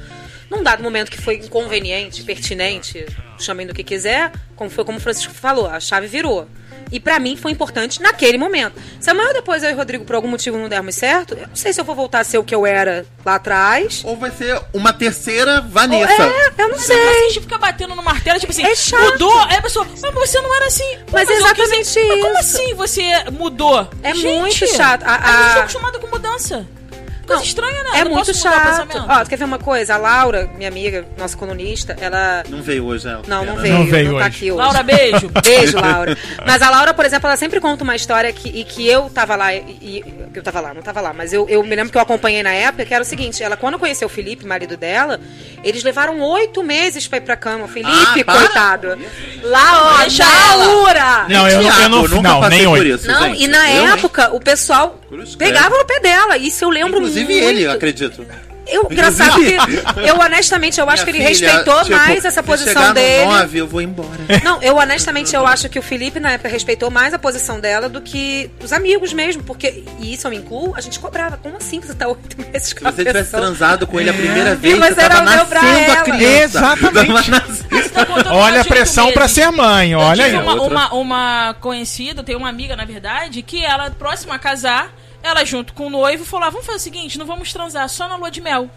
Num 0.50 0.64
dado 0.64 0.82
momento 0.82 1.12
que 1.12 1.22
foi 1.22 1.36
inconveniente, 1.36 2.24
pertinente, 2.24 3.06
chamem 3.38 3.68
do 3.68 3.74
que 3.74 3.84
quiser, 3.84 4.32
como 4.56 4.70
foi 4.70 4.84
como 4.84 4.98
o 4.98 5.02
Francisco 5.02 5.32
falou, 5.34 5.68
a 5.68 5.80
chave 5.80 6.08
virou. 6.08 6.48
E 6.92 7.00
pra 7.00 7.20
mim 7.20 7.36
foi 7.38 7.52
importante 7.52 8.02
naquele 8.02 8.38
momento. 8.38 8.74
Se 9.00 9.10
amanhã 9.10 9.28
ou 9.28 9.34
depois 9.34 9.62
eu 9.64 9.70
e 9.70 9.74
o 9.74 9.76
Rodrigo 9.78 10.06
por 10.06 10.16
algum 10.16 10.28
motivo 10.28 10.58
não 10.58 10.68
dermos 10.68 10.96
certo, 10.96 11.36
eu 11.36 11.48
não 11.48 11.56
sei 11.56 11.72
se 11.72 11.80
eu 11.80 11.86
vou 11.86 11.96
voltar 11.96 12.20
a 12.20 12.24
ser 12.24 12.38
o 12.38 12.44
que 12.44 12.54
eu 12.56 12.66
era 12.66 13.06
lá 13.26 13.36
atrás. 13.36 14.02
Ou 14.04 14.16
vai 14.18 14.32
ser 14.32 14.60
uma 14.74 14.92
terceira 14.92 15.62
Vanessa. 15.62 16.12
É, 16.24 16.52
eu 16.58 16.70
não 16.70 16.76
Mas 16.78 16.86
sei. 16.86 16.98
a 17.10 17.22
gente 17.28 17.42
fica 17.42 17.58
batendo 17.58 17.96
no 17.96 18.04
martelo, 18.04 18.40
tipo 18.40 18.52
assim, 18.52 18.64
É 18.66 18.76
chato. 18.76 19.12
mudou. 19.12 19.40
Aí 19.48 19.58
a 19.58 19.62
pessoa, 19.62 19.86
mas 20.02 20.14
você 20.14 20.42
não 20.42 20.56
era 20.56 20.66
assim. 20.66 20.98
Pô, 21.06 21.14
Mas 21.14 21.30
eu 21.30 21.36
exatamente 21.38 21.84
quis- 21.94 22.08
Mas 22.08 22.22
como 22.22 22.40
isso. 22.40 22.40
assim 22.40 22.74
você 22.74 23.24
mudou? 23.32 23.88
É 24.02 24.14
Gente, 24.16 24.40
muito 24.40 24.68
chato. 24.68 25.04
A- 25.04 25.16
A, 25.16 25.18
gente 25.18 25.28
a- 25.52 25.54
tá 25.54 25.60
acostumado 25.62 26.00
com 26.00 26.08
mudança. 26.08 26.66
Coisa 27.30 27.44
estranha, 27.44 27.84
né? 27.84 27.90
É 27.96 28.02
Eu 28.02 28.06
não 28.06 28.12
muito 28.14 28.34
chato. 28.36 28.88
Ó, 29.08 29.24
tu 29.24 29.30
quer 29.30 29.38
ver 29.38 29.46
uma 29.46 29.60
coisa? 29.60 29.96
A 29.96 29.98
Laura, 29.98 30.50
minha 30.58 30.70
amiga, 30.70 31.06
nossa 31.18 31.38
colunista, 31.38 31.96
ela. 32.00 32.44
Não 32.50 32.62
veio 32.62 32.86
hoje 32.86 33.08
ela. 33.08 33.22
Não, 33.28 33.46
não 33.46 33.54
Pena. 33.56 33.62
veio. 33.62 33.74
Não 33.80 33.86
veio 33.86 34.10
tá 34.12 34.16
hoje. 34.18 34.26
aqui 34.28 34.52
hoje. 34.52 34.62
Laura, 34.62 34.84
beijo. 34.84 35.32
Beijo, 35.44 35.78
Laura. 35.80 36.18
Mas 36.46 36.62
a 36.62 36.70
Laura, 36.70 36.94
por 36.94 37.06
exemplo, 37.06 37.28
ela 37.28 37.38
sempre 37.38 37.60
conta 37.60 37.84
uma 37.84 37.96
história 37.96 38.32
que, 38.34 38.50
e 38.50 38.64
que 38.64 38.88
eu 38.88 39.10
tava 39.10 39.36
lá, 39.36 39.54
e, 39.54 39.60
e- 39.82 40.04
eu 40.34 40.44
tava 40.44 40.60
lá, 40.60 40.74
não 40.74 40.82
tava 40.82 41.02
lá, 41.02 41.12
mas 41.14 41.34
eu, 41.34 41.48
eu 41.50 41.64
me 41.64 41.76
lembro 41.76 41.92
que 41.92 41.98
eu 41.98 42.02
acompanhei 42.02 42.42
na 42.44 42.52
época, 42.52 42.86
que 42.86 42.94
era 42.94 43.02
o 43.04 43.06
seguinte, 43.06 43.42
ela, 43.44 43.58
quando 43.58 43.80
conheceu 43.80 44.06
o 44.08 44.10
Felipe, 44.10 44.46
marido 44.46 44.78
dela, 44.78 45.20
eles 45.64 45.84
levaram 45.84 46.20
oito 46.22 46.64
meses 46.64 47.08
pra 47.08 47.18
ir 47.18 47.22
pra 47.22 47.36
cama. 47.36 47.66
O 47.66 47.68
Felipe, 47.68 48.24
Ah, 48.28 48.38
coitado. 48.38 48.98
Lá, 49.44 49.82
ó, 49.82 49.98
na 49.98 50.04
ela. 50.06 50.66
Laura. 50.66 51.26
Não, 51.30 51.48
eu, 51.50 51.62
não- 51.64 51.82
eu 51.82 51.90
não, 51.90 52.02
nunca 52.08 52.22
não, 52.30 52.40
passei 52.42 52.58
nem 52.60 52.68
por 52.68 52.86
isso, 52.86 53.08
Não, 53.08 53.22
gente. 53.24 53.44
e 53.44 53.48
na 53.48 53.72
Eu, 53.72 53.82
hein? 53.86 53.92
época, 53.94 54.34
o 54.34 54.40
pessoal 54.40 55.00
Cruz 55.10 55.36
pegava 55.36 55.76
no 55.78 55.86
pé 55.86 56.00
dela. 56.00 56.38
Isso 56.38 56.64
eu 56.64 56.70
lembro 56.70 56.98
Inclusive 56.98 57.19
muito. 57.26 57.44
ele, 57.44 57.62
eu 57.64 57.72
acredito. 57.72 58.26
Eu, 58.72 58.88
engraçado 58.92 59.34
que, 59.42 59.56
eu 60.08 60.20
honestamente, 60.20 60.80
eu 60.80 60.88
acho 60.88 61.04
que 61.04 61.10
ele 61.10 61.18
Minha 61.18 61.34
filha, 61.34 61.54
respeitou 61.54 61.84
tipo, 61.84 61.96
mais 61.98 62.24
essa 62.24 62.42
se 62.42 62.48
posição 62.48 62.74
chegar 62.74 62.88
no 62.90 62.94
dele. 62.94 63.26
nove, 63.26 63.58
eu 63.58 63.68
vou 63.68 63.82
embora. 63.82 64.10
Não, 64.44 64.62
eu 64.62 64.76
honestamente 64.76 65.36
eu 65.36 65.44
acho 65.48 65.68
que 65.70 65.80
o 65.80 65.82
Felipe 65.82 66.20
na 66.20 66.34
época 66.34 66.50
respeitou 66.50 66.92
mais 66.92 67.12
a 67.12 67.18
posição 67.18 67.60
dela 67.60 67.90
do 67.90 68.00
que 68.00 68.52
os 68.64 68.72
amigos 68.72 69.12
mesmo, 69.12 69.42
porque 69.42 69.84
e 70.00 70.14
isso 70.14 70.28
eu 70.28 70.32
me 70.32 70.38
incluo, 70.38 70.76
a 70.76 70.82
gente 70.82 71.00
cobrava. 71.00 71.36
Como 71.38 71.58
assim 71.58 71.82
você 71.82 71.96
tá 71.96 72.08
oito 72.10 72.38
meses 72.40 72.72
com 72.74 72.82
Se 72.82 72.86
a 72.88 72.92
você 72.92 73.06
tivesse 73.06 73.32
transado 73.32 73.88
com 73.88 74.00
ele 74.00 74.12
a 74.12 74.14
primeira 74.14 74.54
vez, 74.54 74.78
mas 74.78 74.94
você 74.94 75.02
era 75.02 75.16
tava 75.16 75.26
nascendo 75.26 75.56
a 75.56 75.96
ela. 75.96 76.04
criança. 76.04 76.44
Exatamente. 76.44 77.32
Nascendo. 77.32 77.90
Tá 78.24 78.34
Olha 78.36 78.62
a 78.62 78.66
pressão 78.66 79.12
pra 79.12 79.24
meses. 79.24 79.36
ser 79.36 79.52
mãe, 79.52 79.96
olha 79.96 80.26
aí. 80.26 80.36
uma, 80.36 80.54
uma, 80.62 80.94
uma 80.94 81.56
conhecida, 81.60 82.24
tem 82.24 82.36
uma 82.36 82.50
amiga, 82.50 82.76
na 82.76 82.86
verdade, 82.86 83.42
que 83.42 83.66
ela, 83.66 83.90
próxima 83.90 84.36
a 84.36 84.40
casar, 84.40 84.94
ela 85.22 85.46
junto 85.46 85.74
com 85.74 85.88
o 85.88 85.90
noivo 85.90 86.26
falou: 86.26 86.48
ah, 86.48 86.50
vamos 86.50 86.66
fazer 86.66 86.78
o 86.78 86.82
seguinte, 86.82 87.18
não 87.18 87.26
vamos 87.26 87.52
transar, 87.52 87.88
só 87.90 88.08
na 88.08 88.16
lua 88.16 88.32
de 88.32 88.42
mel. 88.42 88.70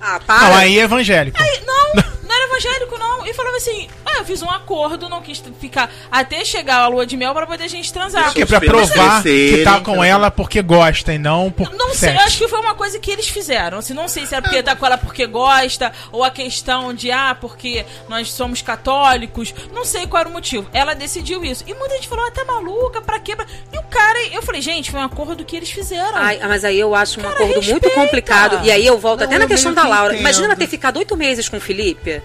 Ah, 0.00 0.20
para. 0.20 0.48
Não, 0.48 0.56
aí 0.56 0.78
é 0.78 0.82
evangélico. 0.82 1.38
E, 1.40 1.60
não, 1.64 1.94
não 2.22 2.34
era 2.34 2.46
evangélico, 2.46 2.98
não. 2.98 3.26
E 3.26 3.34
falava 3.34 3.56
assim: 3.56 3.88
eu 4.20 4.24
fiz 4.24 4.42
um 4.42 4.50
acordo, 4.50 5.08
não 5.08 5.20
quis 5.20 5.42
ficar 5.60 5.90
até 6.10 6.44
chegar 6.44 6.76
a 6.82 6.88
lua 6.88 7.04
de 7.06 7.16
mel 7.16 7.32
pra 7.34 7.46
poder 7.46 7.64
a 7.64 7.68
gente 7.68 7.92
transar. 7.92 8.24
Porque 8.24 8.46
pra 8.46 8.60
provar 8.60 9.22
que 9.22 9.62
tá 9.64 9.80
com 9.80 9.96
pra- 9.96 10.06
ela 10.06 10.30
porque 10.30 10.62
gosta 10.62 11.12
e 11.12 11.18
não 11.18 11.50
por 11.50 11.70
Não 11.74 11.94
sei, 11.94 12.10
acho 12.16 12.38
que 12.38 12.48
foi 12.48 12.60
uma 12.60 12.74
coisa 12.74 12.98
que 12.98 13.10
eles 13.10 13.28
fizeram. 13.28 13.78
Assim, 13.78 13.94
não 13.94 14.08
sei 14.08 14.26
se 14.26 14.34
era 14.34 14.42
porque 14.42 14.62
tá 14.62 14.76
com 14.76 14.86
ela 14.86 14.96
porque 14.98 15.26
gosta, 15.26 15.92
ou 16.12 16.22
a 16.24 16.30
questão 16.30 16.94
de, 16.94 17.10
ah, 17.10 17.36
porque 17.38 17.84
nós 18.08 18.30
somos 18.32 18.62
católicos. 18.62 19.52
Não 19.72 19.84
sei 19.84 20.06
qual 20.06 20.20
era 20.20 20.28
o 20.28 20.32
motivo. 20.32 20.68
Ela 20.72 20.94
decidiu 20.94 21.44
isso. 21.44 21.64
E 21.66 21.74
muita 21.74 21.94
gente 21.96 22.08
falou, 22.08 22.26
ah, 22.26 22.30
tá 22.30 22.44
maluca, 22.44 23.00
pra 23.00 23.18
quê? 23.18 23.36
E 23.72 23.78
o 23.78 23.82
cara, 23.84 24.18
eu 24.32 24.42
falei, 24.42 24.60
gente, 24.60 24.90
foi 24.90 25.00
um 25.00 25.04
acordo 25.04 25.44
que 25.44 25.56
eles 25.56 25.70
fizeram. 25.70 26.16
Ai, 26.16 26.38
mas 26.46 26.64
aí 26.64 26.78
eu 26.78 26.94
acho 26.94 27.18
um 27.20 27.22
Cara, 27.22 27.34
acordo 27.34 27.54
muito 27.54 27.70
respeita. 27.84 27.90
complicado. 27.94 28.60
E 28.64 28.70
aí 28.70 28.86
eu 28.86 28.98
volto 28.98 29.20
Não, 29.20 29.26
até 29.26 29.38
na 29.38 29.46
questão 29.46 29.72
da 29.72 29.84
Laura. 29.84 30.12
entendo. 30.12 30.20
Imagina 30.20 30.46
ela 30.46 30.56
ter 30.56 30.66
ficado 30.66 30.98
oito 30.98 31.16
meses 31.16 31.48
com 31.48 31.56
o 31.56 31.60
Felipe. 31.60 32.22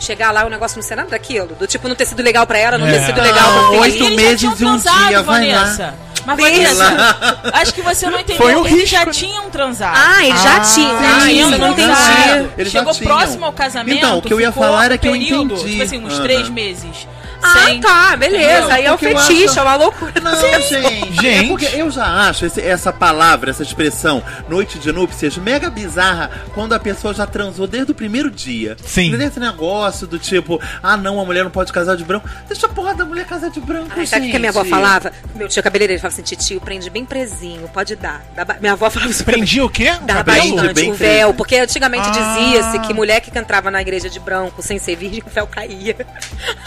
Chegar 0.00 0.32
lá 0.32 0.42
e 0.42 0.46
o 0.46 0.50
negócio 0.50 0.76
não 0.76 0.82
ser 0.82 0.96
nada 0.96 1.10
daquilo. 1.10 1.29
Do 1.58 1.66
tipo, 1.66 1.86
não 1.88 1.94
ter 1.94 2.06
sido 2.06 2.22
legal 2.22 2.46
pra 2.46 2.58
ela, 2.58 2.76
não 2.78 2.86
É. 2.86 2.98
ter 2.98 3.06
sido 3.06 3.20
legal 3.20 3.52
Não, 3.52 3.68
pro 3.70 3.80
oito. 3.80 4.04
Eles 4.04 4.16
meses 4.16 4.40
tinham 4.40 4.52
e 4.52 4.54
um 4.54 4.56
transado, 4.56 5.08
dia. 5.08 5.22
Vanessa. 5.22 5.94
Mas. 6.26 6.36
Vanessa, 6.38 7.16
acho 7.54 7.72
que 7.74 7.80
você 7.82 8.10
não 8.10 8.18
entendeu. 8.20 8.42
Foi 8.42 8.54
um 8.54 8.66
eles 8.66 8.80
risco, 8.80 8.88
já 8.88 9.06
tinham 9.06 9.48
transado. 9.50 9.96
Ah, 9.98 10.24
ele 10.26 10.36
já 10.36 10.56
Ah, 10.56 10.60
Ah, 10.60 11.26
Tinham 11.26 11.48
isso 11.48 11.54
eu 11.54 11.58
não 11.58 11.68
entendi. 11.72 12.50
Eles 12.58 12.72
Chegou 12.72 12.94
próximo 12.94 13.46
ao 13.46 13.52
casamento. 13.52 13.96
Então, 13.96 14.18
o 14.18 14.22
que 14.22 14.32
eu 14.32 14.40
ia 14.40 14.52
falar 14.52 14.84
era 14.86 14.98
que 14.98 15.08
eu 15.08 15.16
entendi. 15.16 15.54
Tipo 15.64 15.82
assim, 15.82 16.04
uns 16.04 16.18
três 16.18 16.48
meses. 16.48 17.06
Ah, 17.42 17.64
sem- 17.66 17.80
tá, 17.80 18.16
beleza. 18.16 18.44
Entendeu? 18.58 18.70
Aí 18.70 18.84
é 18.84 18.88
eu 18.90 18.98
fetiche, 18.98 19.44
acho- 19.48 19.58
é 19.58 19.62
uma 19.62 19.76
loucura. 19.76 20.12
Não, 20.20 20.40
gente. 20.60 21.12
Gente. 21.20 21.44
É 21.44 21.48
porque 21.48 21.66
eu 21.66 21.90
já 21.90 22.04
acho 22.28 22.46
esse- 22.46 22.60
essa 22.60 22.92
palavra, 22.92 23.50
essa 23.50 23.62
expressão, 23.62 24.22
noite 24.48 24.78
de 24.78 24.92
núpcias, 24.92 25.36
mega 25.38 25.70
bizarra 25.70 26.30
quando 26.54 26.72
a 26.74 26.78
pessoa 26.78 27.14
já 27.14 27.26
transou 27.26 27.66
desde 27.66 27.92
o 27.92 27.94
primeiro 27.94 28.30
dia. 28.30 28.76
Sim. 28.84 29.08
Entendeu? 29.08 29.28
Esse 29.28 29.40
negócio 29.40 30.06
do 30.06 30.18
tipo, 30.18 30.60
ah 30.82 30.96
não, 30.96 31.20
a 31.20 31.24
mulher 31.24 31.44
não 31.44 31.50
pode 31.50 31.72
casar 31.72 31.96
de 31.96 32.04
branco. 32.04 32.28
Deixa 32.48 32.66
a 32.66 32.68
porra 32.68 32.94
da 32.94 33.04
mulher 33.04 33.24
casar 33.26 33.50
de 33.50 33.60
branco, 33.60 33.90
Ai, 33.96 34.06
sabe 34.06 34.26
o 34.28 34.30
que 34.30 34.36
a 34.36 34.38
minha 34.40 34.50
avó 34.50 34.64
falava? 34.64 35.12
Meu 35.34 35.48
tio 35.48 35.62
cabeleireiro 35.62 36.00
falava 36.00 36.14
assim: 36.14 36.22
titio, 36.22 36.60
prende 36.60 36.90
bem 36.90 37.04
presinho, 37.04 37.68
pode 37.68 37.96
dar. 37.96 38.22
Dá 38.34 38.46
Minha 38.60 38.72
avó 38.72 38.90
falava 38.90 39.10
isso. 39.10 39.24
pra 39.24 39.32
mim. 39.32 39.40
Prendi 39.40 39.60
o 39.60 39.68
quê? 39.68 39.92
Dá 40.02 40.22
bastante 40.22 40.74
bem 40.74 40.90
o 40.90 40.94
véu, 40.94 41.32
porque 41.34 41.56
antigamente 41.56 42.08
Ah. 42.08 42.10
dizia-se 42.10 42.78
que 42.80 42.92
mulher 42.92 43.20
que 43.20 43.36
entrava 43.38 43.70
na 43.70 43.80
igreja 43.80 44.10
de 44.10 44.18
branco 44.20 44.62
sem 44.62 44.78
ser 44.78 44.96
virgem, 44.96 45.22
o 45.26 45.30
véu 45.30 45.46
caía. 45.46 45.96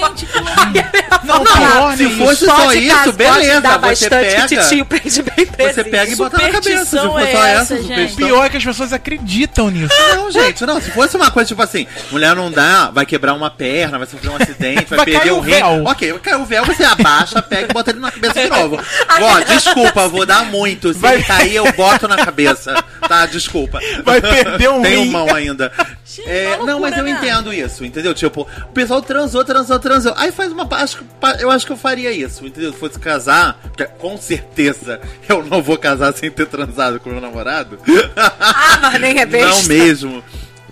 Gente, 0.07 0.25
que 0.25 0.41
Não, 1.27 1.45
falava, 1.45 1.95
pior, 1.95 1.97
Se 1.97 2.09
fosse 2.17 2.45
só 2.45 2.73
isso, 2.73 3.13
beleza. 3.13 3.61
Pode 3.61 3.61
dar 3.61 3.71
Você 3.79 4.09
bastante 4.09 4.09
pega, 4.09 4.47
titio 4.47 4.85
prende 4.85 5.21
bem 5.21 5.45
presinho. 5.45 5.73
você 5.75 5.83
pega 5.83 6.11
e 6.11 6.15
bota 6.15 6.37
na 6.37 6.49
cabeça. 6.49 6.85
Se 6.85 6.97
for 7.07 7.19
é 7.21 7.31
só 7.31 7.43
essa, 7.45 7.75
essa. 7.75 8.15
Pior 8.15 8.45
é 8.45 8.49
que 8.49 8.57
as 8.57 8.63
pessoas 8.63 8.93
acreditam 8.93 9.69
nisso. 9.69 9.93
Não, 10.15 10.31
gente, 10.31 10.65
não. 10.65 10.81
Se 10.81 10.89
fosse 10.91 11.15
uma 11.15 11.29
coisa 11.29 11.47
tipo 11.47 11.61
assim, 11.61 11.85
mulher 12.11 12.35
não 12.35 12.51
dá, 12.51 12.89
vai 12.91 13.05
quebrar 13.05 13.33
uma 13.33 13.49
perna, 13.51 13.97
vai 13.99 14.07
sofrer 14.07 14.29
um 14.31 14.35
acidente, 14.37 14.85
vai, 14.85 14.97
Vai 14.97 15.05
perder 15.05 15.31
o 15.31 15.37
o 15.37 15.39
rim. 15.41 15.51
véu. 15.51 15.83
Ok, 15.85 16.11
vai 16.11 16.19
cair 16.21 16.35
o 16.41 16.45
véu, 16.45 16.65
você 16.65 16.83
abaixa, 16.83 17.41
pega 17.41 17.67
e 17.69 17.73
bota 17.73 17.91
ele 17.91 17.99
na 17.99 18.11
cabeça 18.11 18.41
de 18.43 18.49
novo. 18.49 18.79
Ó, 19.21 19.39
desculpa, 19.41 20.07
vou 20.07 20.25
dar 20.25 20.45
muito. 20.45 20.93
Se 20.93 20.99
Vai- 20.99 21.15
ele 21.15 21.23
cair, 21.23 21.55
eu 21.55 21.71
boto 21.73 22.07
na 22.07 22.17
cabeça. 22.17 22.83
Tá, 23.07 23.25
desculpa. 23.25 23.79
Vai 24.03 24.21
perder 24.21 24.69
um 24.69 24.81
Tem 24.81 24.97
um 24.97 25.05
mão 25.05 25.33
ainda. 25.33 25.71
Gente, 26.05 26.27
É, 26.29 26.57
não, 26.65 26.79
mas 26.79 26.97
eu 26.97 27.03
né? 27.03 27.11
entendo 27.11 27.53
isso, 27.53 27.85
entendeu? 27.85 28.13
Tipo, 28.13 28.47
o 28.63 28.73
pessoal 28.73 29.01
transou, 29.01 29.43
transou, 29.45 29.77
transou. 29.79 29.90
Aí 30.15 30.31
faz 30.31 30.51
uma. 30.51 30.67
Acho, 30.71 30.97
que 30.97 31.05
eu 31.39 31.49
acho 31.51 31.65
que 31.65 31.71
eu 31.71 31.77
faria 31.77 32.11
isso, 32.11 32.45
entendeu? 32.45 32.71
Se 32.73 32.79
fosse 32.79 32.99
casar, 32.99 33.59
porque 33.63 33.85
com 33.85 34.17
certeza 34.17 34.99
eu 35.27 35.43
não 35.43 35.61
vou 35.61 35.77
casar 35.77 36.13
sem 36.13 36.29
ter 36.29 36.47
transado 36.47 36.99
com 36.99 37.09
meu 37.09 37.21
namorado. 37.21 37.79
Ah, 38.15 38.79
mas 38.81 39.01
nem 39.01 39.19
é 39.19 39.25
besta. 39.25 39.49
Não 39.49 39.63
mesmo. 39.63 40.23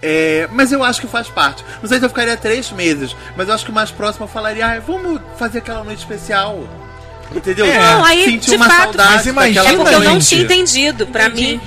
É, 0.02 0.48
mas 0.52 0.72
eu 0.72 0.84
acho 0.84 1.02
que 1.02 1.08
faz 1.08 1.28
parte. 1.28 1.64
Não 1.82 1.90
sei 1.90 2.00
se 2.00 2.06
eu 2.06 2.10
ficaria 2.10 2.38
três 2.38 2.72
meses, 2.72 3.16
mas 3.36 3.48
eu 3.48 3.54
acho 3.54 3.66
que 3.66 3.72
o 3.72 3.74
mais 3.74 3.92
próximo 3.92 4.26
eu 4.26 4.30
falaria, 4.30 4.66
ah, 4.66 4.80
vamos 4.80 5.22
fazer 5.38 5.60
aquela 5.60 5.84
noite 5.84 6.00
especial. 6.00 6.68
Entendeu? 7.36 7.66
É. 7.66 7.78
Não, 7.78 8.04
aí, 8.06 8.38
de 8.38 8.56
uma 8.56 8.68
fato, 8.70 8.84
saudade 8.84 9.14
mas 9.16 9.26
imagina, 9.28 9.70
É 9.70 9.76
porque 9.76 9.94
eu 9.96 10.00
não 10.00 10.12
noite. 10.14 10.28
tinha 10.28 10.42
entendido. 10.42 11.06
Pra 11.08 11.28
Entendi. 11.28 11.54
mim, 11.58 11.62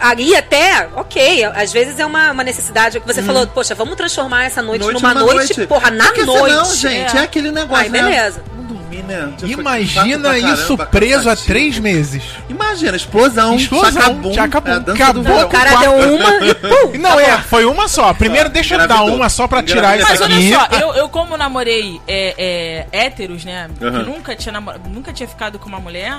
aí 0.00 0.34
até, 0.36 0.88
ok, 0.96 1.44
às 1.44 1.72
vezes 1.72 1.98
é 1.98 2.04
uma, 2.06 2.32
uma 2.32 2.42
necessidade. 2.44 2.98
que 3.00 3.06
Você 3.06 3.22
falou, 3.22 3.46
poxa, 3.46 3.74
vamos 3.74 3.94
transformar 3.96 4.44
essa 4.44 4.60
noite, 4.60 4.82
Noite 4.82 4.94
numa 5.02 5.14
numa 5.14 5.32
noite, 5.32 5.66
porra, 5.66 5.90
na 5.90 6.06
Porque 6.06 6.24
noite. 6.24 6.48
Senão, 6.50 6.74
gente, 6.74 7.16
é, 7.16 7.20
É. 7.20 7.24
aquele 7.24 7.50
negócio. 7.52 7.84
Aí, 7.84 7.88
né? 7.90 8.02
beleza. 8.02 8.38
Né? 8.38 8.53
Foi 9.38 9.48
Imagina 9.50 10.38
isso 10.38 10.76
caramba, 10.76 10.86
preso 10.86 11.24
cansativo. 11.24 11.46
três 11.46 11.78
meses. 11.78 12.22
Imagina, 12.48 12.96
explosão, 12.96 13.56
Explosão, 13.56 13.92
chacabum, 13.92 14.34
chacabum, 14.34 14.70
é 14.70 14.92
acabou 14.94 15.22
véu. 15.22 15.46
O 15.46 15.48
cara 15.48 15.76
deu 15.76 15.92
uma 15.92 16.46
e 16.46 16.54
pum! 16.54 16.98
Não, 16.98 17.18
é, 17.18 17.38
foi 17.38 17.64
uma 17.64 17.88
só. 17.88 18.12
Primeiro 18.14 18.48
deixa 18.48 18.74
eu 18.76 18.86
dar 18.88 19.02
uma 19.04 19.28
só 19.28 19.46
pra 19.48 19.62
tirar 19.62 19.98
isso 19.98 20.08
Mas 20.08 20.20
olha 20.20 20.36
aqui. 20.36 20.52
só, 20.52 20.66
eu, 20.80 20.94
eu 20.94 21.08
como 21.08 21.36
namorei 21.36 22.00
é, 22.06 22.86
é, 22.92 23.04
héteros, 23.06 23.44
né? 23.44 23.68
Que 23.78 23.84
Aham. 23.84 24.02
nunca 24.04 24.36
tinha, 24.36 24.52
namo- 24.52 24.74
nunca 24.88 25.12
tinha 25.12 25.28
ficado 25.28 25.58
com 25.58 25.68
uma 25.68 25.80
mulher, 25.80 26.18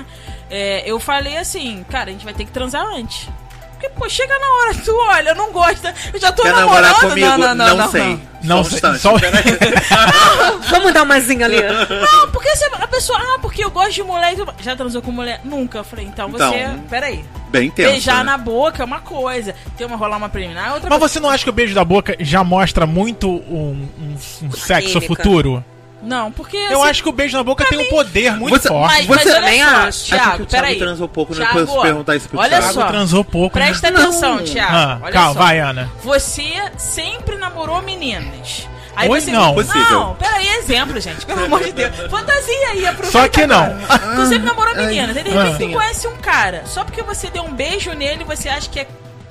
é, 0.49 0.83
eu 0.85 0.99
falei 0.99 1.37
assim, 1.37 1.85
cara, 1.89 2.09
a 2.09 2.13
gente 2.13 2.25
vai 2.25 2.33
ter 2.33 2.45
que 2.45 2.51
transar 2.51 2.85
antes. 2.85 3.27
Porque, 3.75 3.89
pô, 3.89 4.07
chega 4.09 4.37
na 4.39 4.47
hora, 4.47 4.73
tu 4.75 4.95
olha, 4.95 5.35
não 5.35 5.51
gosta, 5.51 5.93
eu 6.13 6.19
já 6.19 6.31
tô 6.31 6.43
Quer 6.43 6.53
namorando. 6.53 6.95
comigo? 7.01 7.27
não, 7.27 7.37
não, 7.37 7.55
não, 7.55 7.75
não, 7.77 7.91
sei. 7.91 8.19
Não 8.41 8.55
Só 8.57 8.61
um 8.61 8.63
sei, 8.63 8.75
instante, 8.75 8.99
só- 8.99 9.19
peraí. 9.19 9.43
Vamos 10.69 10.93
dar 10.93 11.03
umazinha 11.03 11.45
ali. 11.45 11.57
Não, 11.61 12.29
porque 12.31 12.55
você- 12.55 12.69
a 12.73 12.87
pessoa, 12.87 13.19
ah, 13.19 13.39
porque 13.41 13.63
eu 13.63 13.71
gosto 13.71 13.91
de 13.93 14.03
mulher. 14.03 14.33
e. 14.33 14.63
Já 14.63 14.75
transou 14.75 15.01
com 15.01 15.11
mulher? 15.11 15.41
Nunca. 15.43 15.79
Eu 15.79 15.83
falei, 15.83 16.05
então 16.05 16.29
você. 16.29 16.43
Então, 16.43 16.79
peraí. 16.89 17.25
Bem 17.49 17.69
tenso. 17.69 17.91
Beijar 17.91 18.17
né? 18.17 18.23
na 18.31 18.37
boca 18.37 18.81
é 18.83 18.85
uma 18.85 18.99
coisa. 18.99 19.55
Ter 19.77 19.85
uma 19.85 19.95
rolar 19.95 20.17
uma 20.17 20.29
preliminar 20.29 20.69
é 20.69 20.73
outra 20.73 20.89
Mas 20.89 20.99
coisa. 20.99 21.13
você 21.13 21.19
não 21.19 21.29
acha 21.29 21.43
que 21.43 21.49
o 21.49 21.53
beijo 21.53 21.73
da 21.75 21.83
boca 21.85 22.15
já 22.19 22.43
mostra 22.43 22.85
muito 22.85 23.29
um, 23.29 23.87
um- 23.99 24.17
um 24.43 24.51
sexo 24.51 25.01
futuro? 25.01 25.63
Não, 26.01 26.31
porque. 26.31 26.57
Eu 26.57 26.81
assim, 26.81 26.89
acho 26.89 27.03
que 27.03 27.09
o 27.09 27.11
beijo 27.11 27.35
na 27.37 27.43
boca 27.43 27.65
tem 27.65 27.79
um 27.79 27.89
poder 27.89 28.33
muito 28.37 28.59
Você- 28.59 28.67
forte. 28.67 28.93
Mas, 28.93 29.07
mas 29.07 29.23
Você- 29.23 29.29
olha 29.29 29.41
Também 29.41 29.59
só, 29.59 29.67
acho. 29.67 29.79
Acho 29.79 30.05
que 30.05 30.13
o 30.13 30.17
Thiago, 30.17 30.45
Thiago 30.45 30.65
peraí. 30.65 30.77
transou 30.79 31.07
pouco, 31.09 31.33
não 31.35 31.41
Thiago, 31.41 31.81
perguntar 31.81 32.15
isso 32.15 32.29
pro 32.29 32.39
olha 32.39 32.49
Thiago. 32.49 32.63
Thiago 32.65 32.81
só. 32.81 32.87
transou 32.87 33.23
pouco. 33.23 33.59
né? 33.59 33.65
Presta 33.65 33.91
Não. 33.91 34.01
atenção, 34.01 34.43
Thiago. 34.43 34.71
Ah, 34.75 34.99
olha 35.01 35.13
calma, 35.13 35.33
só. 35.33 35.39
vai, 35.39 35.59
Ana. 35.59 35.91
Você 36.03 36.43
sempre 36.77 37.37
namorou 37.37 37.81
meninas. 37.81 38.67
Aí 38.95 39.09
Oi, 39.09 39.19
você 39.19 39.31
não. 39.31 39.53
Possível. 39.53 39.89
Não, 39.89 40.15
peraí, 40.15 40.47
exemplo, 40.47 40.99
gente. 41.01 41.25
Pelo 41.25 41.43
amor 41.43 41.63
de 41.63 41.73
Deus. 41.73 41.93
Fantasia 42.09 42.69
aí, 42.71 42.87
aproveita. 42.87 43.11
Só 43.11 43.27
que 43.27 43.45
não. 43.45 43.63
agora. 43.63 44.15
Tu 44.15 44.25
sempre 44.27 44.45
namorou 44.45 44.75
meninas. 44.75 45.17
Aí 45.17 45.23
de 45.23 45.37
ah. 45.37 45.43
repente 45.43 45.71
tu 45.71 45.77
conhece 45.77 46.07
um 46.07 46.15
cara. 46.17 46.63
Só 46.65 46.83
porque 46.83 47.01
você 47.03 47.29
deu 47.29 47.43
um 47.43 47.53
beijo 47.53 47.91
nele, 47.91 48.23
você 48.23 48.47
acha 48.47 48.69
que, 48.69 48.79
é, 48.79 48.87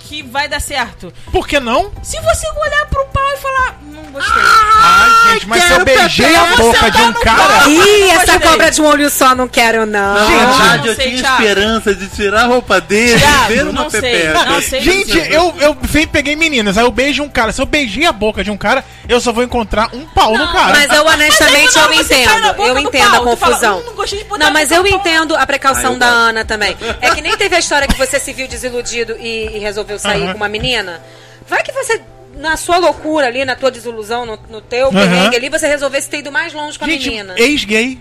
que 0.07 0.23
vai 0.23 0.49
dar 0.49 0.61
certo. 0.61 1.12
Por 1.33 1.47
que 1.49 1.59
não? 1.59 1.90
Se 2.03 2.21
você 2.21 2.47
olhar 2.49 2.87
pro 2.87 3.05
pau 3.07 3.25
e 3.33 3.37
falar, 3.38 3.79
não 3.85 4.03
gostei. 4.12 4.43
Ai, 4.77 5.33
gente, 5.35 5.49
mas 5.49 5.62
se 5.64 5.73
eu 5.73 5.85
beijei 5.85 6.37
a 6.37 6.45
boca 6.57 6.90
de 6.90 7.03
um 7.03 7.12
cara. 7.14 7.61
pau. 7.61 7.71
Ih, 7.71 8.11
essa 8.11 8.33
Gostei. 8.33 8.40
cobra 8.51 8.71
de 8.71 8.81
um 8.83 8.87
olho 8.87 9.11
só 9.11 9.35
não 9.35 9.49
quero, 9.49 9.87
não. 9.87 10.27
Gente, 10.27 10.79
não 10.79 10.87
eu 10.87 10.95
sei, 10.95 11.11
tinha 11.17 11.31
esperança 11.33 11.95
de 11.95 12.09
tirar 12.09 12.43
a 12.43 12.47
roupa 12.47 12.81
dele 12.81 13.14
e 13.14 13.49
ver 13.53 13.62
uma 13.67 13.85
não 13.85 13.90
sei, 13.90 14.01
pepeca. 14.01 14.81
Gente, 14.81 15.19
eu, 15.33 15.55
eu 15.59 15.77
sempre 15.90 16.09
peguei 16.09 16.37
meninas, 16.37 16.77
aí 16.77 16.85
eu 16.85 16.90
beijo 16.90 17.23
um 17.23 17.29
cara. 17.29 17.53
Se 17.53 17.61
eu 17.61 17.67
beijei 17.67 18.05
a 18.07 18.12
boca 18.12 18.45
de 18.45 18.51
um 18.51 18.57
cara, 18.57 18.85
eu 19.09 19.21
só 19.21 19.33
vou 19.33 19.43
encontrar 19.43 19.88
um 19.95 20.05
pau 20.07 20.37
no 20.37 20.53
cara. 20.53 20.73
Mas 20.79 20.90
eu 20.93 21.05
honestamente 21.07 21.79
eu 21.79 21.93
entendo. 21.95 22.47
Eu 22.62 22.75
do 22.75 22.81
entendo 22.81 23.11
pau, 23.11 23.21
a 23.21 23.25
confusão. 23.25 23.79
"Hum, 23.79 23.83
não 23.87 23.95
gostei 23.95 24.19
de 24.19 24.25
botar 24.27 24.38
Não, 24.45 24.49
a 24.49 24.53
mas 24.53 24.71
eu 24.71 24.83
no 24.83 24.88
pau." 24.90 24.99
entendo 25.01 25.37
a 25.37 25.47
precaução 25.47 25.95
Ah, 25.95 25.99
da. 25.99 26.07
Ana 26.07 26.45
também. 26.45 26.77
É 27.01 27.11
que 27.14 27.21
nem 27.21 27.37
teve 27.37 27.57
a 27.57 27.59
história 27.59 27.88
que 27.88 27.97
você 27.97 28.19
se 28.21 28.33
viu 28.33 28.47
desiludido 28.47 29.17
e, 29.19 29.57
e 29.57 29.59
resolveu 29.94 29.98
sair 29.98 30.22
Aham. 30.22 30.33
com 30.33 30.37
uma 30.37 30.48
menina. 30.48 31.00
Vai 31.46 31.62
que 31.62 31.72
você, 31.72 32.00
na 32.37 32.57
sua 32.57 32.78
loucura 32.78 33.26
ali, 33.26 33.44
na 33.44 33.54
tua 33.57 33.71
desilusão, 33.71 34.25
no, 34.27 34.37
no 34.48 34.60
teu 34.60 34.88
Aham. 34.88 34.92
perrengue 35.00 35.37
ali, 35.37 35.48
você 35.48 35.66
resolvesse 35.66 36.08
ter 36.08 36.19
ido 36.19 36.33
mais 36.33 36.52
longe 36.52 36.79
com 36.79 36.85
a 36.85 36.88
Gente, 36.88 37.08
menina. 37.08 37.35
ex-gay. 37.37 37.98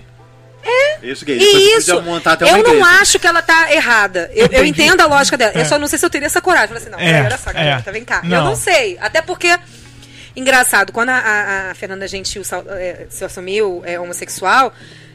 Isso, 1.01 1.25
gay. 1.25 1.37
E 1.37 1.77
isso, 1.77 2.01
montar 2.01 2.33
até 2.33 2.45
uma 2.45 2.57
eu 2.57 2.63
não 2.63 2.75
igreja. 2.75 3.01
acho 3.01 3.19
que 3.19 3.27
ela 3.27 3.41
tá 3.41 3.73
errada. 3.73 4.31
Eu, 4.33 4.47
eu 4.49 4.63
entendo 4.63 5.01
a 5.01 5.05
lógica 5.05 5.35
dela. 5.37 5.51
É. 5.53 5.59
Eu 5.59 5.65
só 5.65 5.77
não 5.77 5.85
sei 5.87 5.99
se 5.99 6.05
eu 6.05 6.09
teria 6.09 6.27
essa 6.27 6.39
coragem. 6.41 6.69
Falei 6.69 6.81
assim, 6.81 6.89
não, 6.89 6.97
É, 6.99 7.23
olha 7.25 7.37
só, 7.37 7.51
é. 7.51 7.91
vem 7.91 8.05
cá. 8.05 8.21
Eu 8.23 8.29
Não. 8.29 8.45
não 8.45 8.55
sei. 8.55 8.97
Até 9.01 9.21
porque, 9.21 9.53
engraçado, 10.33 10.93
quando 10.93 11.09
a, 11.09 11.17
a- 11.17 11.71
a 11.71 11.75
Fernanda 11.75 12.07
Gentil 12.07 12.41
é, 12.69 13.05
se 13.09 13.25
assumiu 13.25 13.81
é, 13.85 13.99
homossexual, 13.99 14.73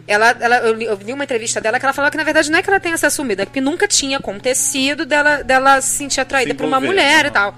ela, 0.09 0.35
ela, 0.41 0.57
eu, 0.59 0.75
li, 0.75 0.87
eu 0.87 0.95
li 0.97 1.13
uma 1.13 1.23
entrevista 1.23 1.61
dela 1.61 1.79
que 1.79 1.85
ela 1.85 1.93
falou 1.93 2.11
que, 2.11 2.17
na 2.17 2.25
verdade, 2.25 2.51
não 2.51 2.59
é 2.59 2.63
que 2.63 2.71
ela 2.71 2.81
tenha 2.81 2.97
se 2.97 3.05
assumido, 3.05 3.43
é 3.43 3.47
que 3.47 3.61
nunca 3.61 3.87
tinha 3.87 4.17
acontecido 4.17 5.05
dela, 5.05 5.45
dela 5.45 5.81
se 5.83 5.99
sentir 5.99 6.21
atraída 6.21 6.53
Se 6.53 6.57
por 6.57 6.67
uma 6.67 6.81
mulher 6.81 7.27
e 7.27 7.31
tal. 7.31 7.55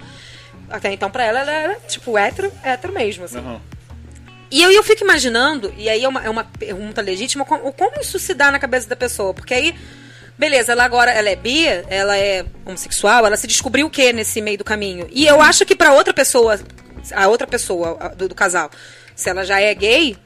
Até 0.68 0.92
então, 0.92 1.10
pra 1.10 1.24
ela, 1.24 1.40
ela 1.40 1.50
era, 1.50 1.74
tipo, 1.88 2.18
hétero, 2.18 2.52
hétero 2.62 2.92
mesmo, 2.92 3.24
assim. 3.24 3.38
Aham. 3.38 3.60
E 4.50 4.62
eu, 4.62 4.72
eu 4.72 4.82
fico 4.82 5.04
imaginando, 5.04 5.72
e 5.76 5.88
aí 5.88 6.02
é 6.02 6.08
uma, 6.08 6.24
é 6.24 6.28
uma 6.28 6.42
pergunta 6.42 7.00
legítima, 7.00 7.44
como, 7.44 7.72
como 7.72 8.00
isso 8.00 8.18
se 8.18 8.34
dá 8.34 8.50
na 8.50 8.58
cabeça 8.58 8.88
da 8.88 8.96
pessoa? 8.96 9.32
Porque 9.32 9.54
aí, 9.54 9.74
beleza, 10.36 10.72
ela 10.72 10.84
agora 10.84 11.12
ela 11.12 11.30
é 11.30 11.36
bi, 11.36 11.66
ela 11.88 12.18
é 12.18 12.44
homossexual, 12.66 13.24
ela 13.24 13.36
se 13.36 13.46
descobriu 13.46 13.86
o 13.86 13.90
que 13.90 14.12
nesse 14.12 14.40
meio 14.40 14.58
do 14.58 14.64
caminho? 14.64 15.06
E 15.12 15.24
eu 15.24 15.40
acho 15.40 15.64
que 15.64 15.76
pra 15.76 15.92
outra 15.92 16.12
pessoa, 16.12 16.58
a 17.14 17.28
outra 17.28 17.46
pessoa 17.46 18.12
do, 18.16 18.28
do 18.28 18.34
casal, 18.34 18.70
se 19.14 19.30
ela 19.30 19.44
já 19.44 19.60
é 19.60 19.72
gay, 19.72 20.16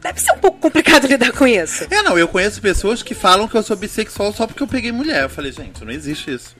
deve 0.00 0.20
ser 0.20 0.32
um 0.32 0.38
pouco 0.38 0.58
complicado 0.58 1.06
lidar 1.08 1.32
com 1.32 1.46
isso. 1.46 1.86
É, 1.90 2.02
não, 2.02 2.18
eu 2.18 2.28
conheço 2.28 2.60
pessoas 2.60 3.02
que 3.02 3.14
falam 3.14 3.48
que 3.48 3.56
eu 3.56 3.62
sou 3.62 3.76
bissexual 3.76 4.32
só 4.32 4.46
porque 4.46 4.62
eu 4.62 4.68
peguei 4.68 4.92
mulher. 4.92 5.24
Eu 5.24 5.30
falei, 5.30 5.52
gente, 5.52 5.84
não 5.84 5.92
existe 5.92 6.32
isso. 6.32 6.56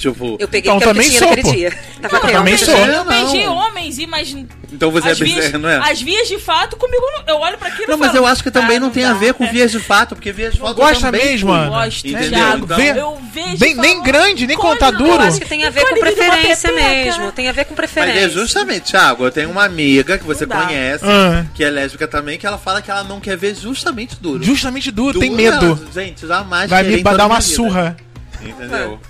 Tipo, 0.00 0.36
Eu 0.40 0.48
peguei 0.48 0.70
Então, 0.72 0.80
também 0.80 1.10
sou, 1.10 1.20
naquele 1.28 1.42
pô. 1.42 1.52
dia. 1.52 1.78
Tava 2.00 2.16
Eu 2.16 2.20
tendo. 2.22 2.32
também 2.32 2.56
sou. 2.56 2.74
eu 2.74 3.04
beijei 3.04 3.44
Não. 3.44 3.54
homens, 3.54 3.98
e 3.98 4.06
mas. 4.06 4.34
então 4.72 4.90
você 4.90 5.10
é 5.10 5.14
bissexual, 5.14 5.60
não 5.60 5.68
é? 5.68 5.76
As 5.90 6.00
vias 6.00 6.26
de 6.26 6.38
fato, 6.38 6.74
comigo, 6.76 7.02
não- 7.18 7.34
eu 7.34 7.38
olho 7.38 7.58
pra 7.58 7.68
aquilo 7.68 7.86
Não, 7.86 7.98
mas 7.98 8.08
falo, 8.12 8.20
eu 8.20 8.26
acho 8.26 8.42
que 8.42 8.50
também 8.50 8.78
ah, 8.78 8.80
não 8.80 8.88
tem 8.88 9.04
a 9.04 9.12
ver 9.12 9.34
com 9.34 9.46
vias 9.50 9.70
de 9.70 9.78
fato, 9.78 10.14
porque 10.14 10.32
vias 10.32 10.54
de 10.54 10.58
fato 10.60 10.70
eu 10.70 10.74
Gosta 10.74 11.12
mesmo. 11.12 11.52
Ana? 11.52 11.68
Gosto? 11.68 12.02
Thiago. 12.08 12.64
Então- 12.64 12.80
eu 12.80 13.20
vejo 13.30 13.76
Nem- 13.78 14.02
grande, 14.02 14.46
nem 14.46 14.56
"Olha, 14.56 14.68
conta 14.70 14.90
duro." 14.90 15.10
Eu 15.10 15.20
acho 15.20 15.38
que 15.38 15.44
tem 15.46 15.64
a 15.66 15.70
ver 15.70 15.84
com 15.86 16.00
preferência 16.00 16.70
pepeca. 16.70 16.88
mesmo. 17.04 17.32
Tem 17.32 17.48
a 17.50 17.52
ver 17.52 17.64
com 17.66 17.74
Mas 17.76 17.90
preferência. 17.90 18.20
é 18.20 18.28
justamente, 18.30 18.84
Thiago, 18.92 19.24
eu 19.24 19.30
tenho 19.30 19.50
uma 19.50 19.64
amiga 19.64 20.16
que 20.16 20.24
você 20.24 20.46
Não 20.46 20.56
conhece, 20.56 21.04
Ah. 21.04 21.44
que 21.54 21.62
é 21.62 21.68
lésbica 21.68 22.08
também, 22.08 22.38
que 22.38 22.46
ela 22.46 22.56
fala 22.56 22.80
que 22.80 22.90
ela 22.90 23.04
não 23.04 23.20
quer 23.20 23.36
ver 23.36 23.54
justamente 23.54 24.16
duro. 24.18 24.42
Justamente 24.42 24.90
duro, 24.90 25.20
tem 25.20 25.30
medo. 25.30 25.78
gente, 25.92 26.26
jamais 26.26 26.70
Vai 26.70 26.84
me 26.84 27.02
dar 27.02 27.26
uma 27.26 27.42
surra. 27.42 27.96
Entendeu? 28.42 29.00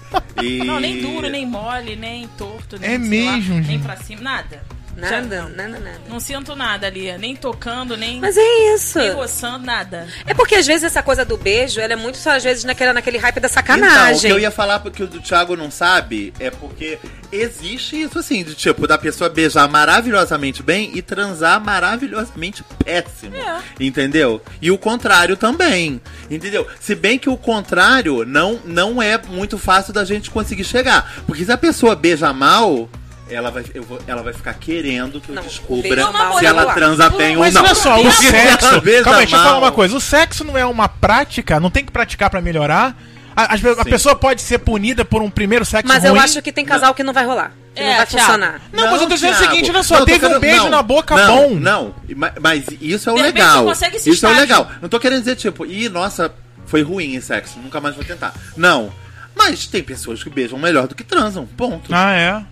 E... 0.42 0.58
Não, 0.64 0.80
nem 0.80 1.00
duro, 1.00 1.28
nem 1.28 1.46
mole, 1.46 1.96
nem 1.96 2.26
torto, 2.28 2.78
nem, 2.78 2.90
É 2.90 2.98
sei 2.98 3.24
lá, 3.24 3.32
mesmo, 3.32 3.60
nem 3.60 3.78
pra 3.78 3.96
cima, 3.96 4.20
nada. 4.22 4.62
Nada, 5.00 5.36
Já- 5.36 5.48
nada, 5.48 5.78
nada. 5.78 6.00
Não 6.08 6.20
sinto 6.20 6.54
nada 6.54 6.86
ali, 6.86 7.16
nem 7.18 7.34
tocando, 7.34 7.96
nem, 7.96 8.20
Mas 8.20 8.36
é 8.36 8.74
isso. 8.74 8.98
nem 8.98 9.10
roçando, 9.12 9.64
nada. 9.64 10.06
É 10.26 10.34
porque 10.34 10.54
às 10.56 10.66
vezes 10.66 10.84
essa 10.84 11.02
coisa 11.02 11.24
do 11.24 11.36
beijo, 11.36 11.80
ela 11.80 11.92
é 11.92 11.96
muito 11.96 12.18
só 12.18 12.36
às 12.36 12.44
vezes 12.44 12.64
naquele, 12.64 12.92
naquele 12.92 13.18
hype 13.18 13.40
da 13.40 13.48
Então, 13.48 13.50
o 13.50 13.54
sacanagem. 13.54 14.30
que 14.30 14.36
eu 14.36 14.38
ia 14.38 14.50
falar 14.50 14.80
porque 14.80 15.02
o 15.02 15.08
Thiago 15.08 15.56
não 15.56 15.70
sabe 15.70 16.32
é 16.38 16.50
porque 16.50 16.98
existe 17.32 18.00
isso 18.02 18.18
assim, 18.18 18.42
de 18.44 18.54
tipo, 18.54 18.86
da 18.86 18.98
pessoa 18.98 19.30
beijar 19.30 19.68
maravilhosamente 19.68 20.62
bem 20.62 20.90
e 20.94 21.02
transar 21.02 21.60
maravilhosamente 21.62 22.64
péssimo. 22.84 23.36
É. 23.36 23.60
Entendeu? 23.78 24.42
E 24.60 24.70
o 24.70 24.78
contrário 24.78 25.36
também. 25.36 26.00
Entendeu? 26.30 26.66
Se 26.80 26.94
bem 26.94 27.18
que 27.18 27.28
o 27.30 27.36
contrário 27.36 28.24
não, 28.24 28.60
não 28.64 29.00
é 29.02 29.18
muito 29.28 29.58
fácil 29.58 29.92
da 29.92 30.04
gente 30.04 30.30
conseguir 30.30 30.64
chegar. 30.64 31.22
Porque 31.26 31.44
se 31.44 31.52
a 31.52 31.58
pessoa 31.58 31.94
beija 31.96 32.32
mal. 32.32 32.88
Ela 33.30 33.50
vai, 33.50 33.64
eu 33.74 33.82
vou- 33.82 34.00
ela 34.06 34.22
vai 34.22 34.32
ficar 34.32 34.54
querendo 34.54 35.20
que 35.20 35.28
eu 35.30 35.34
Não, 35.34 35.42
descubra 35.42 36.04
se 36.38 36.44
é 36.44 36.48
ela 36.48 36.72
transa 36.74 37.08
bem 37.10 37.36
ou 37.36 37.42
Mas 37.42 37.54
não. 37.54 37.62
olha 37.62 37.74
só, 37.74 38.00
o 38.00 38.10
sexo. 38.10 38.68
Calma 39.04 39.18
aí, 39.18 39.26
deixa 39.26 39.36
eu 39.36 39.42
falar 39.42 39.58
uma 39.58 39.72
coisa. 39.72 39.96
O 39.96 40.00
sexo 40.00 40.42
não 40.44 40.58
é 40.58 40.64
uma 40.66 40.88
prática, 40.88 41.60
não 41.60 41.70
tem 41.70 41.84
que 41.84 41.92
praticar 41.92 42.28
pra 42.30 42.40
melhorar. 42.40 42.96
A, 43.36 43.54
a 43.54 43.56
Sim. 43.56 43.84
pessoa 43.84 44.14
pode 44.16 44.42
ser 44.42 44.58
punida 44.58 45.04
por 45.04 45.22
um 45.22 45.30
primeiro 45.30 45.64
sexo 45.64 45.86
Mas 45.88 46.04
eu 46.04 46.12
ruim. 46.12 46.20
ação 46.24 46.42
que 46.42 46.52
tem 46.52 46.64
casal 46.64 46.92
que 46.92 47.02
não 47.04 47.12
vai 47.12 47.24
rolar. 47.24 47.52
Que 47.74 47.80
não 47.82 47.88
É, 47.90 47.96
vai 47.98 48.06
Thiago. 48.06 48.26
funcionar. 48.26 48.60
Não, 48.72 48.90
mas 48.90 49.00
eu 49.00 49.08
tô 49.08 49.14
dizendo 49.14 49.32
o 49.34 49.38
seguinte, 49.38 49.70
olha 49.70 49.82
só, 49.84 49.94
Não, 49.94 50.00
eu 50.00 50.06
teve 50.06 50.26
um 50.26 50.40
beijo 50.40 50.62
não, 50.64 50.70
na 50.70 50.82
boca 50.82 51.14
não, 51.16 51.36
bom. 51.50 51.54
Não, 51.54 51.94
ma- 52.16 52.32
mas 52.40 52.64
isso 52.80 53.08
é 53.08 53.12
o 53.12 53.16
legal. 53.16 53.58
você 53.62 53.64
consegue 53.68 53.96
esse 53.96 54.10
Isso 54.10 54.26
é 54.26 54.28
o 54.28 54.32
estágio. 54.32 54.40
legal. 54.64 54.72
Não 54.82 54.88
tô 54.88 54.98
querendo 54.98 55.20
dizer, 55.20 55.36
tipo, 55.36 55.64
ih, 55.64 55.88
nossa, 55.88 56.32
foi 56.66 56.82
ruim 56.82 57.14
esse 57.14 57.28
sexo, 57.28 57.58
nunca 57.60 57.80
mais 57.80 57.94
vou 57.94 58.04
tentar. 58.04 58.34
Não. 58.56 58.92
Mas 59.36 59.66
tem 59.68 59.82
pessoas 59.82 60.22
que 60.22 60.28
beijam 60.28 60.58
melhor 60.58 60.88
do 60.88 60.94
que 60.96 61.04
transam. 61.04 61.46
Ponto. 61.46 61.94
Ah, 61.94 62.12
é. 62.12 62.42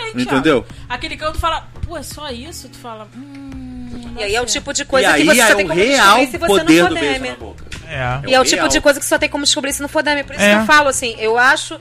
Tem, 0.00 0.12
Thiago. 0.12 0.30
Entendeu? 0.32 0.66
Aquele 0.88 1.16
canto 1.16 1.38
fala, 1.38 1.68
pô, 1.86 1.96
é 1.96 2.02
só 2.02 2.28
isso? 2.30 2.68
Tu 2.68 2.78
fala, 2.78 3.08
hum. 3.16 4.14
E 4.18 4.22
aí 4.24 4.34
é 4.34 4.40
o 4.42 4.46
tipo 4.46 4.72
de 4.72 4.84
coisa 4.84 5.12
que 5.14 5.24
você 5.24 5.40
é 5.40 5.46
só 5.48 5.54
tem 5.54 5.64
o 5.64 5.68
como 5.68 5.80
real 5.80 6.18
descobrir 6.18 6.26
se 6.30 6.38
você 6.38 6.46
poder 6.46 6.82
não 6.82 6.88
do 6.90 6.96
for 6.96 7.20
na 7.20 7.34
boca. 7.36 7.64
É. 7.88 8.30
E 8.30 8.34
é 8.34 8.40
o 8.40 8.44
tipo 8.44 8.68
de 8.68 8.80
coisa 8.80 8.98
que 9.00 9.04
você 9.04 9.08
só 9.10 9.18
tem 9.18 9.28
como 9.28 9.44
descobrir 9.44 9.72
se 9.72 9.80
não 9.82 9.88
for 9.88 10.02
DM. 10.02 10.22
Por 10.24 10.34
isso 10.34 10.44
É. 10.44 10.54
que 10.56 10.60
eu 10.62 10.66
falo 10.66 10.88
assim, 10.88 11.16
eu 11.18 11.38
acho. 11.38 11.78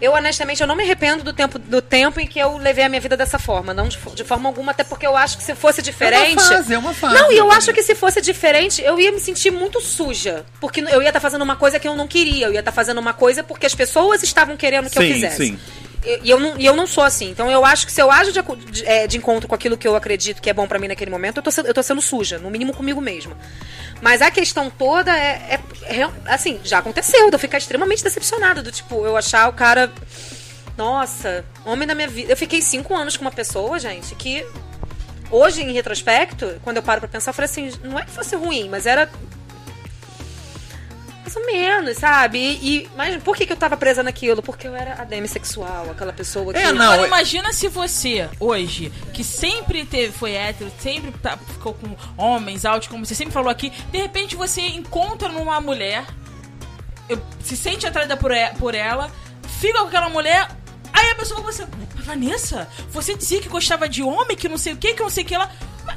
Eu, 0.00 0.14
honestamente, 0.14 0.60
eu 0.60 0.66
não 0.66 0.74
me 0.74 0.82
arrependo 0.82 1.22
do 1.22 1.32
tempo, 1.32 1.60
do 1.60 1.80
tempo 1.80 2.18
em 2.18 2.26
que 2.26 2.36
eu 2.36 2.56
levei 2.56 2.82
a 2.84 2.88
minha 2.88 3.00
vida 3.00 3.16
dessa 3.16 3.38
forma. 3.38 3.72
Não 3.72 3.86
de, 3.86 3.96
de 4.16 4.24
forma 4.24 4.48
alguma, 4.48 4.72
até 4.72 4.82
porque 4.82 5.06
eu 5.06 5.16
acho 5.16 5.38
que 5.38 5.44
se 5.44 5.54
fosse 5.54 5.80
diferente. 5.80 6.30
É 6.30 6.32
uma 6.32 6.42
fase, 6.42 6.74
é 6.74 6.78
uma 6.78 6.92
fase. 6.94 7.14
Não, 7.14 7.30
e 7.30 7.38
eu 7.38 7.52
acho 7.52 7.72
que 7.72 7.84
se 7.84 7.94
fosse 7.94 8.20
diferente, 8.20 8.82
eu 8.82 8.98
ia 8.98 9.12
me 9.12 9.20
sentir 9.20 9.52
muito 9.52 9.80
suja. 9.80 10.44
Porque 10.60 10.80
eu 10.80 11.00
ia 11.00 11.08
estar 11.10 11.20
fazendo 11.20 11.42
uma 11.42 11.54
coisa 11.54 11.78
que 11.78 11.86
eu 11.86 11.94
não 11.94 12.08
queria. 12.08 12.46
Eu 12.46 12.52
ia 12.52 12.58
estar 12.58 12.72
fazendo 12.72 12.98
uma 12.98 13.12
coisa 13.12 13.44
porque 13.44 13.64
as 13.64 13.76
pessoas 13.76 14.24
estavam 14.24 14.56
querendo 14.56 14.90
que 14.90 14.98
eu 14.98 15.02
Sim, 15.02 15.12
fizesse. 15.12 15.36
sim. 15.36 15.58
E 16.04 16.28
eu, 16.28 16.38
não, 16.40 16.58
e 16.58 16.66
eu 16.66 16.74
não 16.74 16.86
sou 16.86 17.04
assim. 17.04 17.30
Então 17.30 17.50
eu 17.50 17.64
acho 17.64 17.86
que 17.86 17.92
se 17.92 18.00
eu 18.02 18.10
ajo 18.10 18.32
de, 18.32 18.40
de, 18.70 18.86
é, 18.86 19.06
de 19.06 19.16
encontro 19.18 19.48
com 19.48 19.54
aquilo 19.54 19.76
que 19.76 19.86
eu 19.86 19.94
acredito 19.94 20.42
que 20.42 20.50
é 20.50 20.52
bom 20.52 20.66
pra 20.66 20.78
mim 20.78 20.88
naquele 20.88 21.10
momento, 21.10 21.36
eu 21.38 21.42
tô, 21.42 21.50
eu 21.64 21.72
tô 21.74 21.82
sendo 21.82 22.02
suja, 22.02 22.38
no 22.38 22.50
mínimo 22.50 22.74
comigo 22.74 23.00
mesma. 23.00 23.36
Mas 24.00 24.20
a 24.20 24.30
questão 24.30 24.68
toda 24.68 25.16
é, 25.16 25.60
é- 25.86 26.00
é- 26.00 26.10
Assim, 26.26 26.60
já 26.64 26.78
aconteceu, 26.78 27.28
de 27.30 27.34
eu 27.36 27.38
ficar 27.38 27.58
extremamente 27.58 28.02
decepcionada. 28.02 28.62
Do 28.62 28.72
tipo, 28.72 29.06
eu 29.06 29.16
achar 29.16 29.48
o 29.48 29.52
cara. 29.52 29.92
Nossa, 30.76 31.44
homem 31.64 31.86
da 31.86 31.94
minha 31.94 32.08
vida. 32.08 32.32
Eu 32.32 32.36
fiquei 32.36 32.60
cinco 32.62 32.94
anos 32.96 33.16
com 33.16 33.24
uma 33.24 33.30
pessoa, 33.32 33.78
gente, 33.78 34.14
que. 34.14 34.44
Hoje, 35.30 35.62
em 35.62 35.72
retrospecto, 35.72 36.60
quando 36.62 36.76
eu 36.78 36.82
paro 36.82 37.00
pra 37.00 37.08
pensar, 37.08 37.30
eu 37.30 37.34
falei 37.34 37.48
assim: 37.50 37.70
não 37.84 37.98
é 37.98 38.04
que 38.04 38.10
fosse 38.10 38.34
ruim, 38.36 38.68
mas 38.68 38.86
era 38.86 39.08
mais 41.22 41.36
ou 41.36 41.46
menos, 41.46 41.96
sabe? 41.98 42.38
E, 42.38 42.76
e- 42.78 42.90
mas 42.96 43.22
por 43.22 43.36
que, 43.36 43.46
que 43.46 43.52
eu 43.52 43.56
tava 43.56 43.76
presa 43.76 44.02
naquilo? 44.02 44.42
Porque 44.42 44.66
eu 44.66 44.74
era 44.74 45.00
a 45.00 45.04
demissexual, 45.04 45.88
aquela 45.90 46.12
pessoa 46.12 46.52
que. 46.52 46.58
É, 46.58 46.72
não, 46.72 46.84
Agora 46.86 47.02
é- 47.02 47.06
imagina 47.06 47.52
se 47.52 47.68
você, 47.68 48.28
hoje, 48.40 48.92
que 49.14 49.22
sempre 49.22 49.84
teve, 49.86 50.12
foi 50.12 50.32
hétero, 50.32 50.70
sempre 50.80 51.12
tá- 51.12 51.36
ficou 51.36 51.74
com 51.74 51.96
homens 52.16 52.64
altos, 52.64 52.88
como 52.88 53.06
você 53.06 53.14
sempre 53.14 53.32
falou 53.32 53.50
aqui, 53.50 53.70
de 53.90 53.98
repente 53.98 54.34
você 54.36 54.60
encontra 54.62 55.28
numa 55.28 55.60
mulher, 55.60 56.04
eu- 57.08 57.22
se 57.42 57.56
sente 57.56 57.86
atraída 57.86 58.16
por, 58.16 58.32
por 58.58 58.74
ela, 58.74 59.10
fica 59.60 59.78
com 59.80 59.86
aquela 59.86 60.08
mulher, 60.08 60.48
aí 60.92 61.10
a 61.10 61.14
pessoa 61.14 61.40
você, 61.40 61.66
Vanessa, 61.96 62.68
você 62.90 63.14
dizia 63.16 63.40
que 63.40 63.48
gostava 63.48 63.88
de 63.88 64.02
homem, 64.02 64.36
que 64.36 64.48
não 64.48 64.58
sei 64.58 64.72
o 64.72 64.76
que, 64.76 64.92
que 64.94 65.02
não 65.02 65.10
sei 65.10 65.22
o 65.22 65.26
que 65.26 65.36
lá. 65.36 65.50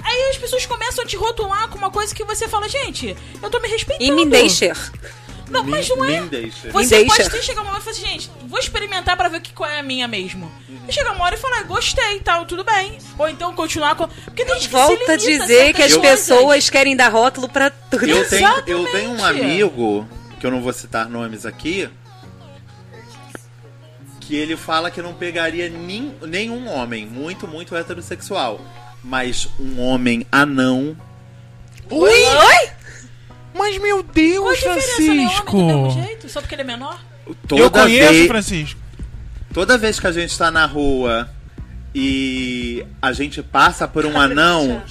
Aí 0.03 0.29
as 0.31 0.37
pessoas 0.37 0.65
começam 0.65 1.03
a 1.03 1.07
te 1.07 1.15
rotular 1.15 1.67
com 1.69 1.77
uma 1.77 1.91
coisa 1.91 2.13
que 2.13 2.23
você 2.23 2.47
fala, 2.47 2.67
gente, 2.69 3.15
eu 3.41 3.49
tô 3.49 3.59
me 3.59 3.67
respeitando. 3.67 4.03
E 4.09 4.11
me 4.15 4.25
deixa. 4.25 4.73
Não, 5.49 5.63
mas 5.63 5.87
não 5.89 6.03
é. 6.03 6.21
Me 6.21 6.27
deixa. 6.27 6.71
Você 6.71 6.99
Me 6.99 7.05
pode 7.05 7.17
deixa. 7.19 7.29
ter 7.37 7.43
chegado 7.43 7.63
uma 7.65 7.73
hora 7.73 7.79
e 7.79 7.83
falar 7.83 7.95
assim, 7.97 8.05
gente, 8.07 8.31
vou 8.47 8.57
experimentar 8.59 9.15
pra 9.15 9.27
ver 9.29 9.41
que 9.41 9.53
qual 9.53 9.69
é 9.69 9.79
a 9.79 9.83
minha 9.83 10.07
mesmo. 10.07 10.51
E 10.87 10.91
chegar 10.91 11.11
uma 11.11 11.23
hora 11.23 11.35
e 11.35 11.37
falar, 11.37 11.61
gostei, 11.63 12.19
tal, 12.21 12.45
tudo 12.47 12.63
bem. 12.63 12.97
Ou 13.17 13.29
então 13.29 13.53
continuar 13.53 13.95
com. 13.95 14.07
Porque 14.07 14.43
tem 14.43 14.55
gente 14.55 14.67
que 14.67 14.71
Volta 14.73 14.93
a 14.93 14.97
se 14.97 15.03
limita 15.03 15.13
a 15.13 15.17
dizer 15.47 15.73
que 15.73 15.81
as 15.83 15.91
certas 15.91 16.09
pessoas 16.11 16.43
coisas. 16.45 16.69
querem 16.71 16.95
dar 16.95 17.09
rótulo 17.09 17.47
pra 17.47 17.69
tudo. 17.69 18.07
Eu 18.07 18.27
tenho, 18.27 18.49
eu 18.65 18.85
tenho 18.91 19.11
um 19.11 19.23
amigo, 19.23 20.07
que 20.39 20.47
eu 20.47 20.51
não 20.51 20.61
vou 20.63 20.73
citar 20.73 21.07
nomes 21.07 21.45
aqui, 21.45 21.87
que 24.19 24.35
ele 24.35 24.57
fala 24.57 24.89
que 24.89 25.01
não 25.01 25.13
pegaria 25.13 25.69
nin- 25.69 26.15
nenhum 26.23 26.67
homem, 26.67 27.05
muito, 27.05 27.47
muito 27.47 27.75
heterossexual. 27.75 28.59
Mas 29.05 29.47
um 29.59 29.79
homem 29.79 30.25
anão. 30.31 30.97
Ui! 31.91 32.09
Oi? 32.09 32.69
Mas 33.53 33.77
meu 33.77 34.03
Qual 34.03 34.09
a 34.09 34.13
Deus, 34.13 34.57
diferença, 34.57 35.01
né? 35.01 35.07
Homem 35.11 35.27
Francisco! 35.27 35.57
do 35.57 35.63
mesmo 35.65 35.91
jeito? 35.91 36.29
Só 36.29 36.41
porque 36.41 36.55
ele 36.55 36.63
é 36.63 36.65
menor? 36.65 36.99
Toda 37.47 37.61
Eu 37.61 37.69
conheço, 37.71 38.13
vez, 38.13 38.27
Francisco. 38.27 38.79
toda 39.53 39.77
vez 39.77 39.99
que 39.99 40.07
a 40.07 40.11
gente 40.11 40.35
tá 40.37 40.49
na 40.51 40.65
rua 40.65 41.29
e 41.93 42.85
a 43.01 43.13
gente 43.13 43.41
passa 43.41 43.87
por 43.87 44.05
um 44.05 44.19
anão, 44.19 44.81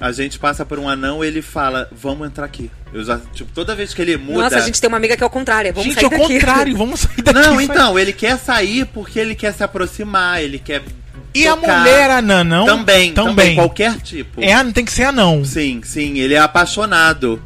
a 0.00 0.10
gente 0.12 0.38
passa 0.38 0.64
por 0.64 0.78
um 0.78 0.88
anão, 0.88 1.22
ele 1.24 1.42
fala, 1.42 1.88
vamos 1.92 2.26
entrar 2.26 2.44
aqui. 2.46 2.70
Eu 2.92 3.04
já, 3.04 3.18
tipo, 3.34 3.50
toda 3.52 3.74
vez 3.74 3.92
que 3.92 4.00
ele 4.00 4.16
muda. 4.16 4.44
Nossa, 4.44 4.56
a 4.56 4.60
gente 4.60 4.80
tem 4.80 4.88
uma 4.88 4.96
amiga 4.96 5.16
que 5.16 5.22
é 5.22 5.26
o 5.26 5.30
contrário. 5.30 5.72
Vamos 5.74 5.88
Gente, 5.88 5.94
sair 5.96 6.04
é 6.04 6.06
o 6.06 6.10
daqui. 6.10 6.34
contrário, 6.34 6.76
vamos 6.76 7.00
sair 7.00 7.20
daqui. 7.22 7.38
Não, 7.40 7.60
então, 7.60 7.98
ele 7.98 8.12
quer 8.12 8.38
sair 8.38 8.86
porque 8.86 9.18
ele 9.18 9.34
quer 9.34 9.52
se 9.52 9.62
aproximar, 9.64 10.40
ele 10.42 10.58
quer. 10.58 10.82
E 11.34 11.46
a 11.48 11.56
tocar. 11.56 11.80
mulher 11.80 12.10
anã, 12.10 12.44
não? 12.44 12.64
Também, 12.64 13.12
também, 13.12 13.30
Também. 13.34 13.54
qualquer 13.56 13.96
tipo. 14.00 14.42
É, 14.42 14.64
tem 14.72 14.84
que 14.84 14.92
ser 14.92 15.04
anão. 15.04 15.44
Sim, 15.44 15.80
sim, 15.84 16.18
ele 16.18 16.34
é 16.34 16.38
apaixonado. 16.38 17.42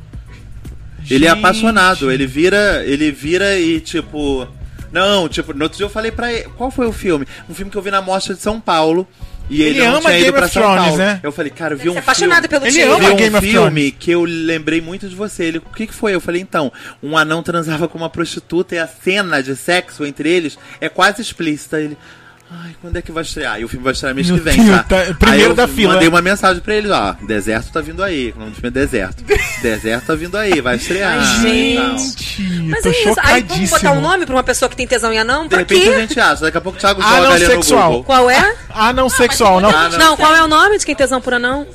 Ele 1.11 1.25
é 1.25 1.31
Gente. 1.31 1.39
apaixonado, 1.39 2.11
ele 2.13 2.27
vira, 2.27 2.83
ele 2.85 3.11
vira 3.11 3.59
e 3.59 3.81
tipo, 3.81 4.47
não, 4.93 5.27
tipo, 5.27 5.55
no 5.55 5.63
outro 5.65 5.79
dia 5.79 5.87
eu 5.87 5.91
falei 5.91 6.11
pra 6.11 6.31
ele, 6.31 6.45
qual 6.57 6.71
foi 6.71 6.87
o 6.87 6.93
filme? 6.93 7.27
Um 7.49 7.55
filme 7.55 7.71
que 7.71 7.79
eu 7.79 7.83
vi 7.83 7.91
na 7.91 8.03
Mostra 8.03 8.35
de 8.35 8.43
São 8.43 8.61
Paulo 8.61 9.09
e 9.49 9.63
ele, 9.63 9.79
Ele 9.79 9.87
não 9.89 9.93
ama 9.97 10.01
tinha 10.03 10.19
ido 10.19 10.25
Game 10.25 10.37
pra 10.37 10.45
of 10.45 10.53
São 10.53 10.63
Thrones, 10.63 10.83
Paulo. 10.83 10.99
né? 10.99 11.21
Eu 11.23 11.33
falei, 11.33 11.51
cara, 11.51 11.73
eu 11.73 11.79
vi 11.79 11.85
Você 11.85 11.91
um 11.91 11.95
é 11.97 11.99
apaixonado 12.01 12.43
filme, 12.43 12.49
pelo 12.49 12.67
Ele 12.67 12.73
time. 12.73 12.85
ama 12.93 12.99
vi 12.99 13.07
um 13.07 13.17
Game 13.17 13.37
of 13.37 13.47
filme 13.51 13.91
que 13.93 14.11
eu 14.11 14.23
lembrei 14.25 14.83
muito 14.83 15.09
de 15.09 15.15
você. 15.17 15.45
Ele, 15.45 15.59
o 15.59 15.63
que, 15.63 15.87
que 15.87 15.95
foi? 15.95 16.15
Eu 16.15 16.21
falei, 16.21 16.43
então, 16.43 16.71
um 17.03 17.17
anão 17.17 17.43
transava 17.43 17.89
com 17.89 17.97
uma 17.97 18.11
prostituta 18.11 18.75
e 18.75 18.79
a 18.79 18.87
cena 18.87 19.43
de 19.43 19.57
sexo 19.57 20.05
entre 20.05 20.29
eles 20.29 20.59
é 20.79 20.91
quase 20.91 21.23
explícita. 21.23 21.81
Ele, 21.81 21.97
Ai, 22.51 22.75
quando 22.81 22.97
é 22.97 23.03
que 23.03 23.13
vai 23.13 23.23
estrear? 23.23 23.61
E 23.61 23.65
o 23.65 23.69
filme 23.69 23.85
vai 23.85 23.93
estrear 23.93 24.15
mês 24.15 24.27
Meu 24.29 24.39
que 24.39 24.43
vem, 24.45 24.57
Deus, 24.65 24.77
tá? 24.79 24.83
tá- 24.85 25.15
primeiro 25.19 25.31
Aí 25.31 25.43
eu 25.43 25.55
da 25.55 25.69
fila. 25.69 25.93
Mandei 25.95 26.09
uma 26.09 26.23
mensagem 26.23 26.63
pra 26.63 26.75
eles, 26.75 26.91
ó. 26.91 27.15
Deserto 27.27 27.71
tá 27.71 27.81
vindo 27.83 28.03
aí. 28.03 28.33
O 28.35 28.39
nome 28.39 28.51
do 28.53 28.55
filme 28.55 28.69
é 28.69 28.71
Deserto. 28.71 29.23
Deserto 29.61 30.07
tá 30.07 30.15
vindo 30.15 30.35
aí, 30.39 30.59
vai 30.63 30.77
estrear. 30.77 31.19
Ai, 31.21 31.47
e 31.49 31.77
tal. 31.77 31.99
Gente, 31.99 32.63
Mas 32.71 32.83
tô 32.83 32.89
é 32.89 32.93
isso. 32.93 33.15
Aí 33.23 33.43
vamos 33.43 33.71
botar 33.71 33.93
um 33.93 34.01
nome 34.01 34.25
pra 34.25 34.35
uma 34.35 34.43
pessoa 34.43 34.69
que 34.69 34.77
tem 34.77 34.87
tesão 34.87 35.13
em 35.13 35.19
anão? 35.19 35.43
De 35.43 35.51
Pra 35.51 35.59
repente 35.59 35.83
quê? 35.83 35.89
a 35.91 35.99
gente 36.01 36.19
acha. 36.21 36.43
Daqui 36.43 36.57
a 36.57 36.61
pouco 36.63 36.79
o 36.79 36.81
Thiago 36.81 37.03
joga 37.03 37.21
não, 37.21 37.33
ali 37.33 37.47
sexual. 37.47 37.81
no 37.83 37.89
Google. 37.89 38.05
Qual 38.05 38.31
é? 38.31 38.55
Ah, 38.71 38.93
não 38.95 39.09
sexual, 39.11 39.61
não. 39.61 39.71
Não. 39.71 39.91
Não, 39.99 40.17
qual 40.17 40.35
é 40.35 40.43
o 40.43 40.49
nome 40.49 40.79
de 40.79 40.87
quem 40.87 40.95
tem 40.95 41.05
tesão 41.05 41.21
por 41.21 41.35
anão? 41.35 41.67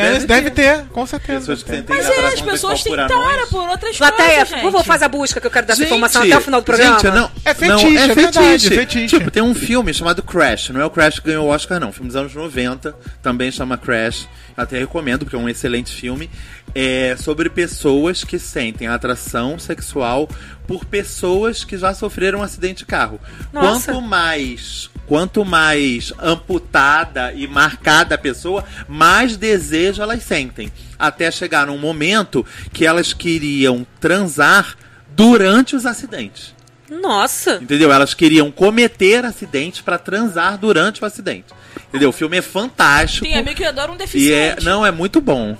Tem- 0.00 0.12
Deve 0.12 0.26
deve, 0.26 0.50
ter. 0.50 0.76
ter, 0.78 0.84
com 0.88 1.06
certeza. 1.06 1.40
Pessoas 1.40 1.62
que 1.62 1.70
sentem 1.70 1.96
Mas 1.96 2.06
é, 2.08 2.26
as 2.26 2.40
pessoas 2.42 2.82
têm 2.82 2.96
por 2.96 3.08
tara 3.08 3.46
por 3.46 3.68
outras 3.68 3.96
Plateia, 3.96 4.28
coisas, 4.28 4.48
por 4.48 4.54
gente. 4.56 4.64
favor, 4.64 4.84
faz 4.84 5.02
a 5.02 5.08
busca 5.08 5.40
que 5.40 5.46
eu 5.46 5.50
quero 5.50 5.66
dar 5.66 5.72
essa 5.72 5.82
Gente, 5.82 5.88
informação 5.88 6.22
até 6.22 6.36
o 6.36 6.40
final 6.40 6.60
do 6.60 6.64
programa. 6.64 6.98
Gente, 6.98 7.10
não, 7.14 7.30
É 7.44 7.54
fetiche, 7.54 7.84
não, 7.90 8.00
é 8.00 8.14
verdade, 8.14 8.68
fetiche. 8.68 9.06
Tipo, 9.18 9.30
tem 9.30 9.42
um 9.42 9.54
filme 9.54 9.92
chamado 9.94 10.22
Crash. 10.22 10.70
Não 10.70 10.80
é 10.80 10.84
o 10.84 10.90
Crash 10.90 11.18
que 11.20 11.26
ganhou 11.28 11.46
o 11.46 11.48
Oscar, 11.48 11.80
não. 11.80 11.92
Filme 11.92 12.08
dos 12.08 12.16
anos 12.16 12.34
90. 12.34 12.94
Também 13.22 13.50
chama 13.50 13.76
Crash. 13.78 14.28
Até 14.56 14.78
recomendo, 14.78 15.20
porque 15.24 15.36
é 15.36 15.38
um 15.38 15.48
excelente 15.48 15.94
filme. 15.94 16.30
É 16.74 17.16
sobre 17.18 17.48
pessoas 17.48 18.22
que 18.24 18.38
sentem 18.38 18.86
atração 18.88 19.58
sexual 19.58 20.28
por 20.66 20.84
pessoas 20.84 21.64
que 21.64 21.76
já 21.78 21.94
sofreram 21.94 22.40
um 22.40 22.42
acidente 22.42 22.78
de 22.78 22.86
carro. 22.86 23.18
Nossa. 23.52 23.92
Quanto 23.92 24.02
mais. 24.02 24.90
Quanto 25.06 25.44
mais 25.44 26.12
amputada 26.18 27.32
e 27.32 27.46
marcada 27.46 28.16
a 28.16 28.18
pessoa, 28.18 28.64
mais 28.88 29.36
desejo 29.36 30.02
elas 30.02 30.22
sentem. 30.22 30.72
Até 30.98 31.30
chegar 31.30 31.66
num 31.66 31.78
momento 31.78 32.44
que 32.72 32.84
elas 32.84 33.12
queriam 33.12 33.86
transar 34.00 34.76
durante 35.14 35.76
os 35.76 35.86
acidentes. 35.86 36.54
Nossa. 36.90 37.56
Entendeu? 37.62 37.90
Elas 37.92 38.14
queriam 38.14 38.50
cometer 38.50 39.24
acidentes 39.24 39.80
pra 39.80 39.98
transar 39.98 40.56
durante 40.58 41.02
o 41.02 41.06
acidente. 41.06 41.46
Entendeu? 41.88 42.10
O 42.10 42.12
filme 42.12 42.36
é 42.36 42.42
fantástico. 42.42 43.24
Tem 43.26 43.36
amigo 43.36 43.56
que 43.56 43.64
adora 43.64 43.90
um 43.90 43.94
E 43.94 43.96
é, 43.96 43.98
deficiente. 43.98 44.64
não, 44.64 44.84
é 44.86 44.90
muito 44.90 45.20
bom. 45.20 45.56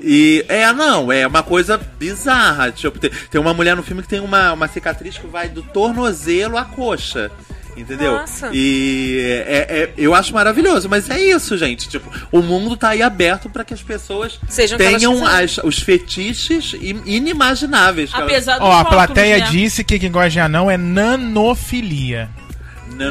E 0.00 0.44
é, 0.48 0.70
não, 0.72 1.10
é 1.10 1.26
uma 1.26 1.42
coisa 1.42 1.78
bizarra. 1.98 2.70
Tipo, 2.70 2.98
tem, 2.98 3.10
tem 3.30 3.40
uma 3.40 3.54
mulher 3.54 3.74
no 3.74 3.82
filme 3.82 4.02
que 4.02 4.08
tem 4.08 4.20
uma, 4.20 4.52
uma 4.52 4.68
cicatriz 4.68 5.16
que 5.16 5.26
vai 5.26 5.48
do 5.48 5.62
tornozelo 5.62 6.58
à 6.58 6.64
coxa. 6.64 7.30
Entendeu? 7.76 8.12
Nossa. 8.12 8.50
E 8.52 9.18
é, 9.46 9.66
é- 9.68 9.90
eu 9.98 10.14
acho 10.14 10.32
maravilhoso, 10.32 10.88
mas 10.88 11.10
é 11.10 11.18
isso, 11.20 11.58
gente. 11.58 11.88
Tipo, 11.88 12.10
o 12.30 12.40
mundo 12.40 12.76
tá 12.76 12.90
aí 12.90 13.02
aberto 13.02 13.50
pra 13.50 13.64
que 13.64 13.74
as 13.74 13.82
pessoas 13.82 14.38
Sejam 14.48 14.78
tenham 14.78 15.26
as- 15.26 15.58
os 15.58 15.78
fetiches 15.80 16.74
im- 16.74 17.02
inimagináveis. 17.04 18.10
Apesar 18.12 18.58
Ó, 18.60 18.72
a 18.72 18.84
plateia 18.84 19.38
né? 19.38 19.48
disse 19.50 19.82
que 19.82 19.98
quem 19.98 20.10
gosta 20.10 20.30
de 20.30 20.40
anão 20.40 20.70
é 20.70 20.76
nanofilia. 20.76 22.28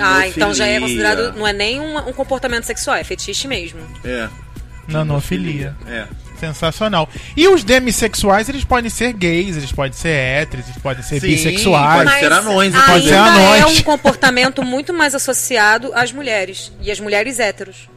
Ah, 0.01 0.28
então 0.28 0.53
já 0.53 0.66
é 0.66 0.76
Nanofilia. 0.80 1.09
considerado. 1.09 1.38
Não 1.38 1.45
é 1.45 1.51
nem 1.51 1.80
um, 1.82 1.97
um 2.09 2.14
comportamento 2.14 2.64
sexual, 2.64 2.95
é 2.95 3.03
fetiche 3.03 3.47
mesmo. 3.49 3.80
É. 4.05 4.30
Nanofilia. 4.88 5.76
É. 5.88 6.05
Sensacional. 6.47 7.09
E 7.37 7.47
os 7.47 7.63
demissexuais, 7.63 8.49
eles 8.49 8.63
podem 8.63 8.89
ser 8.89 9.13
gays, 9.13 9.55
eles 9.55 9.71
podem 9.71 9.93
ser 9.93 10.09
héteros, 10.09 10.65
eles 10.67 10.81
podem 10.81 11.03
ser 11.03 11.19
Sim, 11.21 11.27
bissexuais. 11.27 12.09
pode 12.09 12.19
ser 12.19 12.31
anões, 12.31 12.75
ainda 12.75 12.85
pode 12.85 13.05
ser 13.05 13.13
é 13.13 13.17
anões. 13.17 13.79
um 13.79 13.83
comportamento 13.83 14.63
muito 14.63 14.93
mais 14.93 15.15
associado 15.15 15.91
às 15.93 16.11
mulheres. 16.11 16.71
E 16.81 16.91
às 16.91 16.99
mulheres 16.99 17.39
héteros. 17.39 17.87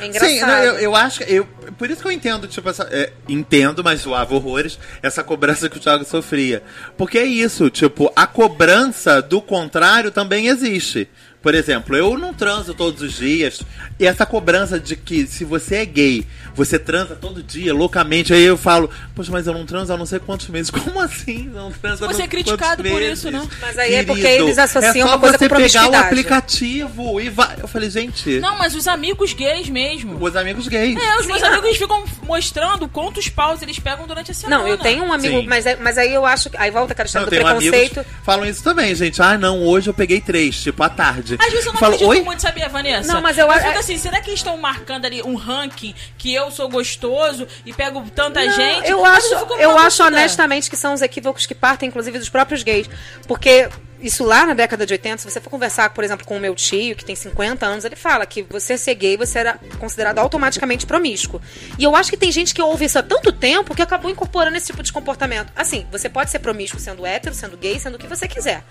É 0.00 0.06
engraçado. 0.06 0.30
Sim, 0.30 0.40
não, 0.40 0.58
eu, 0.58 0.74
eu 0.74 0.94
acho 0.94 1.20
que. 1.20 1.32
Eu, 1.32 1.46
por 1.78 1.90
isso 1.90 2.02
que 2.02 2.08
eu 2.08 2.12
entendo, 2.12 2.46
tipo, 2.46 2.68
essa. 2.68 2.86
é, 2.90 3.12
entendo, 3.28 3.82
mas 3.82 4.02
zoava 4.02 4.34
horrores, 4.34 4.78
essa 5.02 5.22
cobrança 5.24 5.68
que 5.68 5.78
o 5.78 5.80
Thiago 5.80 6.04
sofria. 6.04 6.62
Porque 6.96 7.18
é 7.18 7.24
isso, 7.24 7.70
tipo, 7.70 8.12
a 8.14 8.26
cobrança 8.26 9.22
do 9.22 9.40
contrário 9.40 10.10
também 10.10 10.48
existe. 10.48 11.08
Por 11.46 11.54
exemplo, 11.54 11.94
eu 11.96 12.18
não 12.18 12.34
transo 12.34 12.74
todos 12.74 13.00
os 13.02 13.12
dias. 13.12 13.62
E 14.00 14.04
essa 14.04 14.26
cobrança 14.26 14.80
de 14.80 14.96
que 14.96 15.28
se 15.28 15.44
você 15.44 15.76
é 15.76 15.84
gay, 15.84 16.26
você 16.56 16.76
transa 16.76 17.14
todo 17.14 17.40
dia, 17.40 17.72
loucamente. 17.72 18.34
Aí 18.34 18.42
eu 18.42 18.56
falo, 18.56 18.90
poxa, 19.14 19.30
mas 19.30 19.46
eu 19.46 19.52
não 19.54 19.64
transo 19.64 19.92
há 19.92 19.96
não 19.96 20.06
sei 20.06 20.18
quantos 20.18 20.48
meses. 20.48 20.70
Como 20.74 20.98
assim? 21.00 21.48
Não 21.54 21.70
transa 21.70 22.04
há 22.04 22.08
Você 22.08 22.18
não 22.18 22.24
é 22.24 22.28
criticado 22.28 22.82
quantos 22.82 22.90
por 22.92 23.00
meses? 23.00 23.18
isso, 23.20 23.30
né? 23.30 23.48
Mas 23.60 23.78
aí 23.78 23.94
é 23.94 24.02
porque 24.02 24.22
Querido, 24.22 24.44
eles 24.46 24.58
associam 24.58 24.90
é 25.06 25.08
só 25.08 25.14
uma 25.14 25.18
coisa 25.20 25.38
você 25.38 25.48
com 25.48 25.54
pegar 25.56 25.88
o 25.88 25.94
aplicativo 25.94 27.20
e 27.20 27.28
vai. 27.28 27.56
Eu 27.60 27.68
falei, 27.68 27.90
gente, 27.90 28.40
Não, 28.40 28.58
mas 28.58 28.74
os 28.74 28.88
amigos 28.88 29.32
gays 29.32 29.68
mesmo. 29.68 30.20
os 30.20 30.34
amigos 30.34 30.66
gays. 30.66 30.96
É, 31.00 31.20
os 31.20 31.26
meus 31.26 31.44
amigos 31.44 31.76
ficam 31.76 32.04
mostrando 32.24 32.88
quantos 32.88 33.28
paus 33.28 33.62
eles 33.62 33.78
pegam 33.78 34.04
durante 34.04 34.32
a 34.32 34.34
semana. 34.34 34.62
Não, 34.64 34.68
eu 34.68 34.76
tenho 34.78 35.04
um 35.04 35.12
amigo, 35.12 35.42
Sim. 35.42 35.46
mas, 35.46 35.64
é- 35.64 35.76
mas 35.76 35.96
aí 35.96 36.12
eu 36.12 36.26
acho 36.26 36.50
que. 36.50 36.56
Aí 36.56 36.72
volta 36.72 36.92
aquela 36.92 37.06
história 37.06 37.26
Não, 37.30 37.38
do 37.38 37.44
preconceito. 37.60 38.04
falam 38.24 38.44
isso 38.46 38.64
também, 38.64 38.92
gente. 38.96 39.22
Ah, 39.22 39.38
não, 39.38 39.62
hoje 39.62 39.88
eu 39.88 39.94
peguei 39.94 40.20
três, 40.20 40.60
tipo, 40.60 40.82
à 40.82 40.88
tarde. 40.88 41.35
Às 41.38 41.50
vezes 41.50 41.66
eu 41.66 41.72
não 41.72 41.80
falo, 41.80 41.94
acredito 41.94 42.10
oi? 42.10 42.22
muito, 42.22 42.42
sabia, 42.42 42.68
Vanessa? 42.68 43.12
Não, 43.12 43.20
mas 43.20 43.38
eu- 43.38 43.50
fico 43.50 43.66
é- 43.66 43.78
assim, 43.78 43.98
será 43.98 44.20
que 44.20 44.30
eles 44.30 44.40
estão 44.40 44.56
marcando 44.56 45.04
ali 45.04 45.22
um 45.22 45.34
ranking 45.34 45.94
que 46.18 46.32
eu 46.34 46.50
sou 46.50 46.68
gostoso 46.68 47.46
e 47.64 47.72
pego 47.72 48.02
tanta 48.14 48.44
Não, 48.44 48.52
gente? 48.52 48.88
Eu 48.90 49.04
acho, 49.04 49.34
eu 49.58 49.70
numa 49.70 49.86
acho 49.86 50.02
honestamente 50.02 50.70
que 50.70 50.76
são 50.76 50.94
os 50.94 51.02
equívocos 51.02 51.46
que 51.46 51.54
partem, 51.54 51.88
inclusive, 51.88 52.18
dos 52.18 52.28
próprios 52.28 52.62
gays. 52.62 52.88
Porque 53.26 53.68
isso 54.00 54.24
lá 54.24 54.44
na 54.46 54.52
década 54.54 54.84
de 54.84 54.92
80, 54.92 55.18
se 55.18 55.30
você 55.30 55.40
for 55.40 55.48
conversar, 55.50 55.90
por 55.90 56.04
exemplo, 56.04 56.26
com 56.26 56.36
o 56.36 56.40
meu 56.40 56.54
tio, 56.54 56.94
que 56.94 57.04
tem 57.04 57.16
50 57.16 57.64
anos, 57.66 57.84
ele 57.84 57.96
fala 57.96 58.26
que 58.26 58.42
você 58.42 58.76
ser 58.76 58.94
gay, 58.94 59.16
você 59.16 59.38
era 59.38 59.58
considerado 59.78 60.18
automaticamente 60.18 60.84
promíscuo. 60.86 61.40
E 61.78 61.84
eu 61.84 61.96
acho 61.96 62.10
que 62.10 62.16
tem 62.16 62.30
gente 62.30 62.54
que 62.54 62.60
ouve 62.60 62.84
isso 62.84 62.98
há 62.98 63.02
tanto 63.02 63.32
tempo 63.32 63.74
que 63.74 63.82
acabou 63.82 64.10
incorporando 64.10 64.56
esse 64.56 64.66
tipo 64.66 64.82
de 64.82 64.92
comportamento. 64.92 65.50
Assim, 65.56 65.86
você 65.90 66.08
pode 66.08 66.30
ser 66.30 66.38
promíscuo 66.40 66.78
sendo 66.78 67.06
hétero, 67.06 67.34
sendo 67.34 67.56
gay, 67.56 67.78
sendo 67.78 67.94
o 67.94 67.98
que 67.98 68.06
você 68.06 68.28
quiser. 68.28 68.62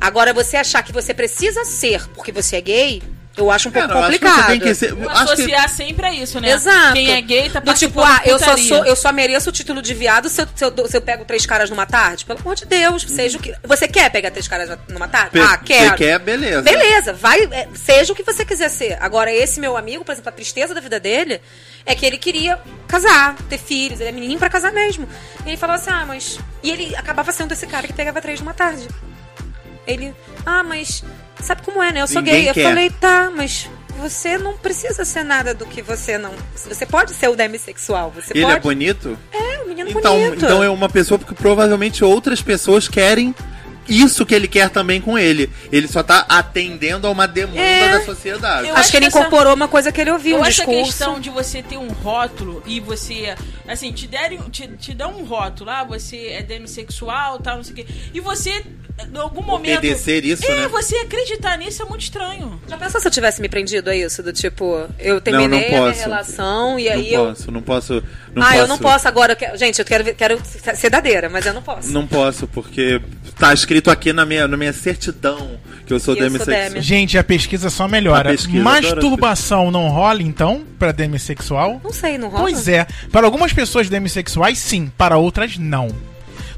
Agora, 0.00 0.32
você 0.32 0.56
achar 0.56 0.82
que 0.82 0.92
você 0.92 1.14
precisa 1.14 1.64
ser 1.64 2.06
porque 2.08 2.32
você 2.32 2.56
é 2.56 2.60
gay, 2.60 3.02
eu 3.36 3.50
acho 3.50 3.68
um 3.68 3.72
pouco 3.72 3.90
eu 3.90 3.98
acho 3.98 4.10
que 4.10 4.18
complicado. 4.18 4.40
você 4.44 4.50
tem 4.50 4.60
que 4.60 4.74
ser. 4.74 4.92
Acho 4.92 5.24
que, 5.24 5.32
Associar 5.32 5.68
sempre 5.70 6.06
a 6.06 6.12
isso, 6.12 6.38
né? 6.38 6.50
Exato. 6.50 6.92
Quem 6.92 7.12
é 7.12 7.20
gay 7.22 7.48
tá 7.48 7.60
Do 7.60 7.72
tipo, 7.72 8.00
ah, 8.02 8.20
eu 8.26 8.38
só, 8.38 8.56
sou, 8.58 8.84
eu 8.84 8.94
só 8.94 9.10
mereço 9.10 9.48
o 9.48 9.52
título 9.52 9.80
de 9.80 9.94
viado 9.94 10.28
se 10.28 10.42
eu, 10.42 10.48
se 10.54 10.64
eu, 10.64 10.86
se 10.86 10.96
eu 10.96 11.00
pego 11.00 11.24
três 11.24 11.46
caras 11.46 11.70
numa 11.70 11.86
tarde. 11.86 12.26
Pelo 12.26 12.40
amor 12.40 12.54
de 12.54 12.66
Deus, 12.66 13.06
seja 13.08 13.38
o 13.38 13.40
que. 13.40 13.54
Você 13.64 13.88
quer 13.88 14.10
pegar 14.10 14.30
três 14.30 14.46
caras 14.46 14.78
numa 14.88 15.08
tarde? 15.08 15.30
Pe- 15.30 15.40
ah, 15.40 15.56
quero. 15.56 15.90
Você 15.90 15.96
quer, 15.96 16.18
beleza. 16.18 16.62
Beleza, 16.62 17.12
vai, 17.14 17.42
é, 17.44 17.68
seja 17.74 18.12
o 18.12 18.16
que 18.16 18.22
você 18.22 18.44
quiser 18.44 18.68
ser. 18.68 18.98
Agora, 19.00 19.32
esse 19.32 19.58
meu 19.58 19.78
amigo, 19.78 20.04
por 20.04 20.12
exemplo, 20.12 20.28
a 20.28 20.32
tristeza 20.32 20.74
da 20.74 20.80
vida 20.80 21.00
dele 21.00 21.40
é 21.86 21.94
que 21.94 22.04
ele 22.04 22.18
queria 22.18 22.58
casar, 22.86 23.34
ter 23.48 23.58
filhos, 23.58 23.98
ele 23.98 24.10
é 24.10 24.12
menininho 24.12 24.38
pra 24.38 24.50
casar 24.50 24.72
mesmo. 24.72 25.08
E 25.46 25.50
ele 25.50 25.56
falou 25.56 25.76
assim: 25.76 25.90
ah, 25.90 26.04
mas. 26.06 26.38
E 26.62 26.70
ele 26.70 26.94
acabava 26.96 27.32
sendo 27.32 27.52
esse 27.52 27.66
cara 27.66 27.86
que 27.86 27.94
pegava 27.94 28.20
três 28.20 28.40
numa 28.40 28.52
tarde. 28.52 28.86
Ele, 29.86 30.14
ah, 30.46 30.62
mas. 30.62 31.04
Sabe 31.40 31.62
como 31.62 31.82
é, 31.82 31.90
né? 31.92 32.02
Eu 32.02 32.06
sou 32.06 32.22
Ninguém 32.22 32.42
gay. 32.42 32.50
Eu 32.50 32.54
quer. 32.54 32.64
falei, 32.68 32.90
tá, 32.90 33.30
mas. 33.34 33.68
Você 33.98 34.38
não 34.38 34.56
precisa 34.56 35.04
ser 35.04 35.22
nada 35.22 35.52
do 35.54 35.66
que 35.66 35.82
você 35.82 36.16
não. 36.16 36.32
Você 36.56 36.86
pode 36.86 37.12
ser 37.12 37.28
o 37.28 37.36
demissexual. 37.36 38.10
Você 38.10 38.32
Ele 38.32 38.42
pode. 38.44 38.56
é 38.56 38.60
bonito? 38.60 39.18
É, 39.30 39.62
um 39.62 39.68
menino 39.68 39.90
Então, 39.90 40.18
bonito. 40.18 40.44
então 40.44 40.64
é 40.64 40.70
uma 40.70 40.88
pessoa 40.88 41.18
porque 41.18 41.34
provavelmente 41.34 42.02
outras 42.02 42.40
pessoas 42.40 42.88
querem 42.88 43.34
isso 44.00 44.24
que 44.26 44.34
ele 44.34 44.48
quer 44.48 44.70
também 44.70 45.00
com 45.00 45.18
ele. 45.18 45.50
Ele 45.70 45.86
só 45.88 46.02
tá 46.02 46.24
atendendo 46.28 47.06
a 47.06 47.10
uma 47.10 47.26
demanda 47.28 47.60
É. 47.60 47.98
da 47.98 48.04
sociedade. 48.04 48.66
Eu 48.68 48.72
Acho 48.72 48.80
acho 48.80 48.90
que 48.90 48.96
ele 48.96 49.06
essa- 49.06 49.18
incorporou 49.18 49.54
uma 49.54 49.68
coisa 49.68 49.90
que 49.92 50.00
ele 50.00 50.10
ouviu, 50.10 50.36
Eu 50.36 50.42
um 50.42 50.44
acho 50.44 50.62
a 50.62 50.66
questão 50.66 51.20
de 51.20 51.30
você 51.30 51.62
ter 51.62 51.76
um 51.76 51.88
rótulo 51.88 52.62
e 52.66 52.80
você, 52.80 53.34
assim, 53.68 53.92
te 53.92 54.06
derem, 54.06 54.38
te, 54.50 54.66
te 54.68 54.94
dão 54.94 55.12
um 55.18 55.24
rótulo, 55.24 55.70
ah, 55.70 55.84
você 55.84 56.28
é 56.28 56.42
demissexual, 56.42 57.38
tal, 57.38 57.56
não 57.56 57.64
sei 57.64 57.72
o 57.72 57.76
quê. 57.76 57.86
E 58.14 58.20
você, 58.20 58.50
em 59.12 59.16
algum 59.18 59.42
momento. 59.42 59.78
Obedecer 59.78 60.24
isso, 60.24 60.44
é, 60.44 60.60
né? 60.62 60.68
você 60.68 60.96
acreditar 60.96 61.56
nisso 61.58 61.82
é 61.82 61.84
muito 61.86 62.02
estranho. 62.02 62.60
Já 62.68 62.76
pensou 62.76 63.00
se 63.00 63.06
eu 63.08 63.10
tivesse 63.12 63.40
me 63.40 63.48
prendido 63.48 63.88
a 63.90 63.96
isso? 63.96 64.22
Do 64.22 64.32
tipo, 64.32 64.86
eu 64.98 65.20
terminei 65.20 65.48
não 65.48 65.58
a 65.58 65.60
minha 65.68 65.80
posso. 65.92 66.00
relação 66.00 66.78
e 66.78 66.88
aí 66.88 67.12
não 67.12 67.20
eu. 67.20 67.26
posso, 67.34 67.50
não 67.50 67.62
posso. 67.62 67.94
Não 68.34 68.42
ah, 68.42 68.46
posso, 68.46 68.58
eu 68.58 68.66
não 68.66 68.78
posso 68.78 69.08
agora. 69.08 69.32
eu 69.32 69.36
quero- 69.36 69.56
Gente, 69.58 69.78
eu 69.78 69.84
quero, 69.84 70.14
quero 70.14 70.40
ser 70.74 70.90
dadeira, 70.90 71.28
mas 71.28 71.44
eu 71.46 71.52
não 71.54 71.62
posso. 71.62 71.90
Não 71.92 72.06
posso, 72.06 72.46
porque 72.48 73.00
tá 73.38 73.52
escrito 73.52 73.81
aqui 73.90 74.12
na 74.12 74.24
minha, 74.24 74.46
na 74.46 74.56
minha 74.56 74.72
certidão 74.72 75.58
que 75.86 75.92
eu 75.92 76.00
sou 76.00 76.14
eu 76.14 76.22
demissexual. 76.22 76.70
demi. 76.70 76.80
Gente, 76.80 77.18
a 77.18 77.24
pesquisa 77.24 77.70
só 77.70 77.88
melhora. 77.88 78.30
A 78.30 78.32
pesquisa, 78.32 78.62
Masturbação 78.62 79.70
não 79.70 79.88
rola, 79.88 80.22
então, 80.22 80.62
pra 80.78 80.92
demissexual? 80.92 81.80
Não 81.82 81.92
sei, 81.92 82.18
não 82.18 82.28
rola? 82.28 82.42
Pois 82.42 82.68
é. 82.68 82.86
Para 83.10 83.26
algumas 83.26 83.52
pessoas 83.52 83.88
demissexuais, 83.88 84.58
sim. 84.58 84.90
Para 84.96 85.16
outras, 85.16 85.56
não. 85.58 85.88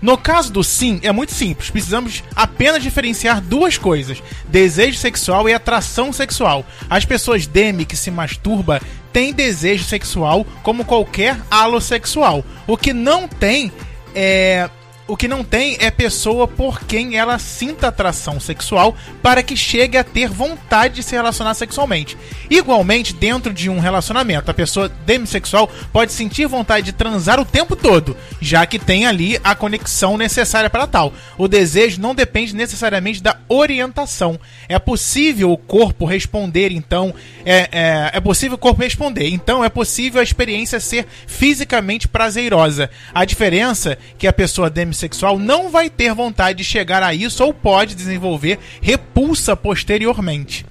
No 0.04 0.18
caso 0.18 0.52
do 0.52 0.62
sim, 0.62 1.00
é 1.02 1.10
muito 1.12 1.32
simples. 1.32 1.70
Precisamos 1.70 2.22
apenas 2.36 2.82
diferenciar 2.82 3.40
duas 3.40 3.78
coisas: 3.78 4.22
desejo 4.46 4.98
sexual 4.98 5.48
e 5.48 5.54
atração 5.54 6.12
sexual. 6.12 6.66
As 6.90 7.06
pessoas 7.06 7.46
demi 7.46 7.86
que 7.86 7.96
se 7.96 8.10
masturba 8.10 8.82
têm 9.14 9.32
desejo 9.32 9.84
sexual 9.84 10.44
como 10.62 10.84
qualquer 10.84 11.38
alossexual. 11.50 12.44
O 12.66 12.76
que 12.76 12.92
não 12.92 13.26
tem 13.26 13.72
é 14.14 14.68
O 15.06 15.18
que 15.18 15.28
não 15.28 15.44
tem 15.44 15.76
é 15.80 15.90
pessoa 15.90 16.48
por 16.48 16.80
quem 16.80 17.18
ela 17.18 17.38
sinta 17.38 17.88
atração 17.88 18.40
sexual 18.40 18.96
para 19.22 19.42
que 19.42 19.54
chegue 19.54 19.98
a 19.98 20.04
ter 20.04 20.30
vontade 20.30 20.94
de 20.94 21.02
se 21.02 21.14
relacionar 21.14 21.52
sexualmente. 21.52 22.16
Igualmente, 22.48 23.12
dentro 23.12 23.52
de 23.52 23.68
um 23.68 23.80
relacionamento, 23.80 24.50
a 24.50 24.54
pessoa 24.54 24.88
demissexual 25.04 25.70
pode 25.92 26.10
sentir 26.10 26.46
vontade 26.46 26.86
de 26.86 26.92
transar 26.92 27.38
o 27.38 27.44
tempo 27.44 27.76
todo, 27.76 28.16
já 28.40 28.64
que 28.64 28.78
tem 28.78 29.04
ali 29.04 29.38
a 29.44 29.54
conexão 29.54 30.16
necessária 30.16 30.70
para 30.70 30.86
tal. 30.86 31.12
O 31.36 31.46
desejo 31.46 32.00
não 32.00 32.14
depende 32.14 32.56
necessariamente 32.56 33.22
da 33.22 33.36
orientação. 33.46 34.40
É 34.70 34.78
possível 34.78 35.52
o 35.52 35.58
corpo 35.58 36.06
responder, 36.06 36.72
então. 36.72 37.14
É, 37.44 37.68
é, 37.70 38.10
é 38.14 38.20
possível 38.20 38.54
o 38.54 38.58
corpo 38.58 38.82
responder. 38.82 39.28
Então 39.28 39.62
é 39.62 39.68
possível 39.68 40.20
a 40.20 40.24
experiência 40.24 40.80
ser 40.80 41.06
fisicamente 41.26 42.08
prazerosa. 42.08 42.88
A 43.14 43.26
diferença 43.26 43.92
é 43.92 43.98
que 44.16 44.26
a 44.26 44.32
pessoa 44.32 44.70
demissexual 44.70 44.93
não 45.38 45.70
vai 45.70 45.90
ter 45.90 46.14
vontade 46.14 46.58
de 46.58 46.64
chegar 46.64 47.02
a 47.02 47.14
isso 47.14 47.44
ou 47.44 47.52
pode 47.52 47.94
desenvolver 47.94 48.58
repulsa 48.80 49.56
posteriormente. 49.56 50.64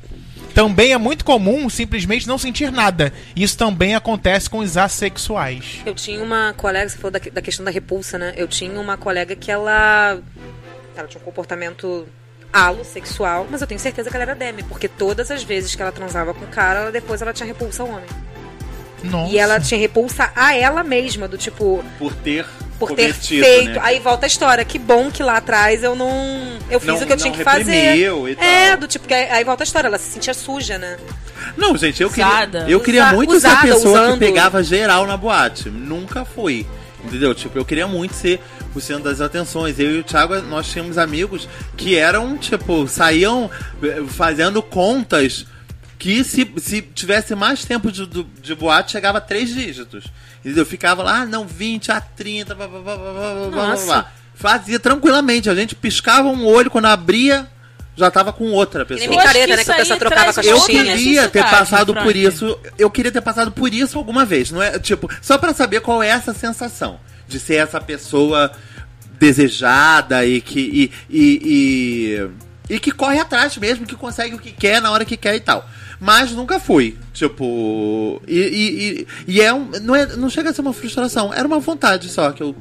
Também 0.54 0.94
é 0.94 0.98
muito 0.98 1.26
comum 1.26 1.68
simplesmente 1.70 2.28
não 2.28 2.38
sentir 2.38 2.72
nada. 2.72 3.12
Isso 3.36 3.58
também 3.58 3.96
acontece 3.96 4.50
com 4.50 4.60
os 4.60 4.78
assexuais. 4.78 5.82
Eu 5.86 5.96
tinha 5.96 6.22
uma 6.22 6.54
colega, 6.56 6.88
você 6.88 6.98
falou 6.98 7.12
da, 7.12 7.20
da 7.20 7.42
questão 7.42 7.66
da 7.66 7.72
repulsa, 7.72 8.20
né? 8.20 8.34
Eu 8.38 8.48
tinha 8.48 8.80
uma 8.80 8.96
colega 8.96 9.36
que 9.36 9.52
ela. 9.52 10.20
Ela 10.96 11.08
tinha 11.08 11.20
um 11.20 11.26
comportamento 11.26 12.08
alo 12.52 12.86
sexual, 12.86 13.48
mas 13.50 13.62
eu 13.62 13.68
tenho 13.68 13.80
certeza 13.80 14.12
que 14.12 14.16
ela 14.16 14.26
era 14.26 14.36
demi, 14.36 14.62
porque 14.62 14.88
todas 14.88 15.32
as 15.32 15.42
vezes 15.42 15.74
que 15.74 15.82
ela 15.82 15.92
transava 15.92 16.36
com 16.36 16.46
o 16.46 16.48
cara, 16.48 16.82
ela, 16.82 16.92
depois 16.92 17.20
ela 17.20 17.34
tinha 17.34 17.48
repulsa 17.48 17.82
ao 17.82 17.90
homem. 17.90 18.06
Nossa. 19.04 19.32
E 19.34 19.38
ela 19.38 19.60
tinha 19.60 19.80
repulsa 19.80 20.32
a 20.36 20.56
ela 20.56 20.84
mesma, 20.84 21.28
do 21.28 21.38
tipo, 21.38 21.84
Por 22.00 22.14
ter 22.16 22.46
por 22.80 22.90
ter 22.96 23.04
convertido, 23.08 23.46
feito. 23.46 23.70
né? 23.72 23.80
Aí 23.82 24.00
volta 24.00 24.26
a 24.26 24.28
história. 24.28 24.66
Que 24.66 24.80
bom 24.80 25.10
que 25.12 25.22
lá 25.24 25.38
atrás 25.38 25.84
eu 25.84 25.96
não. 25.96 26.10
Eu 26.70 26.80
fiz 26.80 26.88
Não- 26.90 26.96
o 26.98 27.06
que 27.06 27.14
eu 27.14 27.18
tinha 27.18 27.32
que 27.34 27.44
fazer. 27.44 27.96
e 27.98 28.36
É, 28.40 28.70
tal. 28.72 28.78
do 28.78 28.88
tipo, 28.88 29.08
que 29.08 29.14
aí 29.14 29.30
aí 29.30 29.44
volta 29.44 29.64
a 29.64 29.66
história. 29.66 29.88
Ela 29.88 29.98
se 29.98 30.12
sentia 30.12 30.34
suja, 30.34 30.78
né? 30.78 30.98
Não, 31.58 31.78
gente, 31.78 32.02
eu 32.02 32.10
queria, 32.10 32.28
Usada. 32.28 32.66
eu 32.70 32.80
queria 32.80 33.04
Usa- 33.08 33.14
muito 33.14 33.40
ser 33.40 33.48
a 33.48 33.50
usada, 33.52 33.68
pessoa 33.68 34.02
usando. 34.02 34.14
que 34.14 34.26
pegava 34.26 34.64
geral 34.64 35.06
na 35.06 35.16
boate. 35.18 35.70
Nunca 35.70 36.26
fui. 36.26 36.66
Entendeu? 37.04 37.36
Tipo, 37.36 37.58
eu 37.58 37.66
queria 37.66 37.86
muito 37.86 38.14
ser 38.16 38.40
o 38.74 38.80
centro 38.80 39.04
das 39.04 39.20
atenções. 39.20 39.78
Eu 39.78 39.92
e 39.92 40.00
o 40.00 40.04
Thiago, 40.04 40.36
nós 40.44 40.68
tínhamos 40.68 40.98
amigos 40.98 41.48
que 41.76 41.98
eram, 41.98 42.38
tipo, 42.38 42.88
saíam 42.88 43.52
eh, 43.84 44.02
fazendo 44.08 44.62
contas 44.62 45.46
que 46.04 46.22
se, 46.22 46.46
se 46.58 46.82
tivesse 46.82 47.34
mais 47.34 47.64
tempo 47.64 47.90
de, 47.90 48.06
de 48.06 48.54
boate, 48.54 48.92
chegava 48.92 49.20
a 49.20 49.22
três 49.22 49.48
dígitos. 49.48 50.04
Entendeu? 50.42 50.66
Ficava 50.66 51.02
lá, 51.02 51.22
ah, 51.22 51.26
não, 51.26 51.48
20 51.48 51.94
a 51.94 52.02
30, 52.02 52.54
blá, 52.54 52.68
blá, 52.68 52.82
blá, 52.82 52.98
blá, 52.98 53.14
blá, 53.14 53.50
blá, 53.50 53.76
blá. 53.78 54.12
Fazia 54.36 54.78
tranquilamente. 54.82 55.50
A 55.50 55.56
gente 55.56 55.74
piscava 55.76 56.28
um 56.28 56.46
olho, 56.46 56.70
quando 56.70 56.88
abria, 56.88 57.48
já 57.96 58.12
tava 58.12 58.34
com 58.34 58.52
outra 58.52 58.86
pessoa. 58.86 59.08
nem 59.08 59.18
micareta, 59.18 59.54
acho 59.54 59.58
né, 59.60 59.64
que 59.64 59.72
a 59.72 59.76
pessoa 59.76 59.98
trocava 59.98 60.34
com 60.34 60.42
a 60.42 60.44
Eu 60.44 60.62
queria 60.66 60.84
ter 60.84 60.92
necessidade, 60.92 61.50
passado 61.50 61.94
por 61.94 62.04
Frank. 62.04 62.22
isso. 62.22 62.60
Eu 62.78 62.92
queria 62.92 63.12
ter 63.14 63.22
passado 63.22 63.52
por 63.54 63.74
isso 63.74 63.98
alguma 63.98 64.26
vez. 64.26 64.52
Não 64.52 64.62
é 64.62 64.78
tipo 64.78 65.10
só 65.22 65.38
pra 65.38 65.54
saber 65.54 65.80
qual 65.80 66.04
é 66.04 66.10
essa 66.10 66.34
sensação 66.34 67.00
de 67.30 67.40
ser 67.40 67.56
essa 67.56 67.80
pessoa 67.80 68.52
desejada 69.18 70.26
e 70.26 70.42
que 70.42 70.60
e, 70.60 70.92
e, 71.10 72.28
e, 72.68 72.76
e 72.76 72.80
que 72.82 72.92
corre 72.92 73.20
atrás 73.20 73.56
mesmo, 73.56 73.86
que 73.86 73.96
consegue 73.96 74.36
o 74.36 74.40
que 74.40 74.52
quer 74.52 74.82
na 74.82 74.92
hora 74.92 75.06
que 75.06 75.16
quer 75.16 75.36
e 75.36 75.40
tal. 75.40 75.66
Mas 76.04 76.34
nunca 76.34 76.60
fui. 76.60 76.98
Tipo. 77.14 78.22
E, 78.28 78.38
e, 78.38 79.02
e, 79.02 79.08
e 79.36 79.42
é 79.42 79.54
um. 79.54 79.70
Não, 79.82 79.96
é, 79.96 80.06
não 80.18 80.30
chega 80.30 80.50
a 80.50 80.54
ser 80.54 80.60
uma 80.60 80.74
frustração. 80.74 81.34
Era 81.34 81.48
uma 81.48 81.60
vontade 81.60 82.10
só 82.10 82.30
que 82.34 82.44
eu. 82.44 82.54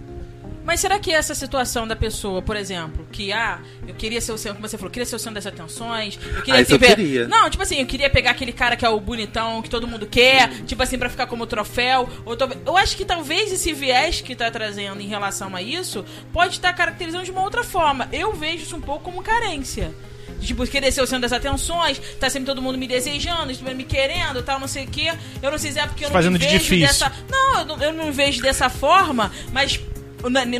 Mas 0.64 0.78
será 0.78 0.96
que 1.00 1.10
essa 1.12 1.34
situação 1.34 1.88
da 1.88 1.96
pessoa, 1.96 2.40
por 2.40 2.54
exemplo, 2.54 3.04
que 3.10 3.32
ah, 3.32 3.58
eu 3.84 3.94
queria 3.94 4.20
ser 4.20 4.30
o 4.30 4.38
centro, 4.38 4.58
como 4.58 4.68
você 4.68 4.78
falou, 4.78 4.92
queria 4.92 5.04
ser 5.04 5.16
o 5.16 5.18
centro 5.18 5.34
das 5.34 5.46
atenções, 5.46 6.16
eu 6.24 6.42
queria 6.42 6.54
Ah, 6.60 6.62
isso 6.62 6.72
eu 6.74 6.78
queria. 6.78 7.26
Não, 7.26 7.50
tipo 7.50 7.64
assim, 7.64 7.80
eu 7.80 7.86
queria 7.86 8.08
pegar 8.08 8.30
aquele 8.30 8.52
cara 8.52 8.76
que 8.76 8.84
é 8.86 8.88
o 8.88 9.00
bonitão, 9.00 9.60
que 9.60 9.68
todo 9.68 9.88
mundo 9.88 10.06
quer, 10.06 10.48
tipo 10.64 10.80
assim, 10.80 10.96
pra 10.96 11.10
ficar 11.10 11.26
como 11.26 11.44
troféu. 11.48 12.08
Ou 12.24 12.36
talvez- 12.36 12.60
eu 12.64 12.76
acho 12.76 12.96
que 12.96 13.04
talvez 13.04 13.50
esse 13.50 13.72
viés 13.72 14.20
que 14.20 14.36
tá 14.36 14.48
trazendo 14.52 15.00
em 15.00 15.08
relação 15.08 15.56
a 15.56 15.60
isso 15.60 16.04
pode 16.32 16.52
estar 16.54 16.72
caracterizando 16.74 17.24
de 17.24 17.32
uma 17.32 17.42
outra 17.42 17.64
forma. 17.64 18.08
Eu 18.12 18.32
vejo 18.32 18.62
isso 18.62 18.76
um 18.76 18.80
pouco 18.80 19.02
como 19.02 19.20
carência. 19.20 19.92
De, 20.38 20.52
Tipo, 20.52 20.66
querer 20.66 20.92
ser 20.92 21.00
o 21.00 21.06
centro 21.06 21.22
das 21.22 21.32
atenções, 21.32 22.00
tá 22.20 22.28
sempre 22.28 22.46
todo 22.46 22.60
mundo 22.60 22.76
me 22.76 22.86
desejando, 22.86 23.52
me 23.74 23.84
querendo, 23.84 24.42
tal, 24.42 24.60
não 24.60 24.68
sei 24.68 24.84
o 24.84 24.88
quê. 24.88 25.12
Eu 25.42 25.50
não 25.50 25.58
sei 25.58 25.72
se 25.72 25.78
é 25.78 25.86
porque 25.86 26.04
eu 26.04 26.08
não 26.08 26.14
Fazendo 26.14 26.34
me 26.34 26.38
de 26.40 26.46
vejo 26.46 26.58
difícil. 26.58 26.86
dessa. 26.86 27.12
Não, 27.30 27.58
eu 27.60 27.64
não, 27.64 27.82
eu 27.82 27.92
não 27.92 28.04
me 28.06 28.10
vejo 28.12 28.42
dessa 28.42 28.68
forma, 28.68 29.32
mas 29.52 29.80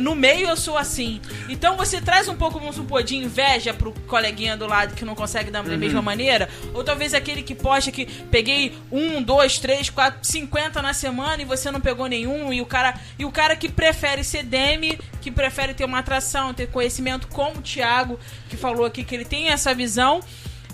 no 0.01 0.15
meio 0.15 0.49
eu 0.49 0.57
sou 0.57 0.77
assim. 0.77 1.21
Então 1.49 1.77
você 1.77 2.01
traz 2.01 2.27
um 2.27 2.35
pouco, 2.35 2.59
vamos 2.59 2.75
supor, 2.75 3.03
de 3.03 3.15
inveja 3.15 3.73
pro 3.73 3.91
coleguinha 4.07 4.57
do 4.57 4.67
lado 4.67 4.95
que 4.95 5.05
não 5.05 5.15
consegue 5.15 5.49
dar 5.51 5.63
da 5.63 5.77
mesma 5.77 6.01
maneira. 6.01 6.49
Ou 6.73 6.83
talvez 6.83 7.13
aquele 7.13 7.43
que 7.43 7.55
posta 7.55 7.91
que 7.91 8.05
peguei 8.05 8.75
um, 8.91 9.21
dois, 9.21 9.59
três, 9.59 9.89
quatro, 9.89 10.19
cinquenta 10.23 10.81
na 10.81 10.93
semana 10.93 11.41
e 11.41 11.45
você 11.45 11.71
não 11.71 11.79
pegou 11.79 12.07
nenhum. 12.07 12.51
E 12.51 12.61
o 12.61 12.65
cara, 12.65 12.93
e 13.17 13.25
o 13.25 13.31
cara 13.31 13.55
que 13.55 13.69
prefere 13.69 14.23
ser 14.23 14.43
demi, 14.43 14.99
que 15.21 15.31
prefere 15.31 15.73
ter 15.73 15.85
uma 15.85 15.99
atração, 15.99 16.53
ter 16.53 16.67
conhecimento, 16.67 17.27
como 17.27 17.59
o 17.59 17.61
Thiago, 17.61 18.19
que 18.49 18.57
falou 18.57 18.85
aqui 18.85 19.03
que 19.03 19.15
ele 19.15 19.25
tem 19.25 19.49
essa 19.49 19.73
visão. 19.73 20.21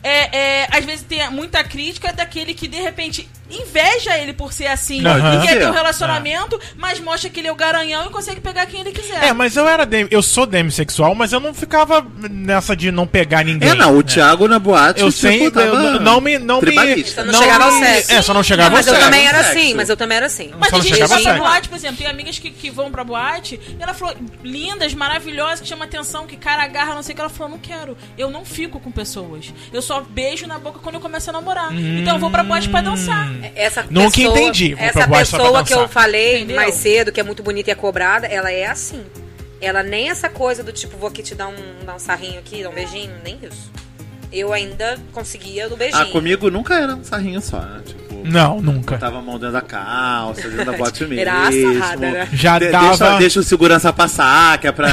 É, 0.02 0.38
é, 0.38 0.68
às 0.72 0.86
vezes 0.86 1.04
tem 1.04 1.30
muita 1.30 1.64
crítica 1.64 2.14
daquele 2.14 2.54
que 2.54 2.68
de 2.68 2.78
repente 2.78 3.30
inveja 3.50 4.18
ele 4.18 4.34
por 4.34 4.54
ser 4.54 4.68
assim 4.68 5.06
Aham. 5.06 5.44
e 5.44 5.48
quer 5.48 5.58
ter 5.60 5.66
um 5.66 5.74
É. 5.74 5.76
relacionamento, 5.78 6.60
mas 6.78 7.00
mostra 7.00 7.30
que 7.30 7.40
ele 7.40 7.48
é 7.48 7.52
o 7.52 7.56
garanhão 7.56 8.06
e 8.06 8.10
consegue 8.10 8.40
pegar 8.42 8.66
quem 8.66 8.82
ele 8.82 8.92
quiser. 8.92 9.24
É, 9.24 9.34
mas 9.34 9.56
eu 9.56 9.68
era 9.68 9.86
dem- 9.86 10.08
eu 10.12 10.22
sou 10.22 10.46
demissexual, 10.46 11.16
mas 11.16 11.34
eu 11.34 11.40
não 11.40 11.54
ficava 11.54 12.06
nessa 12.30 12.76
de 12.76 12.92
não 12.92 13.08
pegar 13.08 13.44
ninguém. 13.44 13.70
É, 13.70 13.76
não, 13.76 13.94
o 13.94 13.98
né? 13.98 14.04
Thiago 14.04 14.48
na 14.48 14.60
boate. 14.60 15.02
Eu 15.02 15.12
sempre 15.12 15.52
tava 15.52 15.66
eu 15.68 16.00
não 16.00 16.22
me 16.22 16.38
não 16.38 16.56
me 16.56 16.68
tribalista. 16.68 17.26
Só 17.26 17.32
não 17.32 17.40
chegava 17.42 17.64
ao 17.66 17.72
me- 17.74 17.86
sexo. 17.86 18.12
É, 18.14 18.22
só 18.22 18.34
não 18.34 18.44
chegava 18.44 18.70
Não, 18.70 18.78
mas 18.78 18.88
ao 18.88 18.94
eu 18.94 19.00
sexo. 19.00 19.12
também 19.12 19.28
era 19.28 19.40
assim, 19.40 19.74
mas 19.74 19.90
eu 19.90 19.98
também 19.98 20.18
era 20.18 20.26
assim. 20.26 20.52
Mas 20.60 20.70
Só 20.70 20.76
não 20.78 20.84
tem 20.84 20.94
gente 20.94 21.02
que 21.02 21.08
chegava 21.08 21.24
vai 21.24 21.40
boate, 21.40 21.70
por 21.70 21.76
exemplo, 21.76 21.98
tem 21.98 22.08
amigas 22.08 22.40
que, 22.40 22.52
que 22.52 22.70
vão 22.70 22.92
pra 22.92 23.04
boate 23.04 23.60
e 23.80 23.82
ela 23.82 23.94
falou, 23.94 24.16
lindas, 24.44 24.94
maravilhosas, 24.94 25.62
que 25.62 25.68
chama 25.68 25.86
atenção, 25.86 26.26
que 26.28 26.36
cara 26.38 26.64
agarra, 26.64 26.94
não 26.96 27.04
sei 27.04 27.14
o 27.14 27.16
que. 27.16 27.22
Ela 27.22 27.30
falou, 27.30 27.52
não 27.54 27.60
quero. 27.60 27.98
Eu 28.18 28.30
não 28.30 28.46
fico 28.46 28.80
com 28.80 28.92
pessoas. 28.92 29.54
Eu 29.74 29.82
só 29.82 30.02
beijo 30.02 30.46
na 30.48 30.58
boca 30.60 30.80
quando 30.80 30.96
eu 30.96 31.02
começo 31.02 31.30
a 31.30 31.34
namorar. 31.34 31.74
Então 31.74 32.16
eu 32.16 32.20
vou 32.20 32.30
pra 32.30 32.44
boate 32.44 32.70
pra 32.70 32.82
dançar. 32.82 33.28
Essa 33.56 33.86
Nunca 33.90 34.16
pessoa, 34.18 34.40
entendi, 34.40 34.74
vou 34.74 34.84
Essa 34.86 35.08
pessoa 35.08 35.64
que 35.64 35.74
eu 35.74 35.88
falei 35.88 36.38
Entendeu? 36.38 36.56
mais 36.56 36.76
cedo, 36.76 37.12
que 37.12 37.20
é 37.20 37.24
muito 37.24 37.42
bonita 37.44 37.70
e 37.70 37.74
é 37.74 37.76
cobrada, 37.76 38.28
ela 38.28 38.52
é 38.52 38.66
assim. 38.68 39.04
Ela 39.62 39.84
nem 39.84 40.10
essa 40.10 40.30
coisa 40.30 40.64
do 40.64 40.72
tipo, 40.72 40.98
vou 40.98 41.10
aqui 41.10 41.22
te 41.22 41.36
dar 41.36 41.48
um, 41.48 41.86
dar 41.86 41.96
um 41.96 42.00
sarrinho 42.00 42.40
aqui, 42.40 42.64
dar 42.64 42.70
um 42.70 42.74
beijinho, 42.74 43.12
nem 43.24 43.38
isso. 43.44 43.70
Eu 44.32 44.54
ainda 44.54 44.98
conseguia 45.12 45.68
do 45.68 45.76
beijinho. 45.76 46.02
Ah, 46.04 46.06
comigo 46.06 46.50
nunca 46.52 46.76
era 46.76 46.96
um 46.96 47.04
sarrinho 47.04 47.42
só, 47.42 47.60
né? 47.60 47.82
Tipo, 47.84 48.14
Não, 48.26 48.62
nunca. 48.62 48.96
Tava 49.00 49.18
a 49.18 49.22
mão 49.24 49.40
dentro 49.40 49.54
da 49.54 49.62
calça, 49.62 50.48
dentro 50.48 50.66
da 50.66 50.72
bote 50.78 51.04
mesmo. 51.04 51.20
Era 51.20 51.48
a 51.48 51.52
sarrada, 51.52 52.12
né? 52.12 52.30
Já 52.32 52.60
De- 52.60 52.70
dava- 52.70 52.88
Deixa, 52.90 53.18
deixa 53.18 53.40
o 53.40 53.44
segurança 53.44 53.92
passar, 53.92 54.60
que 54.60 54.68
é 54.68 54.72
pra 54.72 54.88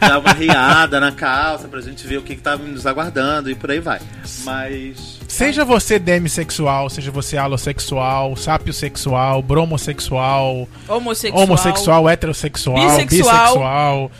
dar 0.00 0.18
uma 0.18 0.32
riada 0.32 0.98
na 0.98 1.12
calça, 1.12 1.68
pra 1.68 1.80
gente 1.80 2.04
ver 2.06 2.16
o 2.18 2.22
que, 2.22 2.34
que 2.34 2.42
tá 2.42 2.56
nos 2.56 2.84
aguardando 2.84 3.48
e 3.48 3.54
por 3.54 3.70
aí 3.70 3.78
vai. 3.78 4.00
Mas. 4.44 5.11
Seja 5.32 5.64
você 5.64 5.98
demissexual, 5.98 6.90
seja 6.90 7.10
você 7.10 7.36
alossexual, 7.38 8.36
sapiosexual, 8.36 9.42
bromossexual, 9.42 10.68
Homossexual. 10.86 11.42
homossexual, 11.42 12.08
heterossexual, 12.10 12.76
Bissexual. 12.76 13.08
bissexual. 13.44 14.10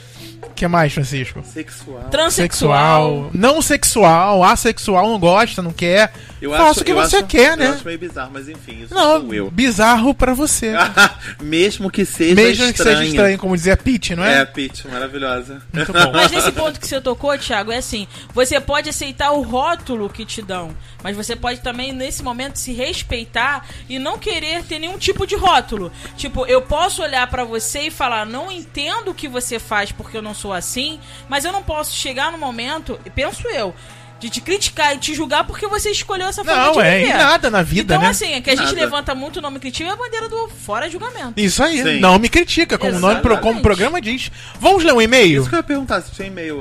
O 0.44 0.54
que 0.54 0.66
mais, 0.68 0.92
Francisco? 0.92 1.42
Sexual. 1.44 2.04
Transexual. 2.10 3.30
Não 3.32 3.62
sexual, 3.62 4.42
assexual, 4.44 5.08
não 5.08 5.18
gosta, 5.18 5.62
não 5.62 5.72
quer. 5.72 6.12
Eu 6.40 6.50
Faça 6.50 6.62
acho- 6.70 6.80
o 6.80 6.84
que 6.84 6.92
eu 6.92 6.96
você 6.96 7.16
acho- 7.16 7.26
quer, 7.26 7.52
Eu 7.52 7.56
né? 7.56 7.66
acho 7.68 7.84
meio 7.84 7.98
bizarro, 7.98 8.30
mas 8.34 8.48
enfim, 8.48 8.82
isso 8.82 8.92
Não, 8.94 9.20
sou 9.20 9.34
eu. 9.34 9.50
bizarro 9.50 10.12
pra 10.14 10.34
você. 10.34 10.72
Mesmo 11.40 11.90
que 11.90 12.04
seja 12.04 12.34
Mesmo 12.34 12.64
que 12.66 12.70
estranho. 12.72 12.96
seja 12.98 13.08
estranho, 13.10 13.38
como 13.38 13.56
dizia 13.56 13.76
Pete, 13.76 14.14
não 14.16 14.24
É, 14.24 14.40
é? 14.40 14.44
Pete, 14.44 14.86
maravilhosa. 14.88 15.62
Muito 15.72 15.92
bom. 15.92 16.12
Mas 16.12 16.30
nesse 16.32 16.50
ponto 16.52 16.78
que 16.80 16.86
você 16.86 17.00
tocou, 17.00 17.36
Thiago, 17.38 17.70
é 17.72 17.76
assim: 17.78 18.06
você 18.34 18.60
pode 18.60 18.88
aceitar 18.90 19.30
o 19.30 19.42
rótulo 19.42 20.08
que 20.10 20.24
te 20.24 20.42
dão, 20.42 20.70
mas 21.02 21.16
você 21.16 21.34
pode 21.34 21.60
também, 21.60 21.92
nesse 21.92 22.22
momento, 22.22 22.56
se 22.56 22.72
respeitar 22.72 23.66
e 23.88 23.98
não 23.98 24.18
querer 24.18 24.62
ter 24.64 24.78
nenhum 24.78 24.98
tipo 24.98 25.26
de 25.26 25.36
rótulo. 25.36 25.92
Tipo, 26.16 26.46
eu 26.46 26.62
posso 26.62 27.02
olhar 27.02 27.26
pra 27.28 27.44
você 27.44 27.82
e 27.82 27.90
falar, 27.90 28.24
não 28.26 28.50
entendo 28.50 29.10
o 29.10 29.14
que 29.14 29.28
você 29.28 29.58
faz 29.58 29.90
porque 29.92 30.16
eu 30.16 30.22
não 30.22 30.34
sou 30.34 30.52
assim, 30.52 30.98
mas 31.28 31.44
eu 31.44 31.52
não 31.52 31.62
posso 31.62 31.94
chegar 31.94 32.30
no 32.32 32.38
momento, 32.38 32.98
e 33.04 33.10
penso 33.10 33.46
eu. 33.48 33.74
De 34.20 34.30
te 34.30 34.40
criticar 34.40 34.94
e 34.94 34.98
te 34.98 35.12
julgar 35.16 35.42
porque 35.42 35.66
você 35.66 35.90
escolheu 35.90 36.28
essa 36.28 36.44
forma 36.44 36.66
Não, 36.66 36.72
de 36.74 36.78
é, 36.78 36.98
viver. 37.00 37.10
e 37.10 37.12
nada 37.12 37.50
na 37.50 37.60
vida, 37.60 37.94
então, 37.94 38.04
né? 38.04 38.10
assim, 38.10 38.34
é 38.34 38.40
que 38.40 38.50
a 38.50 38.54
gente 38.54 38.66
Nada. 38.66 38.80
levanta 38.80 39.14
muito 39.16 39.40
o 39.40 39.42
nome 39.42 39.58
critica 39.58 39.90
é 39.90 39.92
a 39.92 39.96
bandeira 39.96 40.28
do 40.28 40.46
fora 40.48 40.88
julgamento. 40.88 41.32
Isso 41.36 41.60
aí, 41.60 41.82
Sim. 41.82 41.98
não 41.98 42.20
me 42.20 42.28
critica, 42.28 42.78
como 42.78 42.98
o 42.98 43.00
nome 43.00 43.20
como 43.40 43.58
o 43.58 43.62
programa 43.62 44.00
diz. 44.00 44.30
Vamos 44.60 44.84
ler 44.84 44.92
um 44.92 45.02
e-mail? 45.02 45.40
Isso 45.40 45.48
que 45.48 45.56
eu 45.56 45.58
ia 45.58 45.64
perguntar, 45.64 46.02
se 46.02 46.12
tinha 46.12 46.28
e-mail. 46.28 46.60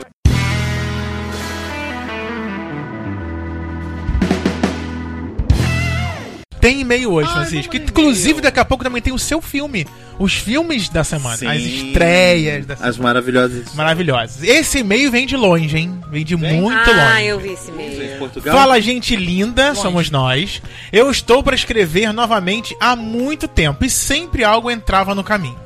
Tem 6.62 6.80
e-mail 6.82 7.12
hoje, 7.12 7.30
Francisco. 7.32 7.72
vamos 7.74 7.86
ler 7.86 7.90
Inclusive, 7.90 8.30
e-mail. 8.30 8.44
daqui 8.44 8.60
a 8.60 8.66
pouco 8.66 8.84
também 8.84 9.02
tem 9.02 9.12
o 9.12 9.18
seu 9.20 9.42
filme. 9.42 9.86
os 10.20 10.34
filmes 10.36 10.88
da 10.88 11.04
semana, 11.04 11.36
Sim. 11.38 11.48
as 11.48 11.58
estreias 11.62 12.66
da 12.68 12.76
As 12.76 12.98
maravilhosas. 13.00 13.74
maravilhosas. 13.74 14.44
Esse 14.44 14.80
e-mail 14.80 15.10
vem 15.10 15.26
de 15.26 15.36
longe, 15.36 15.76
hein? 15.76 16.00
Vem 16.12 16.24
de 16.24 16.36
Vem? 16.36 16.62
muito 16.62 16.78
ah, 16.92 17.14
longe. 17.16 17.26
eu 17.26 17.40
vi 17.40 17.50
esse 17.54 17.72
Em 17.72 17.74
meio. 17.76 18.18
Portugal. 18.20 18.56
Fala, 18.56 18.80
gente 18.80 19.16
linda, 19.16 19.74
somos 19.74 20.12
nós. 20.12 20.62
Eu 20.94 21.10
estou 21.10 21.42
para 21.42 21.56
escrever 21.56 22.14
novamente 22.14 22.76
há 22.80 22.96
muito 22.96 23.48
tempo 23.48 23.84
e 23.84 23.90
sempre 23.90 24.44
algo 24.44 24.70
entrava 24.70 25.16
no 25.16 25.24
caminho. 25.24 25.60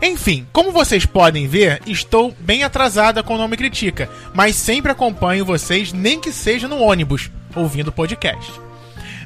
Enfim, 0.00 0.46
como 0.52 0.72
vocês 0.72 1.04
podem 1.04 1.46
ver, 1.46 1.82
estou 1.86 2.34
bem 2.40 2.62
atrasada 2.64 3.22
com 3.22 3.34
o 3.34 3.38
Nome 3.38 3.56
Critica, 3.58 4.08
mas 4.32 4.56
sempre 4.56 4.90
acompanho 4.92 5.44
vocês, 5.44 5.92
nem 5.92 6.18
que 6.20 6.32
seja 6.32 6.66
no 6.68 6.78
ônibus, 6.80 7.30
ouvindo 7.54 7.88
o 7.88 7.92
podcast. 7.92 8.50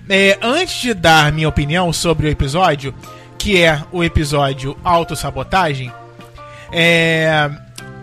É, 0.09 0.39
antes 0.43 0.81
de 0.81 0.95
dar 0.95 1.33
minha 1.33 1.49
opinião 1.49 1.93
sobre 1.93 2.27
o 2.27 2.31
episódio, 2.31 2.95
que 3.39 3.61
é 3.61 3.83
o 3.91 4.03
episódio 4.03 4.77
Autossabotagem, 4.85 5.93
é, 6.73 7.51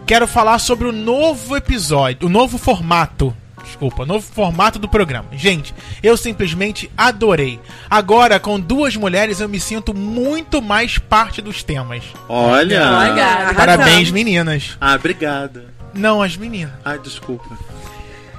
quero 0.05 0.27
falar 0.27 0.59
sobre 0.59 0.87
o 0.87 0.91
novo 0.91 1.55
episódio, 1.55 2.27
o 2.27 2.29
novo 2.29 2.57
formato. 2.57 3.35
Desculpa, 3.63 4.01
o 4.01 4.05
novo 4.05 4.25
formato 4.25 4.79
do 4.79 4.89
programa. 4.89 5.27
Gente, 5.33 5.75
eu 6.01 6.17
simplesmente 6.17 6.89
adorei. 6.97 7.59
Agora, 7.87 8.39
com 8.39 8.59
duas 8.59 8.95
mulheres, 8.95 9.39
eu 9.39 9.47
me 9.47 9.59
sinto 9.59 9.93
muito 9.93 10.61
mais 10.61 10.97
parte 10.97 11.41
dos 11.41 11.61
temas. 11.61 12.03
Olha. 12.27 13.53
Parabéns, 13.55 14.09
meninas. 14.09 14.75
Ah, 14.81 14.95
obrigada. 14.95 15.65
Não, 15.93 16.21
as 16.21 16.35
meninas. 16.35 16.73
Ai, 16.83 16.97
desculpa. 16.97 17.57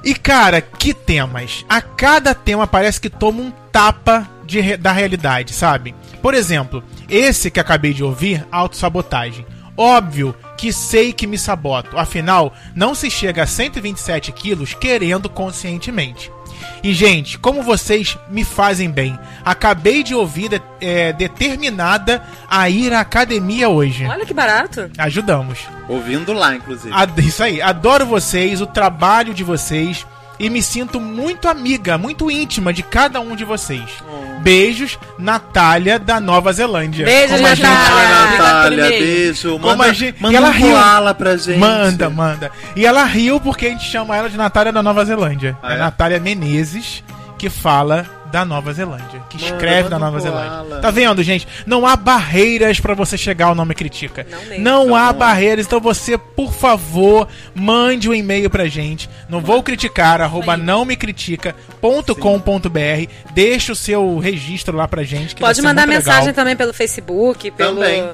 E 0.03 0.15
cara, 0.15 0.61
que 0.61 0.95
temas! 0.95 1.65
A 1.69 1.83
cada 1.83 2.35
tema 2.35 2.67
parece 2.67 3.01
que 3.01 3.11
toma 3.11 3.43
um 3.43 3.51
tapa 3.71 4.29
de 4.45 4.77
da 4.77 4.93
realidade, 4.93 5.53
sabe? 5.53 5.95
Por 6.23 6.35
exemplo, 6.35 6.83
esse 7.09 7.51
que 7.51 7.61
acabei 7.61 7.93
de 7.93 8.03
ouvir, 8.03 8.47
autossabotagem. 8.51 9.47
Óbvio 9.81 10.35
que 10.59 10.73
sei 10.75 11.11
que 11.11 11.27
me 11.27 11.39
saboto, 11.39 11.97
afinal, 11.97 12.53
não 12.75 12.95
se 12.95 13.11
chega 13.11 13.45
a 13.45 13.47
127 13.47 14.31
quilos 14.31 14.75
querendo 14.75 15.27
conscientemente. 15.31 16.31
E, 16.83 16.93
gente, 16.93 17.39
como 17.39 17.63
vocês 17.63 18.19
me 18.29 18.45
fazem 18.45 18.91
bem, 18.91 19.19
acabei 19.43 20.03
de 20.03 20.15
ouvir 20.15 20.51
de- 20.51 20.61
é, 20.83 21.15
determinada 21.15 22.23
a 22.49 22.69
ir 22.69 22.93
à 22.93 23.01
academia 23.01 23.71
hoje. 23.71 24.05
Olha 24.05 24.27
que 24.27 24.35
barato. 24.35 24.91
Ajudamos. 24.99 25.59
Ouvindo 25.89 26.35
lá, 26.35 26.55
inclusive. 26.55 26.93
Ad- 26.95 27.19
Isso 27.27 27.43
aí, 27.43 27.63
adoro 27.63 28.05
vocês, 28.05 28.61
o 28.61 28.67
trabalho 28.67 29.33
de 29.33 29.43
vocês 29.43 30.07
e 30.41 30.49
me 30.49 30.63
sinto 30.63 30.99
muito 30.99 31.47
amiga, 31.47 31.99
muito 31.99 32.31
íntima 32.31 32.73
de 32.73 32.83
cada 32.83 33.21
um 33.21 33.37
de 33.37 33.45
vocês. 33.45 33.85
Beijos, 34.41 34.99
Natália 35.19 35.99
da 35.99 36.19
Nova 36.19 36.51
Zelândia. 36.53 37.05
Beijo, 37.05 37.35
Como 37.35 37.43
Natália. 37.47 38.39
Natália, 38.39 38.87
e-mail. 38.87 39.03
beijo. 39.05 39.51
Como 39.59 39.67
Manda, 39.77 39.85
a 39.85 39.93
gente- 39.93 40.21
manda 40.21 40.33
e 40.33 40.37
ela 40.37 40.49
um 40.49 40.53
riu. 40.53 41.15
pra 41.19 41.37
gente. 41.37 41.59
Manda, 41.59 42.09
manda. 42.09 42.51
E 42.75 42.87
ela 42.87 43.05
riu 43.05 43.39
porque 43.39 43.67
a 43.67 43.69
gente 43.69 43.85
chama 43.85 44.17
ela 44.17 44.31
de 44.31 44.37
Natália 44.39 44.73
da 44.73 44.83
Nova 44.83 45.05
Zelândia. 45.05 45.59
Ah, 45.63 45.73
é, 45.73 45.77
é? 45.77 45.79
Natália 45.79 46.19
Menezes 46.19 47.05
que 47.37 47.51
fala 47.51 48.07
da 48.31 48.45
Nova 48.45 48.73
Zelândia, 48.73 49.21
que 49.29 49.37
Manda, 49.41 49.55
escreve 49.55 49.89
da 49.89 49.99
Nova 49.99 50.21
koala. 50.21 50.43
Zelândia. 50.55 50.79
Tá 50.81 50.91
vendo, 50.91 51.23
gente? 51.23 51.47
Não 51.67 51.87
há 51.87 51.97
barreiras 51.97 52.81
pra 52.81 52.95
você 52.95 53.19
chegar 53.19 53.47
ao 53.47 53.55
nome 53.55 53.75
critica. 53.75 54.27
Não 54.31 54.39
mesmo. 54.47 54.65
Não 54.65 54.87
Não 54.87 54.97
há 54.97 55.09
há. 55.09 55.13
barreiras, 55.13 55.67
então 55.67 55.81
você, 55.81 56.17
por 56.17 56.53
favor, 56.53 57.29
mande 57.55 58.09
um 58.09 58.15
e-mail 58.15 58.49
pra 58.49 58.67
gente 58.67 59.09
no 59.29 59.41
vou 59.41 59.63
criticar 59.63 60.21
arroba 60.21 60.57
não 60.57 60.85
me 60.85 60.97
critica.com.br. 60.97 63.11
Deixa 63.35 63.73
o 63.73 63.77
seu 63.77 64.19
registro 64.19 64.77
lá 64.77 64.89
pra 64.89 65.03
gente. 65.03 65.35
Pode 65.37 65.61
mandar 65.63 65.87
mensagem 65.87 66.21
legal. 66.29 66.35
também 66.35 66.57
pelo 66.57 66.73
Facebook, 66.73 67.51
pelo 67.51 67.77
Também. 67.77 68.11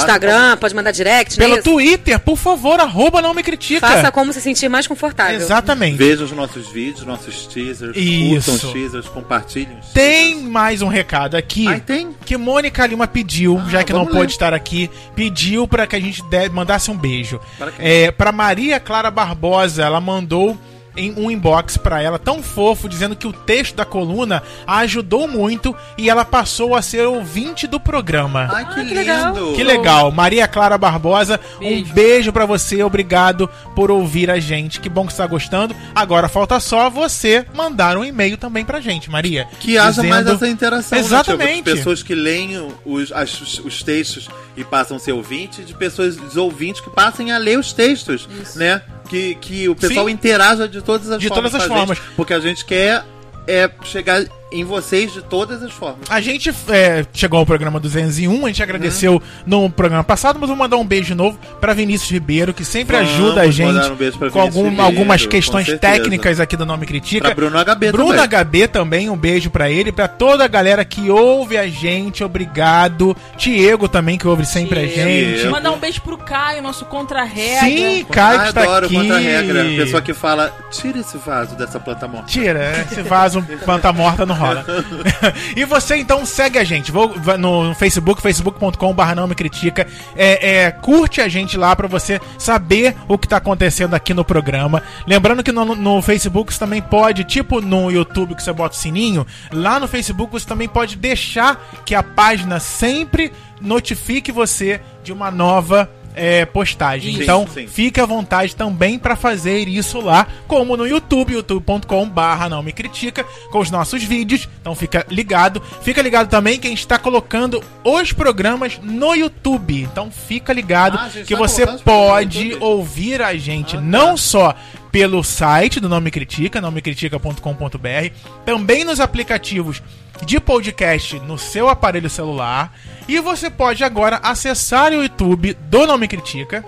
Instagram, 0.00 0.56
pode 0.56 0.74
mandar 0.74 0.90
direct, 0.92 1.38
né? 1.38 1.44
Pelo 1.44 1.54
Isso. 1.58 1.64
Twitter, 1.64 2.18
por 2.18 2.36
favor, 2.36 2.80
arroba 2.80 3.20
não 3.22 3.32
me 3.34 3.42
critica. 3.42 3.86
Faça 3.86 4.10
como 4.10 4.32
se 4.32 4.40
sentir 4.40 4.68
mais 4.68 4.86
confortável. 4.86 5.36
Exatamente. 5.36 5.96
Veja 5.96 6.24
os 6.24 6.32
nossos 6.32 6.68
vídeos, 6.70 7.04
nossos 7.06 7.46
teasers. 7.46 7.96
Isso. 7.96 8.50
Curtam 8.50 8.68
os 8.68 8.72
teasers, 8.74 9.08
compartilhem 9.08 9.78
os 9.78 9.88
Tem 9.88 10.32
teasers. 10.32 10.50
mais 10.50 10.82
um 10.82 10.88
recado 10.88 11.36
aqui. 11.36 11.66
Ai, 11.68 11.80
tem? 11.80 12.14
Que 12.24 12.36
Mônica 12.36 12.86
Lima 12.86 13.06
pediu, 13.06 13.60
Ah, 13.64 13.68
já 13.70 13.84
que 13.84 13.92
não 13.92 14.00
vamos 14.00 14.12
pôde 14.14 14.26
ler. 14.26 14.32
estar 14.32 14.52
aqui, 14.54 14.90
pediu 15.14 15.66
para 15.68 15.86
que 15.86 15.96
a 15.96 16.00
gente 16.00 16.22
mandasse 16.52 16.90
um 16.90 16.96
beijo. 16.96 17.40
Para 17.58 17.72
quem? 17.72 17.86
É, 17.86 18.10
para 18.10 18.32
Maria 18.32 18.80
Clara 18.80 19.10
Barbosa, 19.10 19.82
ela 19.82 20.00
mandou 20.00 20.56
em 20.96 21.12
um 21.16 21.30
inbox 21.30 21.76
para 21.76 22.02
ela 22.02 22.18
tão 22.18 22.42
fofo 22.42 22.88
dizendo 22.88 23.16
que 23.16 23.26
o 23.26 23.32
texto 23.32 23.74
da 23.76 23.84
coluna 23.84 24.42
a 24.66 24.78
ajudou 24.78 25.26
muito 25.28 25.74
e 25.96 26.10
ela 26.10 26.24
passou 26.24 26.74
a 26.74 26.82
ser 26.82 27.06
ouvinte 27.06 27.66
do 27.66 27.78
programa. 27.80 28.48
Ai, 28.52 28.64
que, 28.66 28.80
Ah, 28.80 28.84
que 28.84 28.94
legal. 28.94 29.34
lindo. 29.34 29.52
Que 29.54 29.64
legal, 29.64 30.10
Maria 30.10 30.46
Clara 30.48 30.76
Barbosa, 30.76 31.40
um 31.56 31.60
Beijo. 31.60 31.92
beijo 31.94 32.32
pra 32.32 32.44
você, 32.46 32.82
obrigado 32.82 33.48
por 33.74 33.90
ouvir 33.90 34.30
a 34.30 34.38
gente. 34.38 34.80
Que 34.80 34.88
bom 34.88 35.06
que 35.06 35.12
você 35.12 35.18
tá 35.18 35.26
gostando. 35.26 35.74
Agora 35.94 36.28
falta 36.28 36.58
só 36.60 36.90
você 36.90 37.46
mandar 37.54 37.96
um 37.96 38.04
e-mail 38.04 38.36
também 38.36 38.64
pra 38.64 38.80
gente, 38.80 39.10
Maria. 39.10 39.46
Que 39.60 39.78
haja 39.78 40.02
mais 40.02 40.24
dizendo- 40.24 40.36
essa 40.36 40.48
interação, 40.48 40.98
Exatamente. 40.98 41.42
Né, 41.48 41.52
tipo, 41.56 41.70
de 41.70 41.76
pessoas 41.76 42.02
que 42.02 42.14
leem 42.14 42.68
os, 42.84 43.12
as- 43.12 43.58
os 43.64 43.82
textos 43.82 44.28
e 44.56 44.64
passam 44.64 44.96
a 44.96 45.00
ser 45.00 45.12
ouvinte, 45.12 45.62
de 45.62 45.74
pessoas, 45.74 46.36
ouvintes 46.36 46.80
que 46.80 46.90
passem 46.90 47.32
a 47.32 47.38
ler 47.38 47.58
os 47.58 47.72
textos, 47.72 48.28
né? 48.54 48.82
Que, 49.08 49.34
que 49.36 49.68
o 49.68 49.74
pessoal 49.74 50.06
Sim. 50.06 50.12
interaja 50.12 50.68
de 50.68 50.80
todas 50.82 51.10
as 51.10 51.20
De 51.20 51.28
formas. 51.28 51.52
todas 51.52 51.62
as 51.62 51.68
com 51.68 51.74
a 51.74 51.78
gente, 51.78 51.86
formas. 51.86 52.14
porque 52.16 52.34
a 52.34 52.40
gente 52.40 52.64
quer 52.64 53.04
é, 53.46 53.70
chegar 53.84 54.24
em 54.52 54.64
vocês 54.64 55.12
de 55.12 55.22
todas 55.22 55.62
as 55.62 55.72
formas. 55.72 56.10
A 56.10 56.20
gente 56.20 56.50
é, 56.68 57.04
chegou 57.12 57.38
ao 57.38 57.46
programa 57.46 57.80
201, 57.80 58.44
a 58.44 58.48
gente 58.48 58.62
agradeceu 58.62 59.20
no 59.46 59.68
programa 59.70 60.04
passado, 60.04 60.38
mas 60.38 60.48
vou 60.48 60.56
mandar 60.56 60.76
um 60.76 60.84
beijo 60.86 61.06
de 61.08 61.14
novo 61.14 61.38
pra 61.60 61.72
Vinícius 61.74 62.10
Ribeiro, 62.10 62.52
que 62.54 62.64
sempre 62.64 62.96
Vamos 62.96 63.12
ajuda 63.12 63.40
a 63.42 63.50
gente 63.50 63.90
um 63.90 64.30
com 64.30 64.40
algum- 64.40 64.64
Ribeiro, 64.64 64.82
algumas 64.82 65.26
questões 65.26 65.66
técnicas 65.78 66.38
aqui 66.40 66.56
do 66.56 66.66
Nome 66.66 66.86
Critica. 66.86 67.26
Pra 67.26 67.34
Bruno 67.34 67.58
HB 67.58 67.92
Bruno 67.92 68.10
também. 68.14 68.28
HB 68.28 68.68
também, 68.68 69.10
um 69.10 69.16
beijo 69.16 69.50
pra 69.50 69.70
ele, 69.70 69.90
pra 69.92 70.06
toda 70.08 70.44
a 70.44 70.48
galera 70.48 70.84
que 70.84 71.10
ouve 71.10 71.56
a 71.56 71.66
gente, 71.68 72.22
obrigado. 72.24 73.16
Diego 73.36 73.88
também, 73.88 74.18
que 74.18 74.26
ouve 74.28 74.44
sempre 74.44 74.80
a 74.80 74.82
Diego. 74.86 74.94
gente. 74.94 75.34
Diego. 75.36 75.50
Mandar 75.50 75.72
um 75.72 75.78
beijo 75.78 76.00
pro 76.02 76.16
Caio, 76.18 76.62
nosso 76.62 76.84
contra-regra. 76.84 77.60
Sim, 77.66 78.04
Caio 78.10 78.38
que 78.40 78.44
Ah, 78.44 78.48
está 78.48 78.60
adoro 78.62 78.86
aqui. 78.86 78.94
contra-regra. 78.94 79.64
Pessoa 79.76 80.02
que 80.02 80.14
fala, 80.14 80.52
tira 80.70 80.98
esse 80.98 81.16
vaso 81.18 81.54
dessa 81.56 81.78
planta 81.80 82.06
morta. 82.08 82.26
Tira, 82.28 82.86
esse 82.90 83.02
vaso 83.02 83.42
planta 83.64 83.92
morta 83.92 84.24
não 84.26 84.34
rola. 84.46 84.64
e 85.56 85.64
você 85.64 85.96
então 85.96 86.24
segue 86.26 86.58
a 86.58 86.64
gente 86.64 86.90
Vou- 86.90 87.14
no 87.38 87.74
Facebook, 87.74 88.20
facebook.com.br 88.22 89.14
não 89.16 89.26
me 89.26 89.34
critica. 89.34 89.86
É, 90.16 90.64
é, 90.64 90.70
curte 90.70 91.20
a 91.20 91.28
gente 91.28 91.56
lá 91.56 91.74
pra 91.74 91.88
você 91.88 92.20
saber 92.38 92.94
o 93.08 93.16
que 93.16 93.28
tá 93.28 93.36
acontecendo 93.38 93.94
aqui 93.94 94.12
no 94.14 94.24
programa. 94.24 94.82
Lembrando 95.06 95.42
que 95.42 95.52
no, 95.52 95.74
no 95.74 96.02
Facebook 96.02 96.52
você 96.52 96.58
também 96.58 96.82
pode, 96.82 97.24
tipo 97.24 97.60
no 97.60 97.90
YouTube 97.90 98.34
que 98.34 98.42
você 98.42 98.52
bota 98.52 98.74
o 98.74 98.78
sininho, 98.78 99.26
lá 99.52 99.78
no 99.78 99.88
Facebook 99.88 100.32
você 100.32 100.46
também 100.46 100.68
pode 100.68 100.96
deixar 100.96 101.60
que 101.84 101.94
a 101.94 102.02
página 102.02 102.58
sempre 102.60 103.32
notifique 103.60 104.32
você 104.32 104.80
de 105.02 105.12
uma 105.12 105.30
nova 105.30 105.88
é, 106.14 106.44
postagem. 106.44 107.16
Sim, 107.16 107.22
então, 107.22 107.46
sim. 107.52 107.66
Fique 107.66 108.00
à 108.00 108.06
vontade 108.06 108.54
também 108.54 108.98
para 108.98 109.16
fazer 109.16 109.68
isso 109.68 110.00
lá, 110.00 110.26
como 110.46 110.76
no 110.76 110.86
YouTube, 110.86 111.32
youtube.com 111.34 112.08
barra 112.08 112.48
não 112.48 112.62
me 112.62 112.72
critica, 112.72 113.24
com 113.50 113.58
os 113.58 113.70
nossos 113.70 114.02
vídeos. 114.02 114.48
Então 114.60 114.74
fica 114.74 115.06
ligado. 115.10 115.62
Fica 115.82 116.02
ligado 116.02 116.28
também 116.28 116.58
que 116.58 116.66
a 116.66 116.70
gente 116.70 116.80
está 116.80 116.98
colocando 116.98 117.62
os 117.84 118.12
programas 118.12 118.78
no 118.82 119.14
YouTube. 119.14 119.82
Então 119.82 120.10
fica 120.10 120.52
ligado 120.52 120.98
Ah, 120.98 121.08
que 121.24 121.34
você 121.34 121.66
pode 121.66 122.56
ouvir 122.60 123.22
a 123.22 123.34
gente 123.34 123.76
Ah, 123.76 123.80
tá. 123.80 123.84
não 123.84 124.16
só 124.16 124.54
pelo 124.90 125.22
site 125.24 125.80
do 125.80 125.88
Não 125.88 126.00
Me 126.00 126.10
Critica, 126.10 126.60
nãomecritica.com.br, 126.60 128.12
também 128.44 128.84
nos 128.84 129.00
aplicativos 129.00 129.82
de 130.24 130.38
podcast 130.38 131.18
no 131.20 131.38
seu 131.38 131.68
aparelho 131.68 132.10
celular. 132.10 132.72
E 133.12 133.20
você 133.20 133.50
pode 133.50 133.84
agora 133.84 134.18
acessar 134.22 134.90
o 134.90 135.02
YouTube 135.02 135.52
do 135.68 135.86
Não 135.86 135.98
Me 135.98 136.08
Critica 136.08 136.64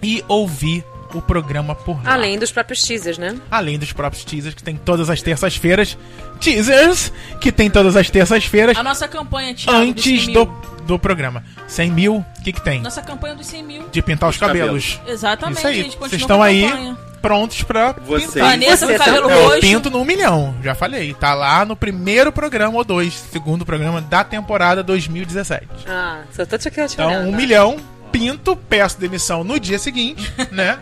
e 0.00 0.24
ouvir 0.28 0.84
o 1.12 1.20
programa 1.20 1.74
por 1.74 1.96
lá. 2.04 2.12
Além 2.12 2.38
dos 2.38 2.52
próprios 2.52 2.80
teasers, 2.84 3.18
né? 3.18 3.36
Além 3.50 3.76
dos 3.76 3.92
próprios 3.92 4.24
teasers 4.24 4.54
que 4.54 4.62
tem 4.62 4.76
todas 4.76 5.10
as 5.10 5.20
terças-feiras. 5.20 5.98
Teasers 6.38 7.12
que 7.40 7.50
tem 7.50 7.68
todas 7.68 7.96
as 7.96 8.08
terças-feiras 8.08 8.78
A 8.78 8.82
nossa 8.84 9.08
campanha, 9.08 9.52
Thiago, 9.52 9.76
antes 9.76 10.12
dos 10.12 10.24
100 10.26 10.34
do, 10.34 10.44
do 10.86 10.98
programa. 11.00 11.42
100 11.66 11.90
mil, 11.90 12.14
o 12.18 12.42
que, 12.44 12.52
que 12.52 12.60
tem? 12.62 12.80
Nossa 12.80 13.02
campanha 13.02 13.34
dos 13.34 13.48
100 13.48 13.64
mil. 13.64 13.88
De 13.90 14.00
pintar 14.02 14.28
os 14.28 14.36
Os 14.36 14.40
cabelos. 14.40 15.00
Exatamente, 15.04 15.58
Isso 15.58 15.66
aí. 15.66 15.80
a 15.80 15.82
gente 15.82 15.96
continua 15.96 16.08
Vocês 16.10 16.22
estão 16.22 16.36
com 16.36 16.42
a 16.44 16.46
aí 16.46 16.62
campanha. 16.62 17.09
Prontos 17.20 17.62
pra 17.62 17.92
Vocês. 17.92 18.32
pintar. 18.32 18.50
Vanessa 18.50 18.86
Você 18.86 18.98
cabelo. 18.98 19.30
É, 19.30 19.34
eu 19.34 19.44
roxo. 19.48 19.60
pinto 19.60 19.90
no 19.90 20.00
um 20.00 20.04
milhão, 20.04 20.54
já 20.62 20.74
falei. 20.74 21.14
Tá 21.14 21.34
lá 21.34 21.64
no 21.64 21.76
primeiro 21.76 22.32
programa 22.32 22.76
ou 22.76 22.84
dois, 22.84 23.14
segundo 23.32 23.64
programa 23.66 24.00
da 24.00 24.24
temporada 24.24 24.82
2017. 24.82 25.66
Ah, 25.88 26.22
só 26.32 26.44
tô 26.46 26.56
te 26.58 26.68
aqui 26.68 26.80
Então, 26.80 27.06
olhando. 27.08 27.28
um 27.28 27.36
milhão, 27.36 27.76
pinto, 28.10 28.56
peço 28.56 28.98
demissão 28.98 29.44
no 29.44 29.58
dia 29.60 29.78
seguinte, 29.78 30.32
né? 30.50 30.78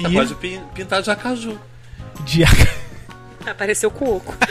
Você 0.00 0.08
e 0.08 0.12
pode 0.12 0.34
pin- 0.34 0.60
pintar 0.74 1.02
de 1.02 1.10
acaju. 1.10 1.58
dia... 2.24 2.46
Apareceu 3.46 3.88
o 3.90 3.92
cuco. 3.92 4.34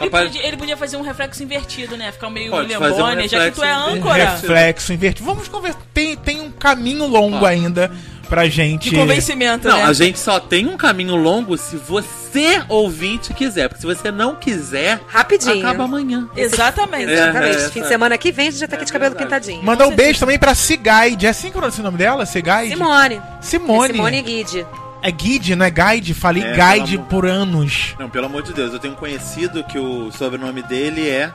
Ele, 0.00 0.10
Papai- 0.10 0.26
podia, 0.26 0.46
ele 0.46 0.56
podia 0.56 0.76
fazer 0.76 0.96
um 0.96 1.02
reflexo 1.02 1.42
invertido, 1.42 1.96
né? 1.96 2.12
Ficar 2.12 2.28
meio 2.28 2.50
Pode 2.50 2.62
William 2.64 2.78
fazer 2.78 3.02
um 3.02 3.06
Bonner, 3.06 3.28
já 3.28 3.44
que 3.50 3.56
tu 3.56 3.62
é 3.64 3.68
reflexo 3.72 3.96
âncora. 3.96 4.24
Reflexo 4.30 4.92
invertido. 4.92 5.24
Vamos 5.26 5.48
conversar. 5.48 5.80
Tem, 5.94 6.16
tem 6.16 6.40
um 6.40 6.50
caminho 6.50 7.06
longo 7.06 7.44
Ó. 7.44 7.46
ainda 7.46 7.90
pra 8.32 8.48
gente. 8.48 8.88
De 8.88 8.96
convencimento, 8.96 9.68
Não, 9.68 9.76
né? 9.76 9.84
a 9.84 9.92
gente 9.92 10.18
só 10.18 10.40
tem 10.40 10.66
um 10.66 10.74
caminho 10.76 11.14
longo 11.16 11.54
se 11.58 11.76
você, 11.76 12.62
ouvinte, 12.66 13.34
quiser. 13.34 13.68
Porque 13.68 13.82
se 13.82 13.86
você 13.86 14.10
não 14.10 14.34
quiser, 14.36 15.00
Rapidinho. 15.06 15.58
acaba 15.58 15.84
amanhã. 15.84 16.26
Exatamente. 16.34 17.10
É. 17.10 17.14
Exatamente. 17.14 17.56
essa- 17.56 17.70
Fim 17.70 17.82
de 17.82 17.88
semana 17.88 18.16
que 18.16 18.32
vem 18.32 18.48
a 18.48 18.50
gente 18.50 18.60
já 18.60 18.66
tá 18.66 18.76
aqui 18.76 18.86
de 18.86 18.92
cabelo 18.92 19.14
verdade. 19.14 19.28
pintadinho. 19.46 19.62
Mandar 19.62 19.86
um 19.86 19.94
beijo 19.94 20.18
também 20.18 20.38
pra 20.38 20.54
Cigaide. 20.54 21.26
É 21.26 21.28
assim 21.28 21.48
que 21.48 21.52
pronuncia 21.58 21.82
o 21.82 21.84
nome 21.84 21.98
dela? 21.98 22.24
Cigaide? 22.24 22.70
Simone. 22.74 23.20
Simone. 23.42 23.92
Simone 23.92 24.22
Guide. 24.22 24.66
É 25.02 25.10
Guide, 25.10 25.54
não 25.54 25.66
é 25.66 25.70
Guide? 25.70 26.14
Falei 26.14 26.42
É, 26.42 26.52
Guide 26.56 26.96
pelo 26.96 27.08
por 27.08 27.26
anos. 27.26 27.94
Não, 27.98 28.08
pelo 28.08 28.24
amor 28.26 28.42
de 28.42 28.54
Deus, 28.54 28.72
eu 28.72 28.78
tenho 28.78 28.94
um 28.94 28.96
conhecido 28.96 29.62
que 29.64 29.78
o 29.78 30.10
sobrenome 30.10 30.62
dele 30.62 31.06
é 31.06 31.30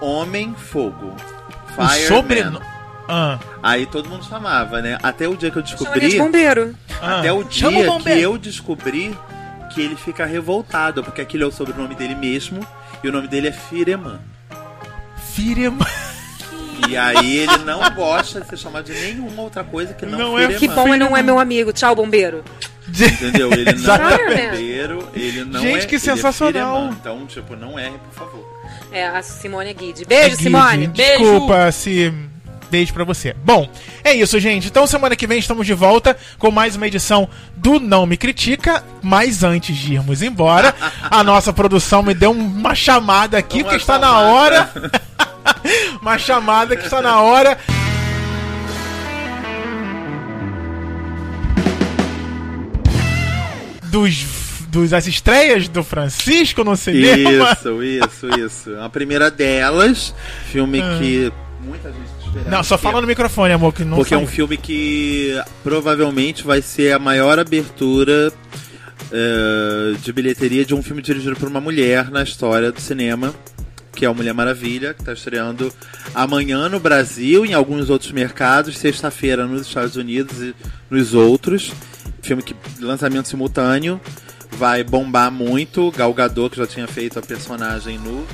Homem 0.00 0.54
Fogo. 0.54 1.16
O 1.68 1.72
Fireman. 1.88 2.08
sobrenome. 2.08 2.66
Ah, 3.08 3.38
Aí 3.62 3.86
todo 3.86 4.08
mundo 4.08 4.24
chamava, 4.24 4.80
né? 4.82 4.98
Até 5.02 5.28
o 5.28 5.36
dia 5.36 5.50
que 5.50 5.58
eu 5.58 5.66
Chama 5.66 5.90
ele 5.92 6.00
de 6.00 6.06
descobri. 6.06 6.18
bombeiro. 6.18 6.74
ah. 7.00 7.18
Até 7.20 7.32
o 7.32 7.46
Chama 7.50 7.78
o 7.78 7.82
dia 8.00 8.14
que 8.16 8.20
eu 8.22 8.38
descobri 8.38 9.16
que 9.72 9.80
ele 9.80 9.96
fica 9.96 10.24
revoltado, 10.26 11.04
porque 11.04 11.20
aquele 11.20 11.44
é 11.44 11.46
o 11.46 11.52
sobrenome 11.52 11.94
dele 11.94 12.14
mesmo, 12.14 12.66
e 13.04 13.08
o 13.08 13.12
nome 13.12 13.28
dele 13.28 13.48
é 13.48 13.52
Fireman. 13.52 14.18
Firema. 15.34 15.86
E 16.88 16.96
aí 16.96 17.38
ele 17.38 17.58
não 17.64 17.80
gosta 17.94 18.40
de 18.40 18.48
ser 18.48 18.56
chamado 18.58 18.84
de 18.84 18.92
nenhuma 18.92 19.42
outra 19.42 19.64
coisa 19.64 19.92
que 19.94 20.04
não, 20.06 20.18
Não 20.18 20.38
é 20.38 20.42
Fireman. 20.42 20.58
Que 20.58 20.68
bom 20.68 20.94
e 20.94 20.98
não 20.98 21.16
é 21.16 21.22
meu 21.22 21.38
amigo. 21.38 21.72
Tchau, 21.72 21.94
bombeiro. 21.94 22.44
Entendeu? 22.88 23.50
Ele 23.52 23.64
não 23.64 23.70
é 23.72 23.74
Exatamente. 23.74 24.42
bombeiro, 24.50 25.08
ele 25.14 25.44
não 25.44 25.60
Gente, 25.60 25.84
é. 25.84 25.86
que 25.86 25.94
ele 25.96 25.96
é 25.96 25.98
sensacional. 25.98 26.74
Fireman. 26.76 26.96
então, 27.00 27.26
tipo, 27.26 27.56
não 27.56 27.78
erre, 27.78 27.96
por 27.98 28.12
favor. 28.14 28.60
É, 28.92 29.06
a 29.08 29.22
Simone 29.22 29.74
Guide. 29.74 30.02
É 30.02 30.06
Beijo, 30.06 30.30
Guide. 30.30 30.42
Simone. 30.44 30.86
Beijo. 30.88 31.18
Desculpa 31.22 31.72
se. 31.72 32.12
Beijo 32.70 32.92
pra 32.92 33.04
você. 33.04 33.34
Bom, 33.44 33.68
é 34.02 34.12
isso, 34.12 34.38
gente. 34.40 34.66
Então, 34.68 34.86
semana 34.86 35.14
que 35.14 35.26
vem 35.26 35.38
estamos 35.38 35.66
de 35.66 35.74
volta 35.74 36.16
com 36.38 36.50
mais 36.50 36.74
uma 36.74 36.86
edição 36.86 37.28
do 37.56 37.78
Não 37.78 38.06
Me 38.06 38.16
Critica. 38.16 38.82
Mas 39.02 39.44
antes 39.44 39.76
de 39.76 39.94
irmos 39.94 40.22
embora, 40.22 40.74
a 41.08 41.22
nossa 41.22 41.52
produção 41.52 42.02
me 42.02 42.14
deu 42.14 42.32
uma 42.32 42.74
chamada 42.74 43.38
aqui, 43.38 43.58
Uma 43.58 43.64
porque 43.64 43.76
está 43.76 43.98
na 43.98 44.18
hora. 44.20 44.70
uma 46.02 46.18
chamada 46.18 46.76
que 46.76 46.84
está 46.84 47.00
na 47.00 47.20
hora. 47.20 47.56
Dos, 53.84 54.24
dos 54.68 54.92
as 54.92 55.06
estreias 55.06 55.68
do 55.68 55.84
Francisco 55.84 56.64
no 56.64 56.76
cinema. 56.76 57.52
Isso, 57.52 57.82
isso, 57.82 58.40
isso. 58.40 58.80
A 58.80 58.90
primeira 58.90 59.30
delas, 59.30 60.12
filme 60.50 60.82
que 60.98 61.32
muita 61.60 61.90
gente 61.90 62.15
esperava. 62.36 62.48
Ah. 62.48 62.50
Não, 62.50 62.64
só 62.64 62.78
fala 62.78 63.00
no 63.00 63.06
microfone, 63.06 63.52
amor, 63.52 63.72
que 63.72 63.84
não 63.84 63.96
Porque 63.96 64.14
é 64.14 64.18
um 64.18 64.26
filme 64.26 64.56
que 64.56 65.40
provavelmente 65.62 66.44
vai 66.44 66.62
ser 66.62 66.92
a 66.92 66.98
maior 66.98 67.38
abertura 67.38 68.32
eh, 69.12 69.96
de 70.02 70.12
bilheteria 70.12 70.64
de 70.64 70.74
um 70.74 70.82
filme 70.82 71.02
dirigido 71.02 71.36
por 71.36 71.48
uma 71.48 71.60
mulher 71.60 72.10
na 72.10 72.22
história 72.22 72.72
do 72.72 72.80
cinema, 72.80 73.34
que 73.92 74.04
é 74.04 74.10
o 74.10 74.14
Mulher 74.14 74.34
Maravilha, 74.34 74.94
que 74.94 75.02
está 75.02 75.12
estreando 75.12 75.72
amanhã 76.14 76.68
no 76.68 76.78
Brasil, 76.78 77.46
em 77.46 77.54
alguns 77.54 77.88
outros 77.88 78.12
mercados, 78.12 78.76
sexta-feira 78.76 79.46
nos 79.46 79.66
Estados 79.66 79.96
Unidos 79.96 80.38
e 80.42 80.54
nos 80.90 81.14
outros. 81.14 81.72
Filme 82.20 82.42
que 82.42 82.54
lançamento 82.80 83.28
simultâneo, 83.28 84.00
vai 84.52 84.82
bombar 84.82 85.30
muito. 85.30 85.90
Gal 85.92 86.12
Gadot, 86.12 86.50
que 86.50 86.56
já 86.56 86.66
tinha 86.66 86.86
feito 86.86 87.18
a 87.18 87.22
personagem 87.22 87.98
no 87.98 88.26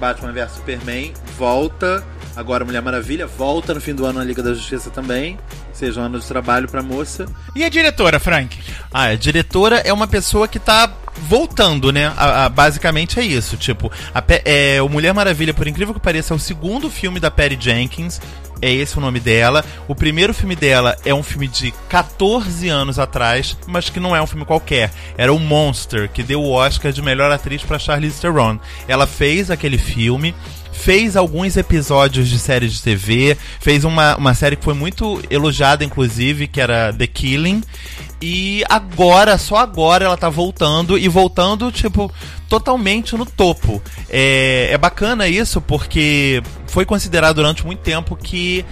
Batman 0.00 0.32
vs 0.32 0.52
Superman, 0.52 1.12
volta. 1.36 2.02
Agora 2.36 2.64
Mulher 2.64 2.82
Maravilha, 2.82 3.26
volta 3.26 3.72
no 3.72 3.80
fim 3.80 3.94
do 3.94 4.04
ano 4.04 4.18
na 4.18 4.24
Liga 4.24 4.42
da 4.42 4.52
Justiça 4.52 4.90
também. 4.90 5.38
Seja 5.72 6.00
um 6.00 6.04
ano 6.04 6.20
de 6.20 6.26
trabalho 6.26 6.68
pra 6.68 6.82
moça. 6.82 7.26
E 7.54 7.64
a 7.64 7.68
diretora, 7.68 8.20
Frank? 8.20 8.58
Ah, 8.92 9.04
a 9.04 9.14
diretora 9.14 9.76
é 9.78 9.92
uma 9.92 10.06
pessoa 10.06 10.46
que 10.46 10.58
tá 10.58 10.92
voltando, 11.22 11.90
né? 11.90 12.12
A- 12.16 12.44
a- 12.44 12.48
basicamente 12.48 13.18
é 13.18 13.24
isso. 13.24 13.56
Tipo, 13.56 13.90
a 14.14 14.22
é, 14.44 14.82
o 14.82 14.88
Mulher 14.88 15.14
Maravilha, 15.14 15.54
por 15.54 15.66
incrível 15.66 15.94
que 15.94 16.00
pareça, 16.00 16.34
é 16.34 16.36
o 16.36 16.38
segundo 16.38 16.90
filme 16.90 17.18
da 17.18 17.30
Perry 17.30 17.56
Jenkins. 17.58 18.20
É 18.62 18.70
esse 18.72 18.96
o 18.96 19.00
nome 19.02 19.20
dela. 19.20 19.62
O 19.86 19.94
primeiro 19.94 20.32
filme 20.32 20.56
dela 20.56 20.96
é 21.04 21.12
um 21.14 21.22
filme 21.22 21.46
de 21.46 21.72
14 21.90 22.68
anos 22.68 22.98
atrás, 22.98 23.56
mas 23.66 23.90
que 23.90 24.00
não 24.00 24.16
é 24.16 24.20
um 24.22 24.26
filme 24.26 24.46
qualquer. 24.46 24.90
Era 25.18 25.32
o 25.32 25.38
Monster, 25.38 26.08
que 26.10 26.22
deu 26.22 26.42
o 26.42 26.50
Oscar 26.52 26.90
de 26.90 27.02
melhor 27.02 27.30
atriz 27.30 27.62
pra 27.62 27.78
Charlize 27.78 28.20
Theron. 28.20 28.58
Ela 28.88 29.06
fez 29.06 29.50
aquele 29.50 29.76
filme 29.76 30.34
fez 30.76 31.16
alguns 31.16 31.56
episódios 31.56 32.28
de 32.28 32.38
séries 32.38 32.74
de 32.74 32.82
TV, 32.82 33.36
fez 33.58 33.84
uma, 33.84 34.16
uma 34.16 34.34
série 34.34 34.56
que 34.56 34.64
foi 34.64 34.74
muito 34.74 35.20
elogiada, 35.30 35.84
inclusive, 35.84 36.46
que 36.46 36.60
era 36.60 36.92
The 36.92 37.06
Killing. 37.06 37.62
E 38.20 38.62
agora, 38.68 39.36
só 39.36 39.56
agora, 39.56 40.04
ela 40.04 40.16
tá 40.16 40.28
voltando 40.28 40.98
e 40.98 41.08
voltando, 41.08 41.70
tipo, 41.72 42.12
totalmente 42.48 43.16
no 43.16 43.26
topo. 43.26 43.82
É, 44.08 44.68
é 44.70 44.78
bacana 44.78 45.28
isso 45.28 45.60
porque 45.60 46.42
foi 46.66 46.84
considerado 46.84 47.36
durante 47.36 47.64
muito 47.66 47.80
tempo 47.80 48.16
que 48.16 48.64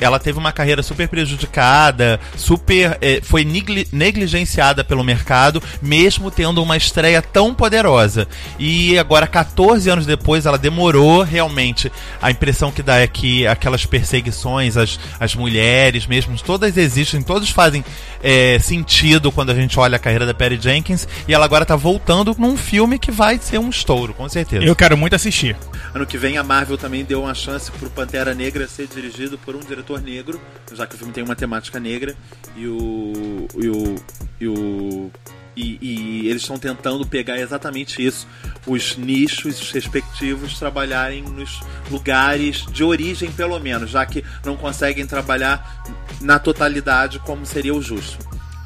ela 0.00 0.18
teve 0.18 0.38
uma 0.38 0.52
carreira 0.52 0.82
super 0.82 1.08
prejudicada, 1.08 2.20
super 2.36 2.98
eh, 3.00 3.20
foi 3.22 3.44
negli- 3.44 3.86
negligenciada 3.92 4.84
pelo 4.84 5.04
mercado, 5.04 5.62
mesmo 5.80 6.30
tendo 6.30 6.62
uma 6.62 6.76
estreia 6.76 7.22
tão 7.22 7.54
poderosa. 7.54 8.26
E 8.58 8.98
agora, 8.98 9.26
14 9.26 9.88
anos 9.90 10.06
depois, 10.06 10.46
ela 10.46 10.58
demorou 10.58 11.22
realmente. 11.22 11.90
A 12.20 12.30
impressão 12.30 12.70
que 12.70 12.82
dá 12.82 12.96
é 12.98 13.06
que 13.06 13.46
aquelas 13.46 13.86
perseguições 13.86 14.76
às, 14.76 14.98
às 15.18 15.34
mulheres, 15.34 16.06
mesmo, 16.06 16.36
todas 16.38 16.76
existem, 16.76 17.22
todos 17.22 17.50
fazem 17.50 17.84
eh, 18.22 18.58
sentido 18.60 19.30
quando 19.32 19.50
a 19.50 19.54
gente 19.54 19.78
olha 19.78 19.96
a 19.96 19.98
carreira 19.98 20.26
da 20.26 20.34
Perry 20.34 20.58
Jenkins. 20.60 21.06
E 21.26 21.34
ela 21.34 21.44
agora 21.44 21.64
tá 21.64 21.76
voltando 21.76 22.34
num 22.38 22.56
filme 22.56 22.98
que 22.98 23.10
vai 23.10 23.38
ser 23.38 23.58
um 23.58 23.68
estouro, 23.70 24.12
com 24.14 24.28
certeza. 24.28 24.64
Eu 24.64 24.74
quero 24.76 24.96
muito 24.96 25.14
assistir. 25.14 25.56
Ano 25.94 26.06
que 26.06 26.18
vem 26.18 26.36
a 26.36 26.42
Marvel 26.42 26.76
também 26.76 27.04
deu 27.04 27.22
uma 27.22 27.34
chance 27.34 27.70
pro 27.70 27.88
Pantera 27.88 28.34
Negra 28.34 28.68
ser 28.68 28.86
dirigido 28.86 29.38
por 29.38 29.54
um 29.54 29.60
diretor 29.60 29.85
negro, 30.00 30.40
já 30.72 30.86
que 30.86 30.94
o 30.94 30.98
filme 30.98 31.12
tem 31.12 31.22
uma 31.22 31.36
temática 31.36 31.78
negra. 31.78 32.16
E 32.56 32.66
o. 32.66 33.46
E 33.56 33.68
o. 33.68 33.94
E 34.40 34.48
o 34.48 35.10
e, 35.56 35.78
e 35.80 36.28
eles 36.28 36.42
estão 36.42 36.58
tentando 36.58 37.06
pegar 37.06 37.38
exatamente 37.38 38.04
isso, 38.04 38.28
os 38.66 38.96
nichos 38.98 39.70
respectivos 39.72 40.58
trabalharem 40.58 41.22
nos 41.22 41.62
lugares 41.90 42.66
de 42.66 42.84
origem, 42.84 43.32
pelo 43.32 43.58
menos, 43.58 43.90
já 43.90 44.04
que 44.04 44.22
não 44.44 44.54
conseguem 44.54 45.06
trabalhar 45.06 45.82
na 46.20 46.38
totalidade 46.38 47.18
como 47.20 47.46
seria 47.46 47.74
o 47.74 47.80
justo. 47.80 48.18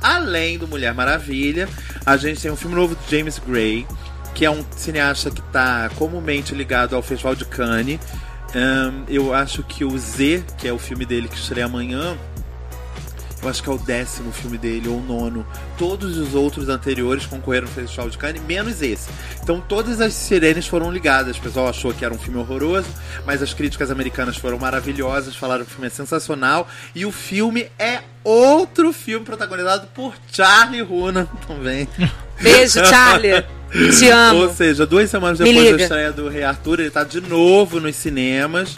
Além 0.03 0.59
do 0.59 0.67
Mulher 0.67 0.93
Maravilha, 0.93 1.69
a 2.05 2.17
gente 2.17 2.41
tem 2.41 2.51
um 2.51 2.57
filme 2.57 2.75
novo 2.75 2.97
do 2.97 3.11
James 3.11 3.39
Gray, 3.39 3.87
que 4.35 4.45
é 4.45 4.51
um 4.51 4.65
cineasta 4.77 5.31
que 5.31 5.41
está 5.41 5.91
comumente 5.91 6.55
ligado 6.55 6.97
ao 6.97 7.03
Festival 7.03 7.37
de 7.37 7.45
Cannes. 7.45 8.01
Ahn, 8.55 9.05
eu 9.09 9.33
acho 9.33 9.63
que 9.63 9.85
o 9.85 9.99
Z, 9.99 10.45
que 10.59 10.67
é 10.67 10.73
o 10.73 10.79
filme 10.79 11.05
dele 11.07 11.29
que 11.29 11.37
estreia 11.37 11.67
amanhã, 11.67 12.17
eu 13.43 13.49
acho 13.49 13.63
que 13.63 13.71
é 13.71 13.73
o 13.73 13.79
décimo 13.79 14.33
filme 14.33 14.59
dele, 14.59 14.89
ou 14.89 14.99
o 14.99 15.03
nono. 15.03 15.47
Todos 15.79 16.19
os 16.19 16.35
outros 16.35 16.69
anteriores 16.69 17.25
concorreram 17.25 17.67
no 17.67 17.73
Festival 17.73 18.11
de 18.11 18.19
Cannes, 18.19 18.43
menos 18.43 18.83
esse. 18.83 19.09
Então 19.43 19.61
todas 19.61 20.01
as 20.01 20.13
sirenes 20.13 20.67
foram 20.67 20.93
ligadas. 20.93 21.39
O 21.39 21.41
pessoal 21.41 21.69
achou 21.69 21.95
que 21.95 22.05
era 22.05 22.13
um 22.13 22.19
filme 22.19 22.39
horroroso, 22.39 22.89
mas 23.25 23.43
as 23.43 23.55
críticas 23.55 23.91
americanas 23.91 24.37
foram 24.37 24.59
maravilhosas, 24.59 25.35
falaram 25.35 25.65
que 25.65 25.71
o 25.71 25.75
filme 25.75 25.87
é 25.87 25.91
sensacional. 25.91 26.69
E 26.95 27.07
o 27.07 27.13
filme 27.13 27.71
é 27.79 28.01
outro 28.23 28.93
filme 28.93 29.25
protagonizado 29.25 29.87
por 29.95 30.15
Charlie 30.31 30.83
Hunnam 30.83 31.27
também. 31.47 31.89
Beijo, 32.41 32.85
Charlie. 32.85 33.45
Te 33.99 34.09
amo. 34.11 34.43
Ou 34.43 34.55
seja, 34.55 34.85
duas 34.85 35.09
semanas 35.09 35.39
Me 35.39 35.47
depois 35.47 35.65
da 35.65 35.71
liga. 35.73 35.83
estreia 35.83 36.13
do 36.13 36.29
Rei 36.29 36.43
Arthur, 36.43 36.81
ele 36.81 36.91
tá 36.91 37.05
de 37.05 37.21
novo 37.21 37.81
nos 37.81 37.95
cinemas. 37.97 38.77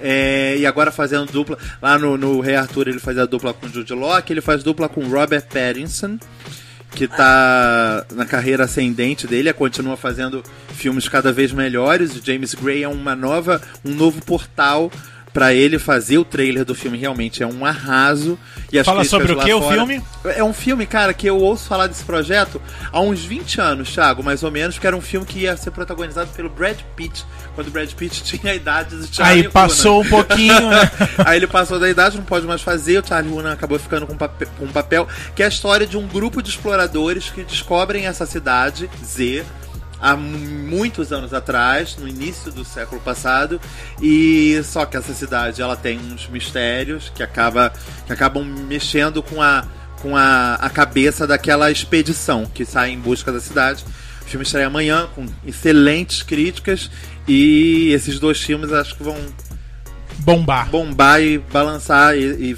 É, 0.00 0.56
e 0.58 0.66
agora 0.66 0.90
fazendo 0.90 1.30
dupla. 1.30 1.56
Lá 1.80 1.98
no, 1.98 2.16
no 2.16 2.40
Rei 2.40 2.56
Arthur 2.56 2.88
ele 2.88 2.98
fazia 2.98 3.26
dupla 3.26 3.54
com 3.54 3.68
Jude 3.68 3.94
Law, 3.94 4.12
aqui 4.12 4.32
ele 4.32 4.40
faz 4.40 4.62
dupla 4.62 4.88
com 4.88 5.02
Robert 5.08 5.44
Pattinson, 5.46 6.18
que 6.90 7.08
tá 7.08 8.04
na 8.12 8.26
carreira 8.26 8.64
ascendente 8.64 9.26
dele, 9.26 9.52
continua 9.52 9.96
fazendo 9.96 10.42
filmes 10.74 11.08
cada 11.08 11.32
vez 11.32 11.52
melhores. 11.52 12.14
O 12.16 12.22
James 12.24 12.54
Gray 12.54 12.82
é 12.82 12.88
uma 12.88 13.16
nova, 13.16 13.62
um 13.84 13.94
novo 13.94 14.22
portal 14.22 14.90
pra 15.34 15.52
ele 15.52 15.80
fazer 15.80 16.16
o 16.16 16.24
trailer 16.24 16.64
do 16.64 16.76
filme 16.76 16.96
realmente 16.96 17.42
é 17.42 17.46
um 17.46 17.66
arraso. 17.66 18.38
E 18.72 18.78
as 18.78 18.86
Fala 18.86 19.04
sobre 19.04 19.32
o 19.32 19.36
que, 19.36 19.52
o 19.52 19.60
fora- 19.60 19.74
filme? 19.74 20.00
É 20.24 20.44
um 20.44 20.52
filme, 20.54 20.86
cara, 20.86 21.12
que 21.12 21.26
eu 21.26 21.36
ouço 21.38 21.66
falar 21.68 21.88
desse 21.88 22.04
projeto 22.04 22.62
há 22.92 23.00
uns 23.00 23.24
20 23.24 23.60
anos, 23.60 23.92
Thiago, 23.92 24.22
mais 24.22 24.44
ou 24.44 24.50
menos, 24.52 24.78
que 24.78 24.86
era 24.86 24.96
um 24.96 25.00
filme 25.00 25.26
que 25.26 25.40
ia 25.40 25.56
ser 25.56 25.72
protagonizado 25.72 26.30
pelo 26.30 26.48
Brad 26.48 26.78
Pitt, 26.94 27.24
quando 27.56 27.66
o 27.66 27.70
Brad 27.72 27.90
Pitt 27.92 28.22
tinha 28.24 28.52
a 28.52 28.54
idade 28.54 28.94
do 28.94 29.12
Charlie 29.12 29.42
Aí 29.42 29.48
passou 29.50 30.02
um 30.02 30.08
pouquinho, 30.08 30.70
né? 30.70 30.88
Aí 31.26 31.36
ele 31.38 31.48
passou 31.48 31.80
da 31.80 31.90
idade, 31.90 32.16
não 32.16 32.24
pode 32.24 32.46
mais 32.46 32.62
fazer, 32.62 33.02
o 33.02 33.06
Charlie 33.06 33.32
Hunnam 33.32 33.50
acabou 33.52 33.78
ficando 33.78 34.06
com, 34.06 34.16
papel, 34.16 34.46
com 34.56 34.66
um 34.66 34.72
papel, 34.72 35.08
que 35.34 35.42
é 35.42 35.46
a 35.46 35.48
história 35.48 35.84
de 35.84 35.96
um 35.98 36.06
grupo 36.06 36.40
de 36.40 36.48
exploradores 36.50 37.28
que 37.30 37.42
descobrem 37.42 38.06
essa 38.06 38.24
cidade, 38.24 38.88
Z, 39.04 39.44
há 40.00 40.16
muitos 40.16 41.12
anos 41.12 41.32
atrás, 41.32 41.96
no 41.96 42.08
início 42.08 42.50
do 42.52 42.64
século 42.64 43.00
passado, 43.00 43.60
e 44.00 44.60
só 44.64 44.84
que 44.86 44.96
essa 44.96 45.14
cidade 45.14 45.62
ela 45.62 45.76
tem 45.76 45.98
uns 45.98 46.28
mistérios 46.28 47.10
que, 47.14 47.22
acaba, 47.22 47.72
que 48.06 48.12
acabam 48.12 48.44
mexendo 48.44 49.22
com 49.22 49.40
a 49.40 49.64
com 50.04 50.14
a, 50.14 50.56
a 50.56 50.68
cabeça 50.68 51.26
daquela 51.26 51.70
expedição 51.70 52.44
que 52.44 52.66
sai 52.66 52.90
em 52.90 52.98
busca 52.98 53.32
da 53.32 53.40
cidade. 53.40 53.82
O 54.20 54.24
filme 54.26 54.44
estreia 54.44 54.66
amanhã 54.66 55.08
com 55.14 55.24
excelentes 55.46 56.22
críticas 56.22 56.90
e 57.26 57.90
esses 57.90 58.18
dois 58.18 58.38
filmes 58.38 58.70
acho 58.70 58.94
que 58.96 59.02
vão 59.02 59.16
Bombar. 60.18 60.68
bombar 60.68 61.22
e 61.22 61.38
balançar 61.38 62.14
e, 62.14 62.52
e 62.52 62.56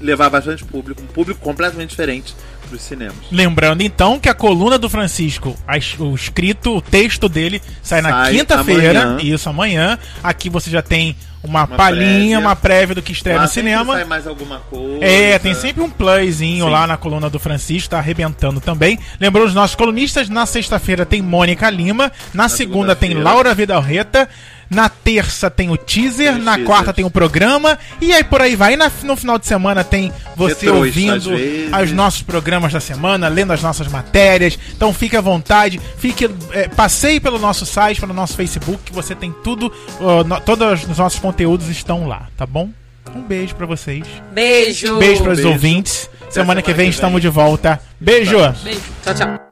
levar 0.00 0.28
bastante 0.28 0.64
público, 0.64 1.02
um 1.02 1.06
público 1.06 1.40
completamente 1.40 1.90
diferente 1.90 2.34
cinemas. 2.80 3.16
Lembrando 3.30 3.82
então 3.82 4.18
que 4.18 4.28
a 4.28 4.34
coluna 4.34 4.78
do 4.78 4.88
Francisco, 4.88 5.54
o 5.98 6.14
escrito, 6.14 6.76
o 6.76 6.80
texto 6.80 7.28
dele 7.28 7.60
sai, 7.82 8.00
na 8.00 8.10
Sai 8.24 8.34
quinta-feira, 8.36 9.02
amanhã. 9.02 9.18
isso 9.22 9.48
amanhã. 9.50 9.98
Aqui 10.22 10.48
você 10.48 10.70
já 10.70 10.80
tem 10.80 11.14
uma, 11.42 11.64
Uma 11.64 11.76
palhinha, 11.76 12.38
uma 12.38 12.54
prévia 12.54 12.94
do 12.94 13.02
que 13.02 13.10
estreia 13.12 13.36
Lá 13.38 13.42
no 13.42 13.48
cinema. 13.48 13.94
sai 13.94 14.04
mais 14.04 14.26
alguma 14.26 14.58
coisa. 14.60 15.04
É, 15.04 15.38
tem 15.40 15.54
sempre 15.54 15.82
um 15.82 15.90
playzinho 15.90 16.64
Sim. 16.66 16.70
lá 16.70 16.86
na 16.86 16.96
coluna 16.96 17.28
do 17.28 17.38
Francisco, 17.40 17.90
tá 17.90 17.98
arrebentando 17.98 18.60
também. 18.60 18.98
Lembrou 19.18 19.44
os 19.44 19.52
nossos 19.52 19.74
colunistas, 19.74 20.28
na 20.28 20.46
sexta-feira 20.46 21.04
tem 21.04 21.20
Mônica 21.20 21.68
Lima, 21.68 22.12
na, 22.32 22.48
segunda 22.48 22.94
tem 22.94 23.08
segunda-feira. 23.10 23.22
Laura 23.22 23.54
Vidalreta, 23.54 24.28
na 24.74 24.88
terça 24.88 25.50
tem 25.50 25.70
o 25.70 25.76
teaser, 25.76 26.34
Tem 26.34 26.42
na 26.42 26.52
teaser. 26.52 26.66
quarta 26.66 26.92
tem 26.92 27.04
o 27.04 27.10
programa, 27.10 27.78
e 28.00 28.12
aí 28.12 28.24
por 28.24 28.40
aí 28.40 28.56
vai. 28.56 28.74
E 28.74 28.76
na- 28.76 28.90
no 29.02 29.16
final 29.16 29.38
de 29.38 29.46
semana 29.46 29.84
tem 29.84 30.12
você 30.36 30.68
ouvindo 30.70 31.30
os 31.82 31.92
nossos 31.92 32.22
programas 32.22 32.72
da 32.72 32.80
semana, 32.80 33.28
lendo 33.28 33.52
as 33.52 33.62
nossas 33.62 33.86
matérias. 33.88 34.58
Então 34.76 34.92
fique 34.92 35.16
à 35.16 35.20
vontade, 35.20 35.80
fique, 35.98 36.28
é, 36.52 36.68
passeie 36.68 37.20
pelo 37.20 37.38
nosso 37.38 37.64
site, 37.66 38.00
pelo 38.00 38.14
nosso 38.14 38.34
Facebook, 38.34 38.78
que 38.84 38.92
você 38.92 39.14
tem 39.14 39.32
tudo, 39.44 39.72
ó, 40.00 40.24
no- 40.24 40.40
todos 40.40 40.82
os 40.88 40.98
nossos 40.98 41.18
conteúdos 41.18 41.68
estão 41.68 42.06
lá, 42.08 42.28
tá 42.36 42.46
bom? 42.46 42.70
Um 43.14 43.20
beijo 43.20 43.54
pra 43.54 43.66
vocês. 43.66 44.06
Beijo. 44.32 44.96
Beijo 44.98 45.22
para 45.22 45.32
os 45.32 45.44
ouvintes. 45.44 46.08
Semana 46.30 46.32
semana 46.32 46.62
que 46.62 46.72
vem 46.72 46.88
que 46.88 46.94
estamos 46.94 47.20
vem. 47.20 47.30
de 47.30 47.34
volta. 47.34 47.78
Beijo! 48.00 48.38
Beijo. 48.64 48.80
Tchau, 49.04 49.14
tchau. 49.14 49.51